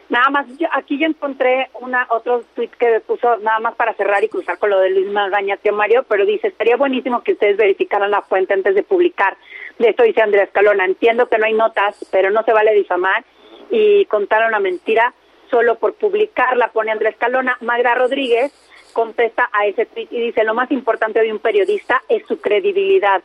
Nada 0.10 0.30
más, 0.32 0.48
aquí 0.72 0.98
yo 0.98 1.06
encontré 1.06 1.70
una 1.80 2.08
otro 2.10 2.42
tweet 2.56 2.72
que 2.80 3.00
puso 3.02 3.38
nada 3.38 3.60
más 3.60 3.76
para 3.76 3.94
cerrar 3.94 4.24
y 4.24 4.28
cruzar 4.28 4.58
con 4.58 4.72
lo 4.72 4.80
de 4.80 4.90
Luis 4.90 5.12
Magaña, 5.12 5.58
tío 5.58 5.72
Mario, 5.72 6.04
pero 6.10 6.26
dice, 6.26 6.48
estaría 6.48 6.78
buenísimo 6.78 7.22
que 7.22 7.34
ustedes 7.34 7.58
verificaran 7.58 8.10
la 8.10 8.24
fuente 8.24 8.56
antes 8.56 8.74
de 8.74 8.82
publicar. 8.82 9.38
De 9.78 9.90
esto 9.90 10.02
dice 10.04 10.22
Andrea 10.22 10.46
Escalona, 10.46 10.84
entiendo 10.86 11.30
que 11.30 11.38
no 11.38 11.46
hay 11.46 11.54
notas, 11.54 12.10
pero 12.12 12.32
no 12.32 12.42
se 12.42 12.54
vale 12.54 12.74
difamar 12.74 13.24
y 13.70 14.06
contar 14.06 14.48
una 14.48 14.60
mentira 14.60 15.14
solo 15.50 15.76
por 15.76 15.94
publicarla, 15.94 16.70
pone 16.70 16.92
Andrés 16.92 17.16
Calona. 17.18 17.58
Magda 17.62 17.96
Rodríguez 17.96 18.52
contesta 18.94 19.50
a 19.54 19.66
ese 19.66 19.86
tweet 19.86 20.08
y 20.12 20.20
dice, 20.22 20.44
lo 20.44 20.54
más 20.54 20.72
importante 20.72 21.22
de 21.22 21.32
un 21.32 21.40
periodista 21.40 22.02
es 22.10 22.26
su 22.28 22.40
credibilidad, 22.40 23.22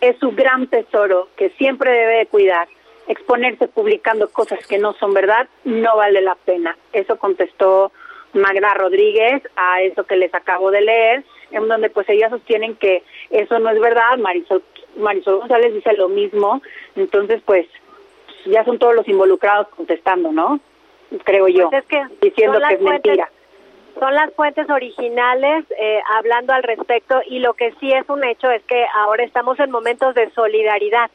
es 0.00 0.16
su 0.18 0.32
gran 0.32 0.66
tesoro 0.68 1.28
que 1.36 1.50
siempre 1.50 1.90
debe 1.90 2.26
cuidar. 2.26 2.68
Exponerse 3.08 3.68
publicando 3.68 4.28
cosas 4.28 4.66
que 4.66 4.78
no 4.78 4.92
son 4.94 5.14
verdad 5.14 5.48
no 5.64 5.96
vale 5.96 6.20
la 6.20 6.34
pena. 6.34 6.76
Eso 6.92 7.16
contestó 7.16 7.90
Magda 8.34 8.74
Rodríguez 8.74 9.42
a 9.56 9.82
eso 9.82 10.04
que 10.04 10.16
les 10.16 10.34
acabo 10.34 10.70
de 10.70 10.82
leer, 10.82 11.24
en 11.50 11.66
donde 11.68 11.88
pues 11.88 12.06
ellas 12.10 12.30
sostienen 12.30 12.76
que 12.76 13.02
eso 13.30 13.58
no 13.58 13.70
es 13.70 13.80
verdad. 13.80 14.18
Marisol, 14.18 14.62
Marisol 14.96 15.38
González 15.38 15.72
dice 15.72 15.94
lo 15.94 16.10
mismo. 16.10 16.60
Entonces 16.96 17.40
pues 17.46 17.66
ya 18.44 18.62
son 18.64 18.78
todos 18.78 18.94
los 18.94 19.08
involucrados 19.08 19.68
contestando, 19.68 20.30
¿no? 20.30 20.60
Creo 21.24 21.48
yo, 21.48 21.70
pues 21.70 21.84
que 21.86 22.02
diciendo 22.20 22.58
que 22.66 22.74
es 22.74 22.80
mentira. 22.80 23.30
Son 23.98 24.14
las 24.14 24.32
fuentes 24.34 24.70
originales 24.70 25.64
eh, 25.76 26.00
hablando 26.16 26.52
al 26.52 26.62
respecto 26.62 27.20
y 27.26 27.40
lo 27.40 27.54
que 27.54 27.72
sí 27.80 27.92
es 27.92 28.08
un 28.08 28.22
hecho 28.22 28.48
es 28.48 28.62
que 28.64 28.86
ahora 28.94 29.24
estamos 29.24 29.58
en 29.58 29.72
momentos 29.72 30.14
de 30.14 30.30
solidaridad. 30.30 31.10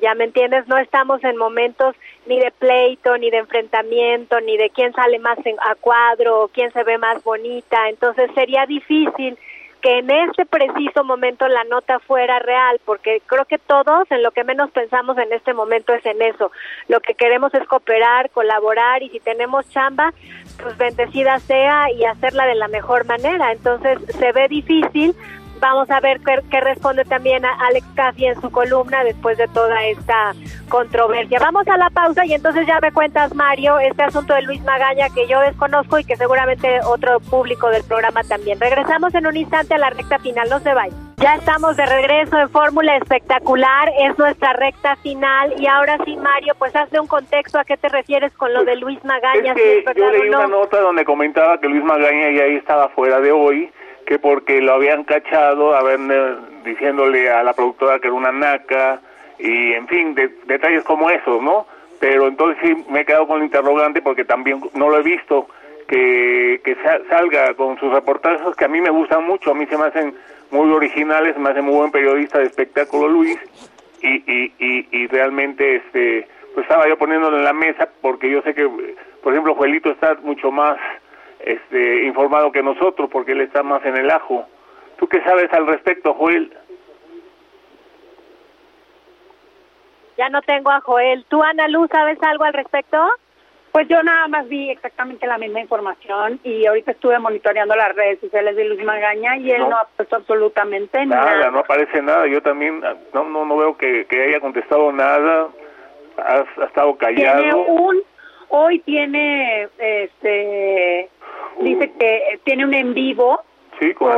Ya 0.00 0.14
me 0.14 0.24
entiendes, 0.24 0.66
no 0.66 0.78
estamos 0.78 1.22
en 1.24 1.36
momentos 1.36 1.94
ni 2.26 2.40
de 2.40 2.50
pleito, 2.50 3.18
ni 3.18 3.30
de 3.30 3.36
enfrentamiento, 3.36 4.40
ni 4.40 4.56
de 4.56 4.70
quién 4.70 4.94
sale 4.94 5.18
más 5.18 5.38
a 5.38 5.74
cuadro, 5.74 6.50
quién 6.54 6.72
se 6.72 6.82
ve 6.84 6.96
más 6.96 7.22
bonita. 7.22 7.90
Entonces 7.90 8.30
sería 8.34 8.64
difícil 8.64 9.36
que 9.82 9.98
en 9.98 10.10
este 10.10 10.46
preciso 10.46 11.04
momento 11.04 11.46
la 11.48 11.64
nota 11.64 11.98
fuera 11.98 12.38
real, 12.38 12.80
porque 12.84 13.20
creo 13.26 13.44
que 13.44 13.58
todos 13.58 14.10
en 14.10 14.22
lo 14.22 14.30
que 14.30 14.44
menos 14.44 14.70
pensamos 14.70 15.18
en 15.18 15.32
este 15.32 15.52
momento 15.52 15.92
es 15.92 16.06
en 16.06 16.22
eso. 16.22 16.52
Lo 16.88 17.00
que 17.00 17.14
queremos 17.14 17.52
es 17.52 17.66
cooperar, 17.66 18.30
colaborar 18.30 19.02
y 19.02 19.10
si 19.10 19.18
tenemos 19.20 19.68
chamba, 19.70 20.14
pues 20.62 20.78
bendecida 20.78 21.40
sea 21.40 21.90
y 21.90 22.04
hacerla 22.04 22.46
de 22.46 22.54
la 22.54 22.68
mejor 22.68 23.04
manera. 23.06 23.52
Entonces 23.52 23.98
se 24.18 24.32
ve 24.32 24.46
difícil, 24.48 25.16
Vamos 25.62 25.88
a 25.92 26.00
ver 26.00 26.20
qué, 26.50 26.60
responde 26.60 27.04
también 27.04 27.44
a 27.44 27.54
Alex 27.68 27.86
Caffi 27.94 28.26
en 28.26 28.40
su 28.40 28.50
columna 28.50 29.04
después 29.04 29.38
de 29.38 29.46
toda 29.46 29.80
esta 29.84 30.32
controversia. 30.68 31.38
Vamos 31.38 31.68
a 31.68 31.76
la 31.76 31.88
pausa 31.88 32.26
y 32.26 32.34
entonces 32.34 32.66
ya 32.66 32.80
me 32.80 32.90
cuentas, 32.90 33.32
Mario, 33.36 33.78
este 33.78 34.02
asunto 34.02 34.34
de 34.34 34.42
Luis 34.42 34.60
Magaña 34.64 35.06
que 35.14 35.28
yo 35.28 35.38
desconozco 35.38 36.00
y 36.00 36.04
que 36.04 36.16
seguramente 36.16 36.80
otro 36.84 37.20
público 37.20 37.68
del 37.68 37.84
programa 37.84 38.24
también. 38.24 38.58
Regresamos 38.58 39.14
en 39.14 39.24
un 39.24 39.36
instante 39.36 39.74
a 39.74 39.78
la 39.78 39.90
recta 39.90 40.18
final, 40.18 40.48
no 40.50 40.58
se 40.58 40.74
vayan. 40.74 40.98
Ya 41.18 41.36
estamos 41.36 41.76
de 41.76 41.86
regreso 41.86 42.36
en 42.40 42.50
Fórmula 42.50 42.96
Espectacular, 42.96 43.88
es 44.00 44.18
nuestra 44.18 44.54
recta 44.54 44.96
final 44.96 45.54
y 45.60 45.68
ahora 45.68 45.96
sí, 46.04 46.16
Mario, 46.16 46.54
pues 46.58 46.74
hazle 46.74 46.98
un 46.98 47.06
contexto 47.06 47.60
a 47.60 47.64
qué 47.64 47.76
te 47.76 47.88
refieres 47.88 48.32
con 48.32 48.52
lo 48.52 48.64
de 48.64 48.74
Luis 48.74 48.98
Magaña. 49.04 49.52
Es 49.52 49.84
que 49.84 49.84
yo 49.94 50.10
leí 50.10 50.28
una 50.28 50.48
nota 50.48 50.80
donde 50.80 51.04
comentaba 51.04 51.60
que 51.60 51.68
Luis 51.68 51.84
Magaña 51.84 52.32
ya 52.32 52.46
estaba 52.46 52.88
fuera 52.88 53.20
de 53.20 53.30
hoy 53.30 53.70
que 54.06 54.18
porque 54.18 54.60
lo 54.60 54.74
habían 54.74 55.04
cachado, 55.04 55.74
a 55.74 55.82
ver, 55.82 55.98
diciéndole 56.64 57.30
a 57.30 57.42
la 57.42 57.52
productora 57.52 57.98
que 57.98 58.08
era 58.08 58.16
una 58.16 58.32
naca, 58.32 59.00
y 59.38 59.72
en 59.72 59.88
fin, 59.88 60.14
detalles 60.46 60.84
como 60.84 61.10
esos, 61.10 61.42
¿no? 61.42 61.66
Pero 62.00 62.28
entonces 62.28 62.58
sí 62.62 62.84
me 62.90 63.00
he 63.00 63.04
quedado 63.04 63.26
con 63.26 63.38
el 63.38 63.44
interrogante 63.44 64.02
porque 64.02 64.24
también 64.24 64.60
no 64.74 64.88
lo 64.88 64.98
he 64.98 65.02
visto, 65.02 65.48
que, 65.86 66.60
que 66.64 66.76
salga 67.08 67.54
con 67.54 67.78
sus 67.78 67.92
reportajes 67.92 68.56
que 68.56 68.64
a 68.64 68.68
mí 68.68 68.80
me 68.80 68.90
gustan 68.90 69.24
mucho, 69.24 69.50
a 69.50 69.54
mí 69.54 69.66
se 69.66 69.76
me 69.76 69.86
hacen 69.86 70.14
muy 70.50 70.70
originales, 70.70 71.36
me 71.36 71.50
hace 71.50 71.62
muy 71.62 71.74
buen 71.74 71.90
periodista 71.90 72.38
de 72.38 72.46
espectáculo 72.46 73.08
Luis, 73.08 73.38
y, 74.00 74.08
y, 74.08 74.52
y, 74.58 74.88
y 74.90 75.06
realmente 75.08 75.76
este 75.76 76.26
pues 76.54 76.64
estaba 76.64 76.88
yo 76.88 76.98
poniéndolo 76.98 77.38
en 77.38 77.44
la 77.44 77.52
mesa 77.52 77.88
porque 78.00 78.30
yo 78.30 78.42
sé 78.42 78.54
que, 78.54 78.68
por 79.22 79.32
ejemplo, 79.32 79.54
Juelito 79.54 79.90
está 79.90 80.14
mucho 80.22 80.50
más 80.50 80.76
este, 81.44 82.04
informado 82.04 82.52
que 82.52 82.62
nosotros 82.62 83.08
porque 83.10 83.32
él 83.32 83.40
está 83.40 83.62
más 83.62 83.84
en 83.84 83.96
el 83.96 84.10
ajo. 84.10 84.46
¿Tú 84.98 85.08
qué 85.08 85.20
sabes 85.22 85.52
al 85.52 85.66
respecto, 85.66 86.14
Joel? 86.14 86.52
Ya 90.16 90.28
no 90.28 90.42
tengo 90.42 90.70
a 90.70 90.80
Joel. 90.80 91.24
¿Tú, 91.28 91.42
Ana 91.42 91.68
Luz, 91.68 91.88
sabes 91.90 92.18
algo 92.22 92.44
al 92.44 92.52
respecto? 92.52 92.98
Pues 93.72 93.88
yo 93.88 94.02
nada 94.02 94.28
más 94.28 94.46
vi 94.48 94.70
exactamente 94.70 95.26
la 95.26 95.38
misma 95.38 95.60
información 95.60 96.38
y 96.44 96.66
ahorita 96.66 96.90
estuve 96.90 97.18
monitoreando 97.18 97.74
las 97.74 97.94
redes 97.96 98.20
sociales 98.20 98.54
de 98.54 98.64
Luis 98.64 98.84
Magaña 98.84 99.38
y 99.38 99.50
él 99.50 99.62
no, 99.62 99.76
ha 99.78 99.88
puesto 99.96 100.16
absolutamente 100.16 101.06
nada. 101.06 101.36
Nada, 101.36 101.50
no 101.50 101.60
aparece 101.60 102.02
nada. 102.02 102.26
Yo 102.26 102.42
también 102.42 102.80
no 103.14 103.24
no, 103.24 103.46
no 103.46 103.56
veo 103.56 103.76
que, 103.78 104.04
que 104.04 104.24
haya 104.24 104.40
contestado 104.40 104.92
nada. 104.92 105.48
Ha, 106.18 106.44
ha 106.60 106.64
estado 106.66 106.94
callado. 106.98 107.42
Tiene 107.42 107.54
un, 107.54 108.02
hoy 108.50 108.78
tiene 108.80 109.68
este 109.78 111.08
dice 111.60 111.92
que 111.98 112.40
tiene 112.44 112.64
un 112.64 112.74
en 112.74 112.94
vivo 112.94 113.42
Sí, 113.78 113.94
con. 113.94 114.12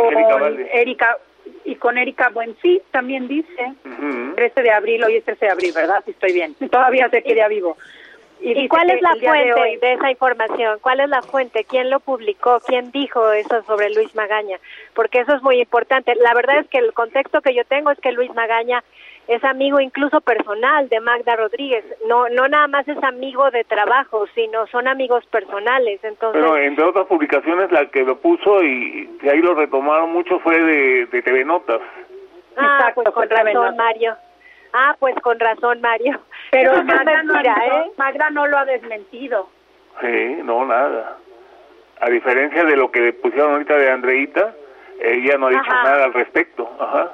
Erika 0.73 1.17
y 1.65 1.77
con 1.77 1.97
Erika 1.97 2.29
Buenfit 2.31 2.83
también 2.91 3.29
dice. 3.29 3.75
13 4.37 4.63
de 4.63 4.71
abril, 4.71 5.05
hoy 5.05 5.17
es 5.17 5.25
13 5.25 5.47
de 5.47 5.53
abril, 5.53 5.73
¿verdad? 5.75 6.03
Si 6.05 6.11
estoy 6.11 6.33
bien. 6.33 6.55
Todavía 6.71 7.09
sé 7.09 7.23
que 7.23 7.35
día 7.35 7.49
vivo. 7.49 7.77
¿Y, 8.41 8.69
cuál 8.69 8.91
es 8.91 9.01
la 9.01 9.15
fuente 9.15 9.79
de, 9.81 9.93
esa 9.95 10.11
información? 10.11 10.79
¿Cuál 10.83 11.01
es 11.01 11.09
la 11.09 11.23
fuente? 11.23 11.65
¿Quién 11.65 11.89
lo 11.89 12.01
publicó? 12.01 12.61
¿Quién 12.61 12.91
dijo 12.91 13.33
eso 13.33 13.63
sobre 13.63 13.89
Luis 13.95 14.15
Magaña? 14.15 14.59
Porque 14.93 15.21
eso 15.21 15.35
es 15.35 15.43
muy 15.43 15.61
importante. 15.61 16.15
La 16.17 16.35
verdad 16.35 16.59
es 16.59 16.69
que 16.69 16.79
el 16.79 16.93
contexto 16.93 17.41
que 17.41 17.55
yo 17.55 17.65
tengo 17.65 17.91
es 17.91 17.99
que 18.01 18.13
Luis 18.13 18.35
Magaña 18.35 18.85
es 19.27 19.43
amigo 19.45 19.81
incluso 19.81 20.21
personal 20.21 20.89
de 20.89 21.01
Magda 21.01 21.37
Rodríguez. 21.37 21.85
No, 22.07 22.29
no 22.29 22.47
nada 22.49 22.69
más 22.69 22.87
es 22.87 23.03
amigo 23.03 23.51
de 23.51 23.65
trabajo, 23.65 24.27
sino 24.35 24.67
son 24.67 24.87
amigos 24.87 25.25
personales. 25.27 26.03
Entonces, 26.03 26.43
Pero 26.43 26.57
entre 26.57 26.85
otras 26.85 27.07
publicaciones, 27.07 27.71
la 27.73 27.87
que 27.87 28.03
lo 28.03 28.19
puso 28.19 28.63
y, 28.63 29.09
ahí 29.23 29.41
lo 29.41 29.55
retomaron 29.55 30.13
mucho 30.13 30.39
fue 30.41 30.61
de, 30.61 31.07
de 31.07 31.23
TV 31.23 31.45
Notas. 31.45 31.81
Ah, 32.57 32.93
pues 32.95 33.09
con 33.11 33.29
razón, 33.29 33.77
Mario. 33.77 34.17
Ah, 34.73 34.97
pues 34.99 35.15
con 35.23 35.39
razón, 35.39 35.81
Mario. 35.81 36.21
Pero 36.51 36.83
Magda, 36.85 37.23
no, 37.23 37.41
¿eh? 37.41 37.91
Magda 37.97 38.31
no 38.31 38.47
lo 38.47 38.59
ha 38.59 38.65
desmentido. 38.65 39.49
Sí, 40.01 40.41
no, 40.43 40.65
nada. 40.65 41.17
A 42.01 42.11
diferencia 42.11 42.65
de 42.65 42.77
lo 42.77 42.91
que 42.91 43.13
pusieron 43.13 43.53
ahorita 43.53 43.77
de 43.77 43.91
Andreita, 43.91 44.55
ella 45.01 45.39
no 45.39 45.47
ha 45.47 45.51
dicho 45.51 45.63
nada 45.63 46.05
al 46.05 46.13
respecto. 46.13 46.69
Ajá. 46.79 47.13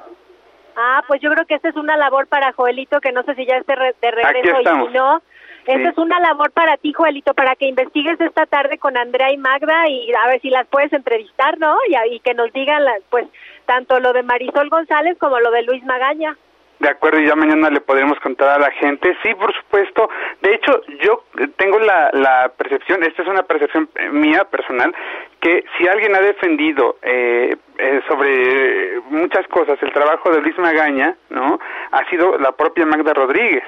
Ah, 0.75 1.03
pues 1.07 1.21
yo 1.21 1.31
creo 1.31 1.45
que 1.45 1.55
esta 1.55 1.69
es 1.69 1.75
una 1.75 1.97
labor 1.97 2.27
para 2.27 2.53
Joelito, 2.53 3.01
que 3.01 3.11
no 3.11 3.23
sé 3.23 3.35
si 3.35 3.45
ya 3.45 3.57
esté 3.57 3.73
de 3.73 4.11
regreso 4.11 4.61
y 4.61 4.65
si 4.65 4.93
no. 4.93 5.21
Esta 5.65 5.89
es 5.89 5.97
una 5.97 6.19
labor 6.19 6.51
para 6.51 6.77
ti, 6.77 6.91
Joelito, 6.91 7.35
para 7.35 7.55
que 7.55 7.67
investigues 7.67 8.19
esta 8.19 8.47
tarde 8.47 8.79
con 8.79 8.97
Andrea 8.97 9.31
y 9.31 9.37
Magda 9.37 9.87
y 9.87 10.11
a 10.11 10.27
ver 10.27 10.41
si 10.41 10.49
las 10.49 10.65
puedes 10.67 10.91
entrevistar, 10.91 11.59
¿no? 11.59 11.77
Y, 11.87 12.15
y 12.15 12.19
que 12.21 12.33
nos 12.33 12.51
digan, 12.51 12.83
pues, 13.09 13.27
tanto 13.65 13.99
lo 13.99 14.11
de 14.11 14.23
Marisol 14.23 14.69
González 14.69 15.17
como 15.19 15.39
lo 15.39 15.51
de 15.51 15.61
Luis 15.63 15.83
Magaña. 15.83 16.35
De 16.81 16.89
acuerdo, 16.89 17.19
y 17.19 17.27
ya 17.27 17.35
mañana 17.35 17.69
le 17.69 17.79
podremos 17.79 18.19
contar 18.21 18.49
a 18.49 18.57
la 18.57 18.71
gente. 18.71 19.15
Sí, 19.21 19.35
por 19.35 19.53
supuesto. 19.53 20.09
De 20.41 20.55
hecho, 20.55 20.81
yo 21.03 21.25
tengo 21.55 21.77
la, 21.77 22.09
la 22.11 22.51
percepción, 22.57 23.03
esta 23.03 23.21
es 23.21 23.27
una 23.27 23.43
percepción 23.43 23.87
eh, 23.93 24.09
mía 24.09 24.45
personal, 24.45 24.91
que 25.39 25.63
si 25.77 25.87
alguien 25.87 26.15
ha 26.15 26.21
defendido 26.21 26.97
eh, 27.03 27.55
eh, 27.77 28.01
sobre 28.07 28.99
muchas 29.11 29.47
cosas 29.49 29.77
el 29.83 29.93
trabajo 29.93 30.31
de 30.31 30.41
Luis 30.41 30.57
Magaña, 30.57 31.15
¿no? 31.29 31.59
Ha 31.91 32.09
sido 32.09 32.39
la 32.39 32.53
propia 32.53 32.87
Magda 32.87 33.13
Rodríguez. 33.13 33.63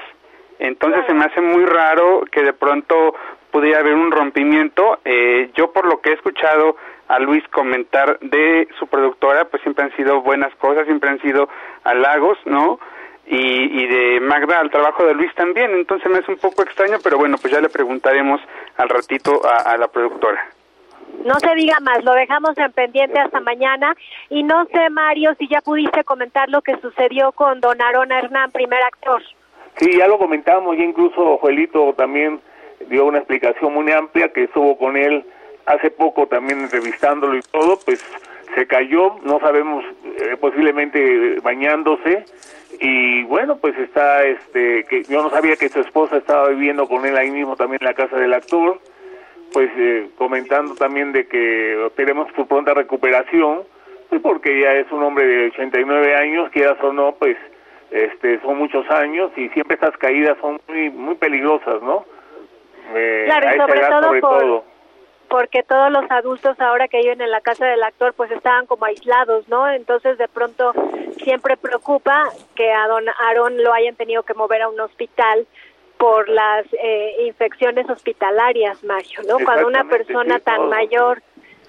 Entonces 0.58 1.06
se 1.06 1.14
me 1.14 1.26
hace 1.26 1.40
muy 1.40 1.66
raro 1.66 2.24
que 2.32 2.42
de 2.42 2.54
pronto 2.54 3.14
pudiera 3.52 3.82
haber 3.82 3.94
un 3.94 4.12
rompimiento. 4.12 4.98
Eh, 5.06 5.52
yo 5.54 5.72
por 5.72 5.86
lo 5.86 6.02
que 6.02 6.10
he 6.10 6.14
escuchado 6.14 6.78
a 7.10 7.20
Luis 7.20 7.48
comentar 7.50 8.18
de 8.22 8.68
su 8.80 8.88
productora, 8.88 9.46
pues 9.46 9.62
siempre 9.62 9.86
han 9.86 9.96
sido 9.96 10.22
buenas 10.22 10.56
cosas, 10.56 10.88
siempre 10.88 11.12
han 11.12 11.22
sido 11.22 11.48
halagos, 11.84 12.40
¿no? 12.46 12.80
Y, 13.26 13.88
de 13.88 14.20
Magda 14.20 14.60
al 14.60 14.70
trabajo 14.70 15.06
de 15.06 15.14
Luis 15.14 15.34
también. 15.36 15.72
Entonces 15.72 16.12
me 16.12 16.20
es 16.20 16.28
un 16.28 16.38
poco 16.38 16.64
extraño, 16.64 16.98
pero 17.04 17.18
bueno, 17.18 17.38
pues 17.38 17.54
ya 17.54 17.62
le 17.62 17.70
preguntaremos 17.70 18.42
al 18.78 18.90
ratito 18.90 19.42
a, 19.46 19.78
la 19.78 19.88
productora. 19.88 20.44
No 21.24 21.36
se 21.40 21.56
diga 21.56 21.80
más, 21.82 22.04
lo 22.04 22.14
dejamos 22.14 22.58
en 22.58 22.72
pendiente 22.72 23.20
hasta 23.20 23.40
mañana. 23.40 23.96
Y 24.30 24.44
no 24.44 24.66
sé, 24.66 24.90
Mario, 24.90 25.36
si 25.40 25.48
ya 25.48 25.62
pudiste 25.62 26.04
comentar 26.04 26.50
lo 26.50 26.62
que 26.62 26.76
sucedió 26.78 27.32
con 27.32 27.62
don 27.62 27.82
Aaron 27.82 28.12
Hernán, 28.12 28.52
primer 28.52 28.82
actor. 28.84 29.22
Sí, 29.78 29.98
ya 29.98 30.08
lo 30.08 30.18
comentamos, 30.18 30.78
y 30.78 30.84
incluso 30.84 31.38
Joelito 31.38 31.94
también 31.94 32.42
dio 32.90 33.06
una 33.06 33.20
explicación 33.20 33.74
muy 33.74 33.92
amplia 33.92 34.32
que 34.32 34.44
estuvo 34.44 34.78
con 34.78 34.98
él 34.98 35.26
hace 35.66 35.90
poco 35.92 36.28
también 36.28 36.60
entrevistándolo 36.60 37.38
y 37.38 37.42
todo, 37.42 37.80
pues 37.86 38.04
se 38.56 38.68
cayó, 38.68 39.16
no 39.24 39.40
sabemos, 39.40 39.84
eh, 40.06 40.38
posiblemente 40.40 41.40
bañándose, 41.42 42.26
y 42.80 43.24
bueno 43.24 43.58
pues 43.58 43.78
está 43.78 44.24
este 44.24 44.84
que 44.86 45.04
yo 45.04 45.22
no 45.22 45.30
sabía 45.30 45.56
que 45.56 45.70
su 45.70 45.80
esposa 45.80 46.18
estaba 46.18 46.50
viviendo 46.50 46.88
con 46.88 47.06
él 47.06 47.18
ahí 47.18 47.32
mismo 47.32 47.56
también 47.56 47.82
en 47.82 47.88
la 47.88 47.94
casa 47.94 48.18
del 48.18 48.34
actor 48.34 48.80
pues 49.52 49.70
eh, 49.78 50.10
comentando 50.18 50.76
también 50.76 51.12
de 51.12 51.28
que 51.28 51.90
tenemos 51.96 52.28
su 52.36 52.48
pronta 52.48 52.74
recuperación 52.74 53.64
pues 54.10 54.22
porque 54.22 54.60
ya 54.60 54.74
es 54.74 54.92
un 54.92 55.04
hombre 55.04 55.26
de 55.26 55.48
89 55.48 56.16
años 56.16 56.50
quieras 56.52 56.78
o 56.82 56.92
no 56.92 57.16
pues 57.16 57.38
este 57.92 58.40
son 58.42 58.58
muchos 58.58 58.90
años 58.90 59.32
y 59.38 59.50
siempre 59.50 59.76
estas 59.76 59.96
caídas 59.98 60.38
son 60.42 60.60
muy 60.68 60.90
muy 60.90 61.16
peligrosas 61.16 61.82
no 61.84 62.06
eh, 62.96 63.24
claro 63.26 63.56
y 63.56 63.60
sobre, 63.60 63.80
todo, 63.80 64.04
sobre 64.04 64.22
todo 64.22 64.66
porque 65.34 65.64
todos 65.64 65.90
los 65.90 66.06
adultos 66.12 66.60
ahora 66.60 66.88
que 66.88 67.00
viven 67.00 67.20
en 67.20 67.32
la 67.32 67.42
casa 67.42 67.66
del 67.66 67.82
actor 67.82 68.14
pues 68.14 68.30
estaban 68.30 68.68
como 68.68 68.86
aislados, 68.86 69.50
¿no? 69.50 69.68
Entonces 69.68 70.20
de 70.20 70.28
pronto 70.28 70.74
siempre 71.24 71.58
preocupa 71.58 72.30
que 72.54 72.72
a 72.72 72.88
don 72.88 73.04
Aaron 73.10 73.64
lo 73.64 73.74
hayan 73.74 73.96
tenido 73.96 74.22
que 74.22 74.36
mover 74.36 74.62
a 74.62 74.70
un 74.70 74.80
hospital 74.80 75.48
por 75.98 76.30
las 76.30 76.68
eh, 76.74 77.16
infecciones 77.26 77.90
hospitalarias, 77.90 78.84
Mario, 78.84 79.22
¿no? 79.28 79.40
Cuando 79.44 79.66
una 79.66 79.86
persona 79.86 80.38
tan 80.38 80.70
mayor 80.70 81.24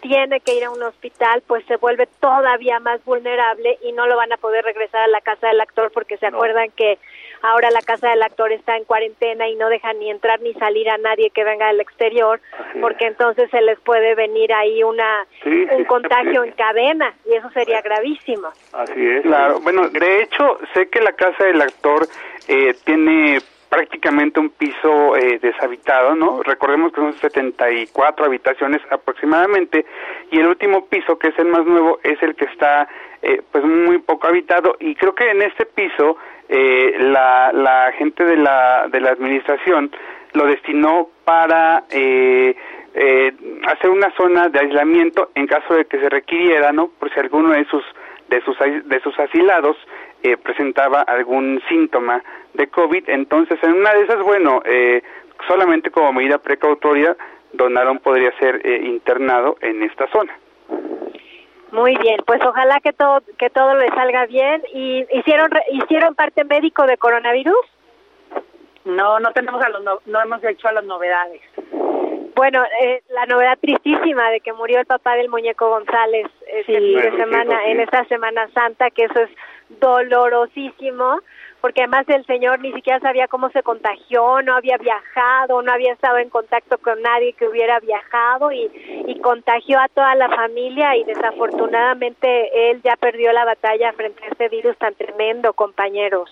tiene 0.04 0.40
que 0.40 0.54
ir 0.54 0.64
a 0.64 0.70
un 0.70 0.82
hospital, 0.82 1.42
pues 1.46 1.64
se 1.64 1.76
vuelve 1.76 2.06
todavía 2.20 2.78
más 2.78 3.02
vulnerable 3.06 3.78
y 3.82 3.92
no 3.92 4.06
lo 4.06 4.16
van 4.16 4.30
a 4.34 4.36
poder 4.36 4.62
regresar 4.62 5.00
a 5.00 5.08
la 5.08 5.22
casa 5.22 5.48
del 5.48 5.62
actor 5.62 5.90
porque 5.94 6.18
se 6.18 6.26
acuerdan 6.26 6.70
que 6.72 6.98
ahora 7.40 7.70
la 7.70 7.80
casa 7.80 8.10
del 8.10 8.22
actor 8.22 8.52
está 8.52 8.76
en 8.76 8.84
cuarentena 8.84 9.48
y 9.48 9.56
no 9.56 9.70
dejan 9.70 9.98
ni 9.98 10.10
entrar 10.10 10.42
ni 10.42 10.52
salir 10.54 10.90
a 10.90 10.98
nadie 10.98 11.30
que 11.30 11.42
venga 11.42 11.68
del 11.68 11.80
exterior, 11.80 12.38
porque 12.82 13.06
entonces 13.06 13.48
se 13.50 13.62
les 13.62 13.80
puede 13.80 14.14
venir 14.14 14.52
ahí 14.52 14.82
una 14.82 15.26
un 15.46 15.84
contagio 15.86 16.44
en 16.44 16.52
cadena 16.52 17.14
y 17.24 17.36
eso 17.36 17.48
sería 17.52 17.80
gravísimo. 17.80 18.48
Así 18.74 19.08
es. 19.08 19.22
Claro, 19.22 19.60
bueno, 19.60 19.88
de 19.88 20.22
hecho 20.22 20.58
sé 20.74 20.86
que 20.90 21.00
la 21.00 21.12
casa 21.12 21.44
del 21.44 21.62
actor 21.62 22.06
eh, 22.46 22.74
tiene 22.84 23.40
prácticamente 23.74 24.38
un 24.38 24.50
piso 24.50 25.16
eh, 25.16 25.40
deshabitado, 25.42 26.14
¿no? 26.14 26.42
Recordemos 26.44 26.92
que 26.92 27.00
son 27.00 27.12
74 27.14 28.24
habitaciones 28.24 28.80
aproximadamente 28.88 29.84
y 30.30 30.38
el 30.38 30.46
último 30.46 30.86
piso, 30.86 31.18
que 31.18 31.28
es 31.28 31.38
el 31.38 31.46
más 31.46 31.66
nuevo, 31.66 31.98
es 32.04 32.22
el 32.22 32.36
que 32.36 32.44
está 32.44 32.86
eh, 33.20 33.42
pues 33.50 33.64
muy 33.64 33.98
poco 33.98 34.28
habitado 34.28 34.76
y 34.78 34.94
creo 34.94 35.14
que 35.14 35.28
en 35.28 35.42
este 35.42 35.66
piso 35.66 36.16
eh, 36.48 36.96
la, 37.00 37.50
la 37.52 37.92
gente 37.98 38.24
de 38.24 38.36
la, 38.36 38.86
de 38.88 39.00
la 39.00 39.10
administración 39.10 39.90
lo 40.34 40.46
destinó 40.46 41.08
para 41.24 41.82
eh, 41.90 42.54
eh, 42.94 43.32
hacer 43.66 43.90
una 43.90 44.12
zona 44.16 44.50
de 44.50 44.60
aislamiento 44.60 45.30
en 45.34 45.48
caso 45.48 45.74
de 45.74 45.86
que 45.86 45.98
se 45.98 46.08
requiriera, 46.08 46.70
¿no? 46.72 46.90
Por 46.98 47.12
si 47.12 47.18
alguno 47.18 47.50
de 47.50 47.64
sus 47.64 47.84
de 48.28 48.40
sus 48.42 48.56
de 48.58 49.00
sus 49.00 49.18
asilados 49.18 49.76
eh, 50.24 50.38
presentaba 50.38 51.02
algún 51.02 51.60
síntoma 51.68 52.22
de 52.54 52.66
COVID. 52.68 53.10
Entonces, 53.10 53.62
en 53.62 53.74
una 53.74 53.92
de 53.92 54.04
esas, 54.04 54.22
bueno, 54.22 54.62
eh, 54.64 55.02
solamente 55.46 55.90
como 55.90 56.14
medida 56.14 56.38
precautoria, 56.38 57.14
Don 57.52 57.76
Aaron 57.76 57.98
podría 57.98 58.32
ser 58.38 58.62
eh, 58.64 58.80
internado 58.84 59.58
en 59.60 59.82
esta 59.82 60.06
zona. 60.08 60.34
Muy 61.72 61.94
bien, 61.98 62.20
pues 62.26 62.40
ojalá 62.42 62.80
que 62.80 62.94
todo 62.94 63.20
que 63.36 63.50
todo 63.50 63.74
le 63.74 63.88
salga 63.88 64.24
bien. 64.24 64.62
¿Y 64.72 65.06
hicieron 65.12 65.50
hicieron 65.72 66.14
parte 66.14 66.42
médico 66.44 66.86
de 66.86 66.96
coronavirus? 66.96 67.66
No, 68.86 69.20
no 69.20 69.30
tenemos 69.32 69.62
a 69.62 69.68
los 69.68 69.84
no, 69.84 70.22
hemos 70.22 70.42
hecho 70.44 70.68
a 70.68 70.72
las 70.72 70.84
novedades. 70.84 71.42
Bueno, 72.34 72.64
eh, 72.80 73.02
la 73.10 73.26
novedad 73.26 73.58
tristísima 73.60 74.30
de 74.30 74.40
que 74.40 74.54
murió 74.54 74.80
el 74.80 74.86
papá 74.86 75.16
del 75.16 75.28
muñeco 75.28 75.68
González 75.68 76.26
este 76.46 76.78
fin 76.78 76.96
de 76.96 77.16
semana, 77.16 77.66
en 77.66 77.80
esta 77.80 78.04
Semana 78.06 78.48
Santa, 78.54 78.90
que 78.90 79.04
eso 79.04 79.20
es 79.20 79.30
dolorosísimo, 79.68 81.20
porque 81.60 81.82
además 81.82 82.06
el 82.08 82.24
señor 82.26 82.60
ni 82.60 82.72
siquiera 82.72 83.00
sabía 83.00 83.28
cómo 83.28 83.48
se 83.50 83.62
contagió, 83.62 84.42
no 84.42 84.54
había 84.54 84.76
viajado, 84.76 85.62
no 85.62 85.72
había 85.72 85.92
estado 85.92 86.18
en 86.18 86.28
contacto 86.28 86.78
con 86.78 87.00
nadie 87.00 87.32
que 87.32 87.48
hubiera 87.48 87.80
viajado 87.80 88.52
y, 88.52 88.70
y 89.06 89.18
contagió 89.20 89.80
a 89.80 89.88
toda 89.88 90.14
la 90.14 90.28
familia 90.28 90.96
y 90.96 91.04
desafortunadamente 91.04 92.70
él 92.70 92.82
ya 92.82 92.96
perdió 92.96 93.32
la 93.32 93.44
batalla 93.44 93.92
frente 93.94 94.24
a 94.24 94.28
este 94.28 94.48
virus 94.48 94.76
tan 94.76 94.94
tremendo, 94.94 95.52
compañeros. 95.54 96.30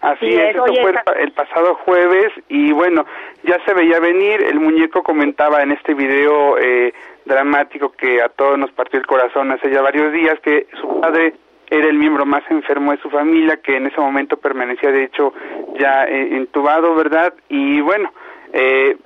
Así 0.00 0.28
es, 0.28 0.54
eso 0.54 0.64
fue 0.64 0.94
el, 1.18 1.32
pasado 1.32 1.74
jueves 1.84 2.32
y 2.48 2.72
bueno, 2.72 3.04
ya 3.42 3.62
se 3.66 3.74
veía 3.74 4.00
venir, 4.00 4.42
el 4.42 4.58
muñeco 4.58 5.02
comentaba 5.02 5.62
en 5.62 5.72
este 5.72 5.92
video 5.92 6.56
eh, 6.58 6.94
dramático 7.26 7.92
que 7.92 8.22
a 8.22 8.30
todos 8.30 8.58
nos 8.58 8.72
partió 8.72 8.98
el 8.98 9.06
corazón 9.06 9.52
hace 9.52 9.70
ya 9.70 9.82
varios 9.82 10.10
días 10.12 10.40
que 10.40 10.68
su 10.80 11.00
padre 11.02 11.34
era 11.70 11.88
el 11.88 11.96
miembro 11.96 12.26
más 12.26 12.42
enfermo 12.50 12.92
de 12.92 12.98
su 12.98 13.08
familia, 13.10 13.58
que 13.58 13.76
en 13.76 13.86
ese 13.86 14.00
momento 14.00 14.36
permanecía 14.36 14.90
de 14.90 15.04
hecho 15.04 15.32
ya 15.78 16.04
eh, 16.04 16.36
entubado, 16.36 16.94
¿verdad? 16.94 17.32
Y 17.48 17.80
bueno, 17.80 18.12
eh, 18.52 18.96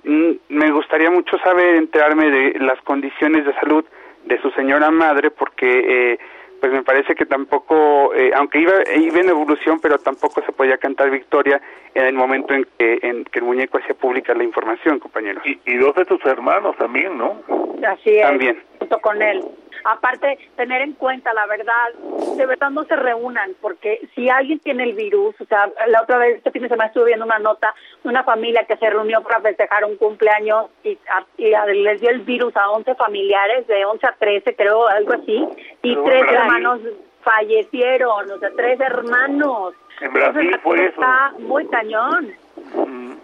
me 0.49 0.71
gustaría 0.71 1.11
mucho 1.11 1.39
saber, 1.39 1.77
enterarme 1.77 2.31
de 2.31 2.59
las 2.61 2.81
condiciones 2.83 3.45
de 3.45 3.53
salud 3.55 3.85
de 4.25 4.41
su 4.41 4.51
señora 4.53 4.91
madre, 4.91 5.31
porque 5.31 6.13
eh, 6.13 6.19
pues 6.61 6.73
me 6.73 6.83
parece 6.83 7.15
que 7.15 7.27
tampoco, 7.27 8.15
eh, 8.15 8.31
aunque 8.35 8.61
iba, 8.61 8.73
iba 8.97 9.21
en 9.21 9.29
evolución, 9.29 9.81
pero 9.81 9.99
tampoco 9.99 10.41
se 10.43 10.53
podía 10.53 10.79
cantar 10.79 11.11
victoria 11.11 11.61
en 11.93 12.07
el 12.07 12.15
momento 12.15 12.55
en 12.55 12.67
que, 12.79 12.99
en 13.03 13.25
que 13.25 13.41
el 13.41 13.45
muñeco 13.45 13.77
hacía 13.77 13.95
pública 13.95 14.33
la 14.33 14.45
información, 14.45 14.99
compañeros. 14.99 15.43
Y, 15.47 15.61
y 15.67 15.77
dos 15.77 15.95
de 15.95 16.07
tus 16.07 16.25
hermanos 16.25 16.75
también, 16.79 17.19
¿no? 17.19 17.43
Así 17.87 18.17
es. 18.17 18.23
También. 18.23 18.63
Junto 18.85 19.01
con 19.01 19.23
él. 19.23 19.43
Aparte, 19.85 20.39
tener 20.57 20.83
en 20.83 20.93
cuenta, 20.93 21.35
la 21.35 21.47
verdad, 21.47 21.93
de 22.37 22.47
verdad 22.47 22.71
no 22.71 22.85
se 22.85 22.97
reúnan, 22.97 23.55
porque 23.61 24.09
si 24.15 24.31
alguien 24.31 24.59
tiene 24.61 24.85
el 24.85 24.95
virus, 24.95 25.35
o 25.41 25.45
sea, 25.45 25.71
la 25.89 26.03
otra 26.03 26.19
vez, 26.19 26.37
este 26.39 26.51
fin 26.51 26.63
de 26.63 26.69
semana 26.69 26.89
estuve 26.89 27.07
viendo 27.07 27.25
una 27.25 27.39
nota 27.39 27.75
de 28.03 28.09
una 28.09 28.25
familia 28.25 28.65
que 28.65 28.77
se 28.77 28.89
reunió 28.89 29.23
para 29.23 29.41
festejar 29.41 29.85
un 29.85 29.97
cumpleaños 29.97 30.67
y, 30.83 30.99
les 31.37 32.01
dio 32.01 32.11
el 32.11 32.21
virus 32.21 32.57
a 32.57 32.71
11 32.71 32.95
familiares, 32.95 33.67
de 33.67 33.85
11 33.85 34.07
a 34.07 34.13
13, 34.19 34.57
creo, 34.57 34.87
algo 34.87 35.13
así, 35.15 35.47
y 35.83 35.97
tres 35.97 36.25
hermanos 36.33 36.81
fallecieron, 37.23 38.31
o 38.31 38.39
sea, 38.39 38.51
tres 38.57 38.81
hermanos. 38.81 39.75
En 40.01 40.13
Brasil 40.13 40.61
fue 40.63 40.77
eso. 40.77 41.01
Está 41.01 41.33
muy 41.39 41.67
cañón. 41.69 42.33
Mm. 42.75 43.15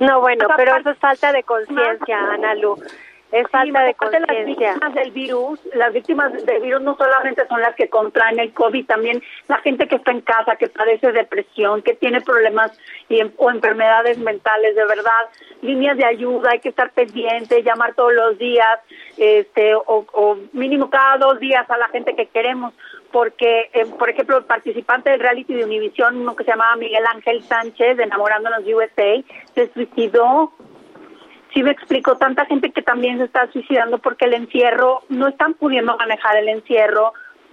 No, 0.00 0.20
bueno, 0.20 0.48
pero 0.56 0.76
eso 0.76 0.90
es 0.90 0.98
falta 0.98 1.32
de 1.32 1.42
conciencia, 1.42 2.18
Ana 2.32 2.54
Lu. 2.54 2.76
Es 3.32 3.48
falta 3.48 3.82
de 3.84 3.94
conciencia. 3.94 4.26
Las 4.32 4.46
víctimas 4.46 4.94
del 4.94 5.10
virus, 5.12 5.60
las 5.74 5.92
víctimas 5.92 6.32
del 6.44 6.60
virus 6.60 6.82
no 6.82 6.96
solamente 6.96 7.46
son 7.46 7.60
las 7.60 7.74
que 7.76 7.88
contraen 7.88 8.40
el 8.40 8.52
COVID, 8.52 8.86
también 8.86 9.22
la 9.46 9.58
gente 9.58 9.86
que 9.86 9.96
está 9.96 10.10
en 10.10 10.20
casa, 10.20 10.56
que 10.56 10.68
padece 10.68 11.12
depresión, 11.12 11.82
que 11.82 11.94
tiene 11.94 12.20
problemas 12.20 12.76
y, 13.08 13.20
o 13.36 13.50
enfermedades 13.50 14.18
mentales, 14.18 14.74
de 14.74 14.84
verdad, 14.84 15.28
líneas 15.62 15.96
de 15.96 16.06
ayuda, 16.06 16.50
hay 16.52 16.60
que 16.60 16.70
estar 16.70 16.90
pendiente, 16.90 17.62
llamar 17.62 17.94
todos 17.94 18.12
los 18.12 18.38
días, 18.38 18.80
este, 19.16 19.74
o, 19.74 20.06
o 20.12 20.38
mínimo 20.52 20.90
cada 20.90 21.18
dos 21.18 21.38
días 21.38 21.68
a 21.70 21.76
la 21.76 21.88
gente 21.88 22.16
que 22.16 22.26
queremos, 22.26 22.74
porque, 23.12 23.70
eh, 23.72 23.86
por 23.98 24.08
ejemplo, 24.10 24.38
el 24.38 24.44
participante 24.44 25.10
del 25.10 25.20
reality 25.20 25.54
de 25.54 25.64
Univision, 25.64 26.16
uno 26.16 26.36
que 26.36 26.44
se 26.44 26.50
llamaba 26.50 26.76
Miguel 26.76 27.04
Ángel 27.06 27.42
Sánchez, 27.42 27.96
de 27.96 28.04
Enamorándonos 28.04 28.64
USA, 28.66 29.22
se 29.54 29.72
suicidó. 29.72 30.52
Sí 31.52 31.62
me 31.62 31.72
explico, 31.72 32.16
tanta 32.16 32.46
gente 32.46 32.70
que 32.70 32.82
también 32.82 33.18
se 33.18 33.24
está 33.24 33.50
suicidando 33.52 33.98
porque 33.98 34.26
el 34.26 34.34
encierro, 34.34 35.02
no 35.08 35.28
están 35.28 35.54
pudiendo 35.54 35.96
manejar 35.96 36.36
el 36.36 36.48
encierro, 36.48 37.12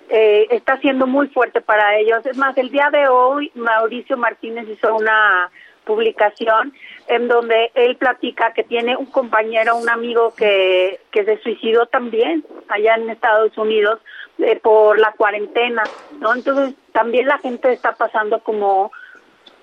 eh, 0.09 0.47
está 0.51 0.77
siendo 0.79 1.07
muy 1.07 1.27
fuerte 1.29 1.61
para 1.61 1.97
ellos. 1.97 2.25
Es 2.25 2.37
más, 2.37 2.57
el 2.57 2.69
día 2.69 2.89
de 2.91 3.07
hoy 3.07 3.51
Mauricio 3.55 4.15
Martínez 4.17 4.67
hizo 4.69 4.95
una 4.95 5.51
publicación 5.83 6.73
en 7.07 7.27
donde 7.27 7.71
él 7.73 7.95
platica 7.95 8.53
que 8.53 8.63
tiene 8.63 8.95
un 8.97 9.07
compañero, 9.07 9.77
un 9.77 9.89
amigo 9.89 10.33
que, 10.35 10.99
que 11.11 11.23
se 11.23 11.37
suicidó 11.39 11.87
también 11.87 12.43
allá 12.67 12.95
en 12.95 13.09
Estados 13.09 13.57
Unidos 13.57 13.99
eh, 14.37 14.59
por 14.61 14.99
la 14.99 15.13
cuarentena, 15.13 15.83
¿no? 16.19 16.35
Entonces 16.35 16.75
también 16.91 17.25
la 17.27 17.39
gente 17.39 17.71
está 17.71 17.93
pasando 17.93 18.39
como 18.41 18.91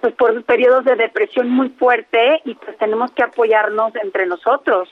pues 0.04 0.16
por 0.16 0.44
periodos 0.44 0.84
de 0.84 0.96
depresión 0.96 1.48
muy 1.48 1.70
fuerte 1.70 2.42
y 2.44 2.54
pues 2.56 2.76
tenemos 2.76 3.10
que 3.12 3.22
apoyarnos 3.22 3.96
entre 3.96 4.26
nosotros. 4.26 4.86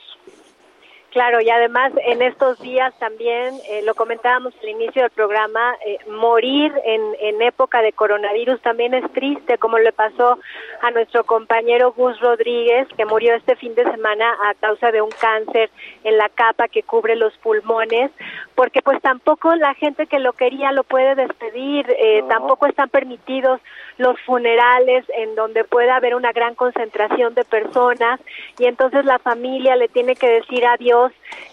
Claro, 1.13 1.41
y 1.41 1.49
además 1.51 1.93
en 2.07 2.23
estos 2.23 2.59
días 2.59 2.91
también, 2.97 3.53
eh, 3.69 3.83
lo 3.83 3.93
comentábamos 3.93 4.51
al 4.63 4.69
inicio 4.69 5.03
del 5.03 5.11
programa, 5.11 5.75
eh, 5.85 5.99
morir 6.09 6.73
en, 6.85 7.01
en 7.19 7.39
época 7.43 7.83
de 7.83 7.93
coronavirus 7.93 8.59
también 8.61 8.95
es 8.95 9.11
triste, 9.13 9.59
como 9.59 9.77
le 9.77 9.91
pasó 9.91 10.39
a 10.81 10.89
nuestro 10.89 11.23
compañero 11.23 11.91
Gus 11.91 12.19
Rodríguez, 12.19 12.87
que 12.97 13.05
murió 13.05 13.35
este 13.35 13.55
fin 13.55 13.75
de 13.75 13.83
semana 13.83 14.27
a 14.43 14.55
causa 14.55 14.91
de 14.91 15.03
un 15.03 15.11
cáncer 15.11 15.69
en 16.03 16.17
la 16.17 16.29
capa 16.29 16.67
que 16.67 16.81
cubre 16.81 17.15
los 17.15 17.37
pulmones, 17.37 18.09
porque 18.55 18.81
pues 18.81 18.99
tampoco 19.03 19.53
la 19.53 19.75
gente 19.75 20.07
que 20.07 20.17
lo 20.17 20.33
quería 20.33 20.71
lo 20.71 20.83
puede 20.83 21.13
despedir, 21.13 21.85
eh, 21.99 22.23
tampoco 22.27 22.65
están 22.65 22.89
permitidos 22.89 23.61
los 23.97 24.19
funerales 24.21 25.05
en 25.15 25.35
donde 25.35 25.63
pueda 25.63 25.95
haber 25.95 26.15
una 26.15 26.31
gran 26.31 26.55
concentración 26.55 27.35
de 27.35 27.43
personas 27.45 28.19
y 28.57 28.65
entonces 28.65 29.05
la 29.05 29.19
familia 29.19 29.75
le 29.75 29.87
tiene 29.87 30.15
que 30.15 30.27
decir 30.27 30.65
adiós 30.65 31.02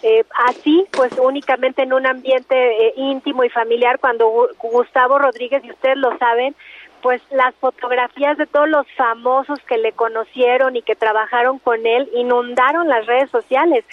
eh, 0.03 0.23
así, 0.47 0.85
pues 0.91 1.11
únicamente 1.19 1.83
en 1.83 1.93
un 1.93 2.05
ambiente 2.05 2.55
eh, 2.55 2.93
íntimo 2.95 3.43
y 3.43 3.49
familiar, 3.49 3.99
cuando 3.99 4.49
Gustavo 4.59 5.19
Rodríguez, 5.19 5.63
y 5.65 5.71
ustedes 5.71 5.97
lo 5.97 6.17
saben, 6.17 6.55
pues 7.01 7.21
las 7.31 7.53
fotografías 7.55 8.37
de 8.37 8.45
todos 8.45 8.69
los 8.69 8.85
famosos 8.95 9.59
que 9.67 9.77
le 9.77 9.91
conocieron 9.91 10.75
y 10.75 10.81
que 10.81 10.95
trabajaron 10.95 11.59
con 11.59 11.85
él 11.85 12.09
inundaron 12.13 12.87
las 12.87 13.05
redes 13.05 13.29
sociales. 13.31 13.83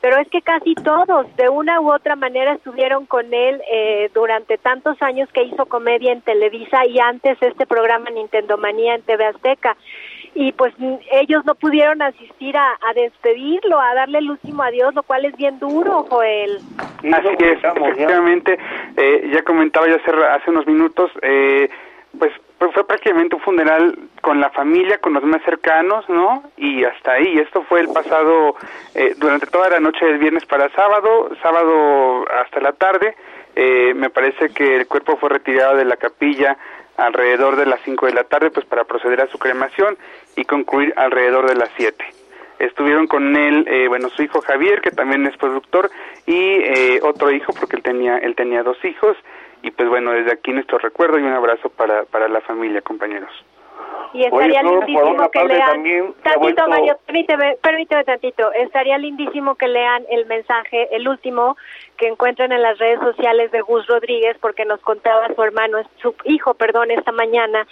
Pero 0.00 0.18
es 0.20 0.28
que 0.28 0.42
casi 0.42 0.74
todos, 0.74 1.26
de 1.36 1.48
una 1.48 1.80
u 1.80 1.92
otra 1.92 2.16
manera, 2.16 2.52
estuvieron 2.52 3.06
con 3.06 3.32
él 3.32 3.60
eh, 3.70 4.10
durante 4.14 4.58
tantos 4.58 5.00
años 5.00 5.28
que 5.32 5.42
hizo 5.42 5.66
comedia 5.66 6.12
en 6.12 6.20
Televisa 6.20 6.86
y 6.86 7.00
antes 7.00 7.38
este 7.40 7.66
programa 7.66 8.10
Nintendo 8.10 8.56
Manía 8.58 8.94
en 8.94 9.02
TV 9.02 9.24
Azteca 9.24 9.76
y 10.38 10.52
pues 10.52 10.74
ellos 11.12 11.46
no 11.46 11.54
pudieron 11.54 12.02
asistir 12.02 12.54
a, 12.58 12.76
despedirlo, 12.94 13.80
a 13.80 13.94
darle 13.94 14.18
el 14.18 14.30
último 14.30 14.62
adiós, 14.62 14.94
lo 14.94 15.02
cual 15.02 15.24
es 15.24 15.34
bien 15.36 15.58
duro, 15.58 16.04
Joel. 16.10 16.58
Así 17.10 17.28
es, 17.38 17.64
efectivamente, 17.64 18.58
eh, 18.98 19.30
ya 19.32 19.42
comentaba 19.42 19.88
yo 19.88 19.96
hace, 19.96 20.10
hace 20.10 20.50
unos 20.50 20.66
minutos, 20.66 21.10
eh, 21.22 21.70
pues 22.18 22.32
fue 22.58 22.86
prácticamente 22.86 23.34
un 23.34 23.40
funeral 23.40 23.98
con 24.20 24.38
la 24.38 24.50
familia, 24.50 24.98
con 24.98 25.14
los 25.14 25.22
más 25.24 25.42
cercanos, 25.42 26.06
¿no? 26.10 26.42
Y 26.58 26.84
hasta 26.84 27.12
ahí, 27.12 27.38
esto 27.38 27.62
fue 27.62 27.80
el 27.80 27.88
pasado, 27.88 28.56
eh, 28.94 29.14
durante 29.16 29.46
toda 29.46 29.70
la 29.70 29.80
noche 29.80 30.04
del 30.04 30.18
viernes 30.18 30.44
para 30.44 30.68
sábado, 30.70 31.30
sábado 31.40 32.26
hasta 32.42 32.60
la 32.60 32.72
tarde, 32.72 33.16
me 33.94 34.10
parece 34.10 34.50
que 34.50 34.76
el 34.76 34.86
cuerpo 34.86 35.16
fue 35.16 35.30
retirado 35.30 35.76
de 35.76 35.86
la 35.86 35.96
capilla 35.96 36.58
alrededor 36.96 37.56
de 37.56 37.66
las 37.66 37.80
5 37.84 38.06
de 38.06 38.12
la 38.12 38.24
tarde 38.24 38.50
pues 38.50 38.66
para 38.66 38.84
proceder 38.84 39.20
a 39.20 39.28
su 39.28 39.38
cremación 39.38 39.96
y 40.36 40.44
concluir 40.44 40.92
alrededor 40.96 41.48
de 41.48 41.56
las 41.56 41.70
7. 41.76 42.04
Estuvieron 42.58 43.06
con 43.06 43.36
él, 43.36 43.66
eh, 43.68 43.86
bueno, 43.88 44.08
su 44.08 44.22
hijo 44.22 44.40
Javier, 44.40 44.80
que 44.80 44.90
también 44.90 45.26
es 45.26 45.36
productor, 45.36 45.90
y 46.26 46.34
eh, 46.34 47.00
otro 47.02 47.30
hijo, 47.30 47.52
porque 47.52 47.76
él 47.76 47.82
tenía, 47.82 48.16
él 48.16 48.34
tenía 48.34 48.62
dos 48.62 48.82
hijos, 48.82 49.16
y 49.62 49.70
pues 49.70 49.88
bueno, 49.88 50.12
desde 50.12 50.32
aquí 50.32 50.52
nuestro 50.52 50.78
recuerdo 50.78 51.18
y 51.18 51.22
un 51.22 51.32
abrazo 51.32 51.68
para, 51.68 52.04
para 52.04 52.28
la 52.28 52.40
familia, 52.40 52.80
compañeros. 52.80 53.30
Y 54.16 54.24
estaría 54.24 54.62
lindísimo 54.62 55.30
que 55.30 55.44
lean, 55.44 56.14
tantito 56.22 56.68
Mario, 56.68 56.98
permíteme, 57.04 57.56
permíteme 57.60 58.04
tantito, 58.04 58.50
estaría 58.52 58.96
lindísimo 58.96 59.56
que 59.56 59.68
lean 59.68 60.04
el 60.08 60.24
mensaje, 60.24 60.88
el 60.96 61.06
último 61.06 61.54
que 61.98 62.08
encuentren 62.08 62.50
en 62.50 62.62
las 62.62 62.78
redes 62.78 62.98
sociales 63.00 63.52
de 63.52 63.60
Gus 63.60 63.86
Rodríguez, 63.86 64.38
porque 64.40 64.64
nos 64.64 64.80
contaba 64.80 65.28
su 65.34 65.42
hermano, 65.42 65.82
su 66.00 66.14
hijo, 66.24 66.54
perdón, 66.54 66.90
esta 66.92 67.12
mañana, 67.12 67.66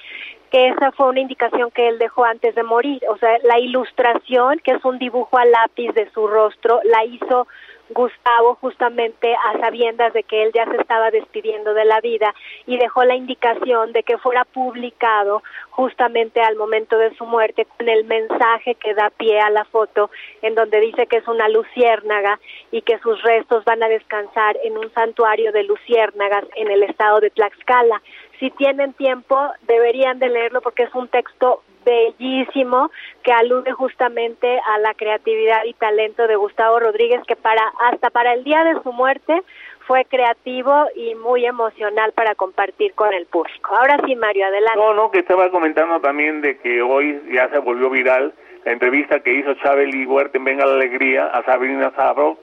que 0.51 0.69
esa 0.69 0.93
fue 0.93 1.09
una 1.09 1.21
indicación 1.21 1.71
que 1.71 1.89
él 1.89 1.99
dejó 1.99 2.27
antes 2.27 2.55
de 2.55 2.63
morir, 2.63 3.03
o 3.09 3.17
sea, 3.17 3.39
la 3.43 3.59
ilustración, 3.59 4.59
que 4.59 4.73
es 4.73 4.85
un 4.85 4.99
dibujo 4.99 5.39
a 5.39 5.47
lápiz 5.47 5.93
de 5.95 6.11
su 6.11 6.27
rostro, 6.27 6.81
la 6.85 7.07
hizo 7.07 7.49
Gustavo 7.95 8.57
justamente 8.61 9.35
a 9.35 9.59
sabiendas 9.61 10.13
de 10.13 10.25
que 10.25 10.43
él 10.43 10.51
ya 10.53 10.67
se 10.67 10.77
estaba 10.77 11.11
despidiendo 11.11 11.73
de 11.73 11.85
la 11.85 12.01
vida 12.01 12.35
y 12.67 12.77
dejó 12.77 13.05
la 13.05 13.15
indicación 13.15 13.93
de 13.93 14.03
que 14.03 14.19
fuera 14.19 14.45
publicado 14.45 15.43
justamente 15.71 16.41
al 16.41 16.57
momento 16.57 16.99
de 16.99 17.15
su 17.17 17.25
muerte 17.25 17.67
con 17.77 17.89
el 17.89 18.05
mensaje 18.05 18.75
que 18.75 18.95
da 18.95 19.11
pie 19.11 19.41
a 19.41 19.51
la 19.51 19.65
foto 19.65 20.11
en 20.43 20.55
donde 20.55 20.81
dice 20.81 21.07
que 21.07 21.19
es 21.19 21.29
una 21.29 21.49
luciérnaga 21.49 22.39
y 22.71 22.83
que 22.83 22.99
sus 22.99 23.23
restos 23.23 23.65
van 23.65 23.83
a 23.83 23.89
descansar 23.89 24.57
en 24.65 24.77
un 24.77 24.93
santuario 24.93 25.53
de 25.53 25.65
luciérnagas 25.65 26.45
en 26.57 26.71
el 26.71 26.83
estado 26.83 27.21
de 27.21 27.31
Tlaxcala. 27.31 28.03
Si 28.39 28.51
tienen 28.51 28.93
tiempo, 28.95 29.39
deberían 29.67 30.19
de 30.19 30.29
leerlo 30.29 30.61
porque 30.61 30.85
es 30.85 30.95
un 30.95 31.09
texto 31.09 31.63
bellísimo 31.85 32.91
que 33.23 33.33
alude 33.33 33.73
justamente 33.73 34.59
a 34.59 34.79
la 34.79 34.95
creatividad 34.95 35.65
y 35.65 35.75
talento 35.75 36.27
de 36.27 36.37
Gustavo 36.37 36.81
Rodríguez 36.81 37.21
que 37.27 37.37
para 37.37 37.63
hasta 37.91 38.11
para 38.11 38.33
el 38.33 38.43
día 38.43 38.65
de 38.65 38.83
su 38.83 38.93
muerte 38.93 39.43
fue 39.87 40.05
creativo 40.07 40.87
y 40.97 41.15
muy 41.15 41.45
emocional 41.45 42.13
para 42.13 42.35
compartir 42.35 42.95
con 42.95 43.13
el 43.13 43.27
público. 43.27 43.77
Ahora 43.77 43.99
sí, 44.07 44.17
Mario, 44.17 44.47
adelante. 44.47 44.81
No, 44.81 44.95
no, 44.95 45.11
que 45.11 45.19
estaba 45.19 45.51
comentando 45.51 46.01
también 46.01 46.41
de 46.41 46.59
que 46.59 46.81
hoy 46.81 47.21
ya 47.33 47.51
se 47.51 47.59
volvió 47.59 47.91
viral 47.91 48.33
la 48.65 48.73
entrevista 48.73 49.21
que 49.21 49.35
hizo 49.35 49.53
Chabeli 49.55 50.07
Huerta 50.07 50.39
en 50.39 50.45
Venga 50.45 50.65
la 50.65 50.75
Alegría 50.75 51.27
a 51.27 51.45
Sabrina 51.45 51.93
Sabro 51.95 52.39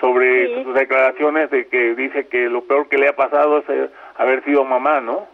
sobre 0.00 0.62
sus 0.62 0.74
declaraciones 0.74 1.50
de 1.50 1.66
que 1.68 1.94
dice 1.94 2.28
que 2.28 2.48
lo 2.48 2.64
peor 2.64 2.88
que 2.88 2.98
le 2.98 3.08
ha 3.08 3.16
pasado 3.16 3.58
es 3.58 3.90
haber 4.16 4.44
sido 4.44 4.64
mamá, 4.64 5.00
¿no? 5.00 5.26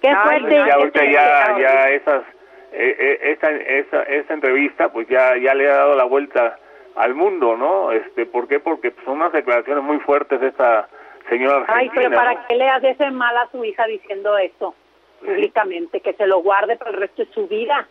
Qué 0.00 0.14
fuerte. 0.14 0.54
ya 0.54 0.74
ahorita 0.74 1.04
ya, 1.04 1.58
ya 1.58 1.90
esas 1.90 2.22
eh, 2.72 2.96
eh, 2.98 3.18
esta, 3.32 3.50
esta, 3.50 4.02
esta 4.02 4.34
entrevista 4.34 4.90
pues 4.90 5.08
ya, 5.08 5.36
ya 5.38 5.54
le 5.54 5.68
ha 5.70 5.76
dado 5.76 5.94
la 5.94 6.04
vuelta 6.04 6.58
al 6.94 7.14
mundo, 7.14 7.56
¿no? 7.56 7.92
Este, 7.92 8.26
¿Por 8.26 8.48
qué? 8.48 8.60
Porque 8.60 8.92
son 9.04 9.16
unas 9.16 9.32
declaraciones 9.32 9.82
muy 9.82 9.98
fuertes 10.00 10.40
de 10.40 10.48
esta 10.48 10.88
señora 11.28 11.56
argentina. 11.56 11.78
Ay, 11.78 11.90
pero 11.94 12.10
¿para 12.10 12.46
qué 12.46 12.54
le 12.54 12.68
hace 12.68 13.10
mal 13.10 13.36
a 13.36 13.48
su 13.50 13.64
hija 13.64 13.86
diciendo 13.86 14.36
esto 14.38 14.74
públicamente? 15.20 16.00
Que 16.00 16.12
se 16.14 16.26
lo 16.26 16.40
guarde 16.40 16.76
para 16.76 16.90
el 16.90 16.96
resto 16.98 17.24
de 17.24 17.32
su 17.32 17.46
vida 17.46 17.86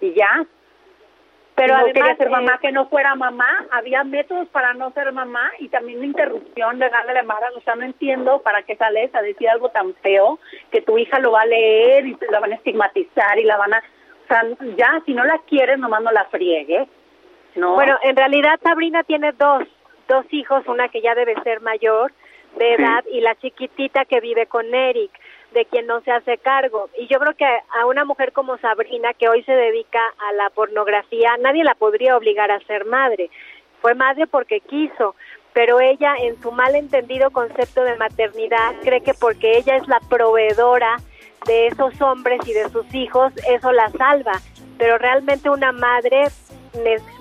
y 0.00 0.12
ya. 0.14 0.44
Pero 1.56 1.78
no 1.78 1.86
quería 1.86 2.14
ser 2.16 2.30
mamá, 2.30 2.58
que 2.60 2.70
no 2.70 2.88
fuera 2.88 3.14
mamá. 3.14 3.48
Había 3.72 4.04
métodos 4.04 4.46
para 4.48 4.74
no 4.74 4.92
ser 4.92 5.10
mamá 5.12 5.50
y 5.58 5.68
también 5.68 5.98
una 5.98 6.06
interrupción 6.06 6.78
legal 6.78 7.06
de 7.06 7.18
embarazo. 7.18 7.58
O 7.58 7.62
sea, 7.62 7.74
no 7.74 7.84
entiendo 7.84 8.42
para 8.42 8.62
qué 8.62 8.76
sales 8.76 9.14
a 9.14 9.22
decir 9.22 9.48
algo 9.48 9.70
tan 9.70 9.94
feo 9.94 10.38
que 10.70 10.82
tu 10.82 10.98
hija 10.98 11.18
lo 11.18 11.32
va 11.32 11.42
a 11.42 11.46
leer 11.46 12.06
y 12.06 12.16
la 12.30 12.40
van 12.40 12.52
a 12.52 12.56
estigmatizar 12.56 13.38
y 13.38 13.44
la 13.44 13.56
van 13.56 13.74
a 13.74 13.78
o 13.78 14.28
sea, 14.28 14.42
ya, 14.76 15.00
si 15.06 15.14
no 15.14 15.24
la 15.24 15.38
quieres, 15.46 15.78
nomás 15.78 16.02
no 16.02 16.10
la 16.10 16.24
friegue. 16.24 16.88
¿no? 17.54 17.74
Bueno, 17.74 17.96
en 18.02 18.16
realidad 18.16 18.58
Sabrina 18.62 19.02
tiene 19.04 19.32
dos 19.32 19.62
dos 20.08 20.24
hijos, 20.30 20.66
una 20.66 20.88
que 20.88 21.00
ya 21.00 21.14
debe 21.14 21.34
ser 21.42 21.60
mayor 21.60 22.12
de 22.58 22.74
edad 22.74 23.04
y 23.10 23.20
la 23.20 23.34
chiquitita 23.34 24.04
que 24.04 24.20
vive 24.20 24.46
con 24.46 24.72
Eric, 24.74 25.10
de 25.52 25.64
quien 25.66 25.86
no 25.86 26.00
se 26.02 26.10
hace 26.10 26.38
cargo. 26.38 26.88
Y 26.98 27.06
yo 27.06 27.18
creo 27.18 27.34
que 27.34 27.44
a 27.44 27.86
una 27.86 28.04
mujer 28.04 28.32
como 28.32 28.58
Sabrina, 28.58 29.14
que 29.14 29.28
hoy 29.28 29.42
se 29.44 29.52
dedica 29.52 30.00
a 30.18 30.32
la 30.32 30.50
pornografía, 30.50 31.36
nadie 31.40 31.64
la 31.64 31.74
podría 31.74 32.16
obligar 32.16 32.50
a 32.50 32.60
ser 32.60 32.84
madre. 32.84 33.30
Fue 33.80 33.94
madre 33.94 34.26
porque 34.26 34.60
quiso, 34.60 35.14
pero 35.52 35.80
ella 35.80 36.14
en 36.18 36.40
su 36.42 36.52
malentendido 36.52 37.30
concepto 37.30 37.82
de 37.82 37.96
maternidad 37.96 38.74
cree 38.82 39.00
que 39.00 39.14
porque 39.14 39.56
ella 39.56 39.76
es 39.76 39.88
la 39.88 40.00
proveedora 40.00 40.96
de 41.46 41.68
esos 41.68 42.00
hombres 42.00 42.40
y 42.46 42.52
de 42.52 42.68
sus 42.70 42.92
hijos, 42.94 43.32
eso 43.48 43.72
la 43.72 43.90
salva. 43.92 44.40
Pero 44.78 44.98
realmente 44.98 45.48
una 45.48 45.72
madre 45.72 46.26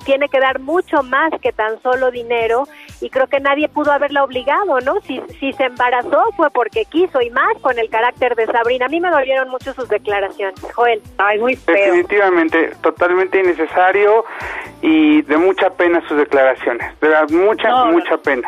tiene 0.06 0.30
que 0.30 0.40
dar 0.40 0.60
mucho 0.60 1.04
más 1.04 1.32
que 1.42 1.52
tan 1.52 1.82
solo 1.82 2.12
dinero 2.12 2.64
y 3.02 3.10
creo 3.10 3.28
que 3.28 3.40
nadie 3.40 3.68
pudo 3.68 3.92
haberla 3.92 4.24
obligado, 4.24 4.80
¿no? 4.82 5.02
Si, 5.02 5.22
si 5.40 5.52
se 5.54 5.66
embarazó 5.66 6.24
fue 6.38 6.50
porque 6.52 6.86
quiso 6.86 7.22
y 7.22 7.30
más 7.32 7.58
con 7.62 7.78
el 7.78 7.90
carácter 7.90 8.36
de 8.36 8.46
Sabrina. 8.46 8.86
A 8.86 8.90
mí 8.90 9.00
me 9.00 9.10
dolieron 9.10 9.50
mucho 9.50 9.74
sus 9.74 9.90
declaraciones, 9.90 10.56
Joel. 10.74 11.02
Ay, 11.18 11.40
muy 11.40 11.56
feo. 11.56 11.76
Definitivamente, 11.76 12.72
totalmente 12.82 13.40
innecesario 13.40 14.24
y 14.82 15.24
de 15.24 15.38
mucha 15.38 15.72
pena 15.72 16.02
sus 16.08 16.18
declaraciones, 16.18 16.88
de 17.02 17.36
mucha, 17.36 17.86
mucha 17.86 18.18
pena. 18.18 18.48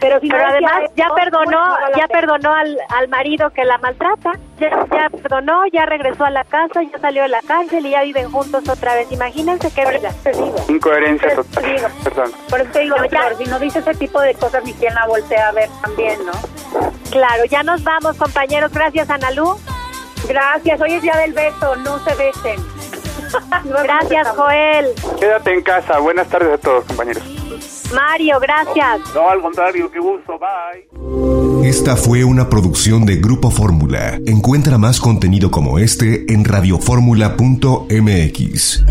Pero, 0.00 0.16
además 0.16 0.90
ya 0.94 1.08
perdonó, 1.14 1.64
ya 1.96 2.06
perdonó 2.08 2.52
al, 2.52 2.78
al 2.88 3.08
marido 3.08 3.50
que 3.50 3.64
la 3.64 3.78
maltrata, 3.78 4.32
ya, 4.58 4.70
ya 4.92 5.10
perdonó, 5.10 5.66
ya 5.72 5.86
regresó 5.86 6.24
a 6.24 6.30
la 6.30 6.44
casa, 6.44 6.82
ya 6.82 6.98
salió 6.98 7.22
de 7.22 7.28
la 7.28 7.40
cárcel 7.42 7.86
y 7.86 7.90
ya 7.90 8.02
viven 8.02 8.30
juntos 8.30 8.68
otra 8.68 8.94
vez. 8.94 9.10
Imagínense 9.10 9.70
qué 9.74 9.84
vida. 9.90 10.10
Incoherencia 10.68 11.34
total. 11.34 11.92
Perdón. 12.04 12.32
Por 12.50 12.60
eso 12.60 12.78
digo, 12.78 12.96
si 13.38 13.44
no 13.44 13.58
dice 13.58 13.78
ese 13.78 13.94
tipo 13.94 14.20
de 14.20 14.34
cosas, 14.34 14.64
ni 14.64 14.72
quien 14.74 14.94
la 14.94 15.06
voltea 15.06 15.48
a 15.48 15.52
ver 15.52 15.68
también, 15.82 16.18
¿no? 16.24 16.32
Claro, 17.10 17.44
ya 17.46 17.62
nos 17.62 17.82
vamos, 17.82 18.16
compañeros. 18.16 18.72
Gracias, 18.72 19.08
Analú. 19.10 19.56
Gracias. 20.28 20.80
Hoy 20.80 20.94
es 20.94 21.02
día 21.02 21.16
del 21.16 21.32
beso, 21.32 21.76
no 21.76 21.98
se 22.00 22.14
besen. 22.14 22.60
Gracias, 23.82 24.28
Joel. 24.28 24.92
Quédate 25.18 25.52
en 25.52 25.62
casa. 25.62 25.98
Buenas 25.98 26.28
tardes 26.28 26.52
a 26.52 26.58
todos, 26.58 26.84
compañeros. 26.84 27.22
Mario, 27.94 28.38
gracias. 28.40 29.00
No, 29.14 29.28
al 29.28 29.40
contrario, 29.40 29.90
qué 29.90 29.98
gusto. 29.98 30.38
Bye. 30.38 31.68
Esta 31.68 31.96
fue 31.96 32.24
una 32.24 32.48
producción 32.48 33.06
de 33.06 33.16
Grupo 33.16 33.50
Fórmula. 33.50 34.20
Encuentra 34.26 34.78
más 34.78 35.00
contenido 35.00 35.50
como 35.50 35.78
este 35.78 36.32
en 36.32 36.44
radioformula.mx. 36.44 38.84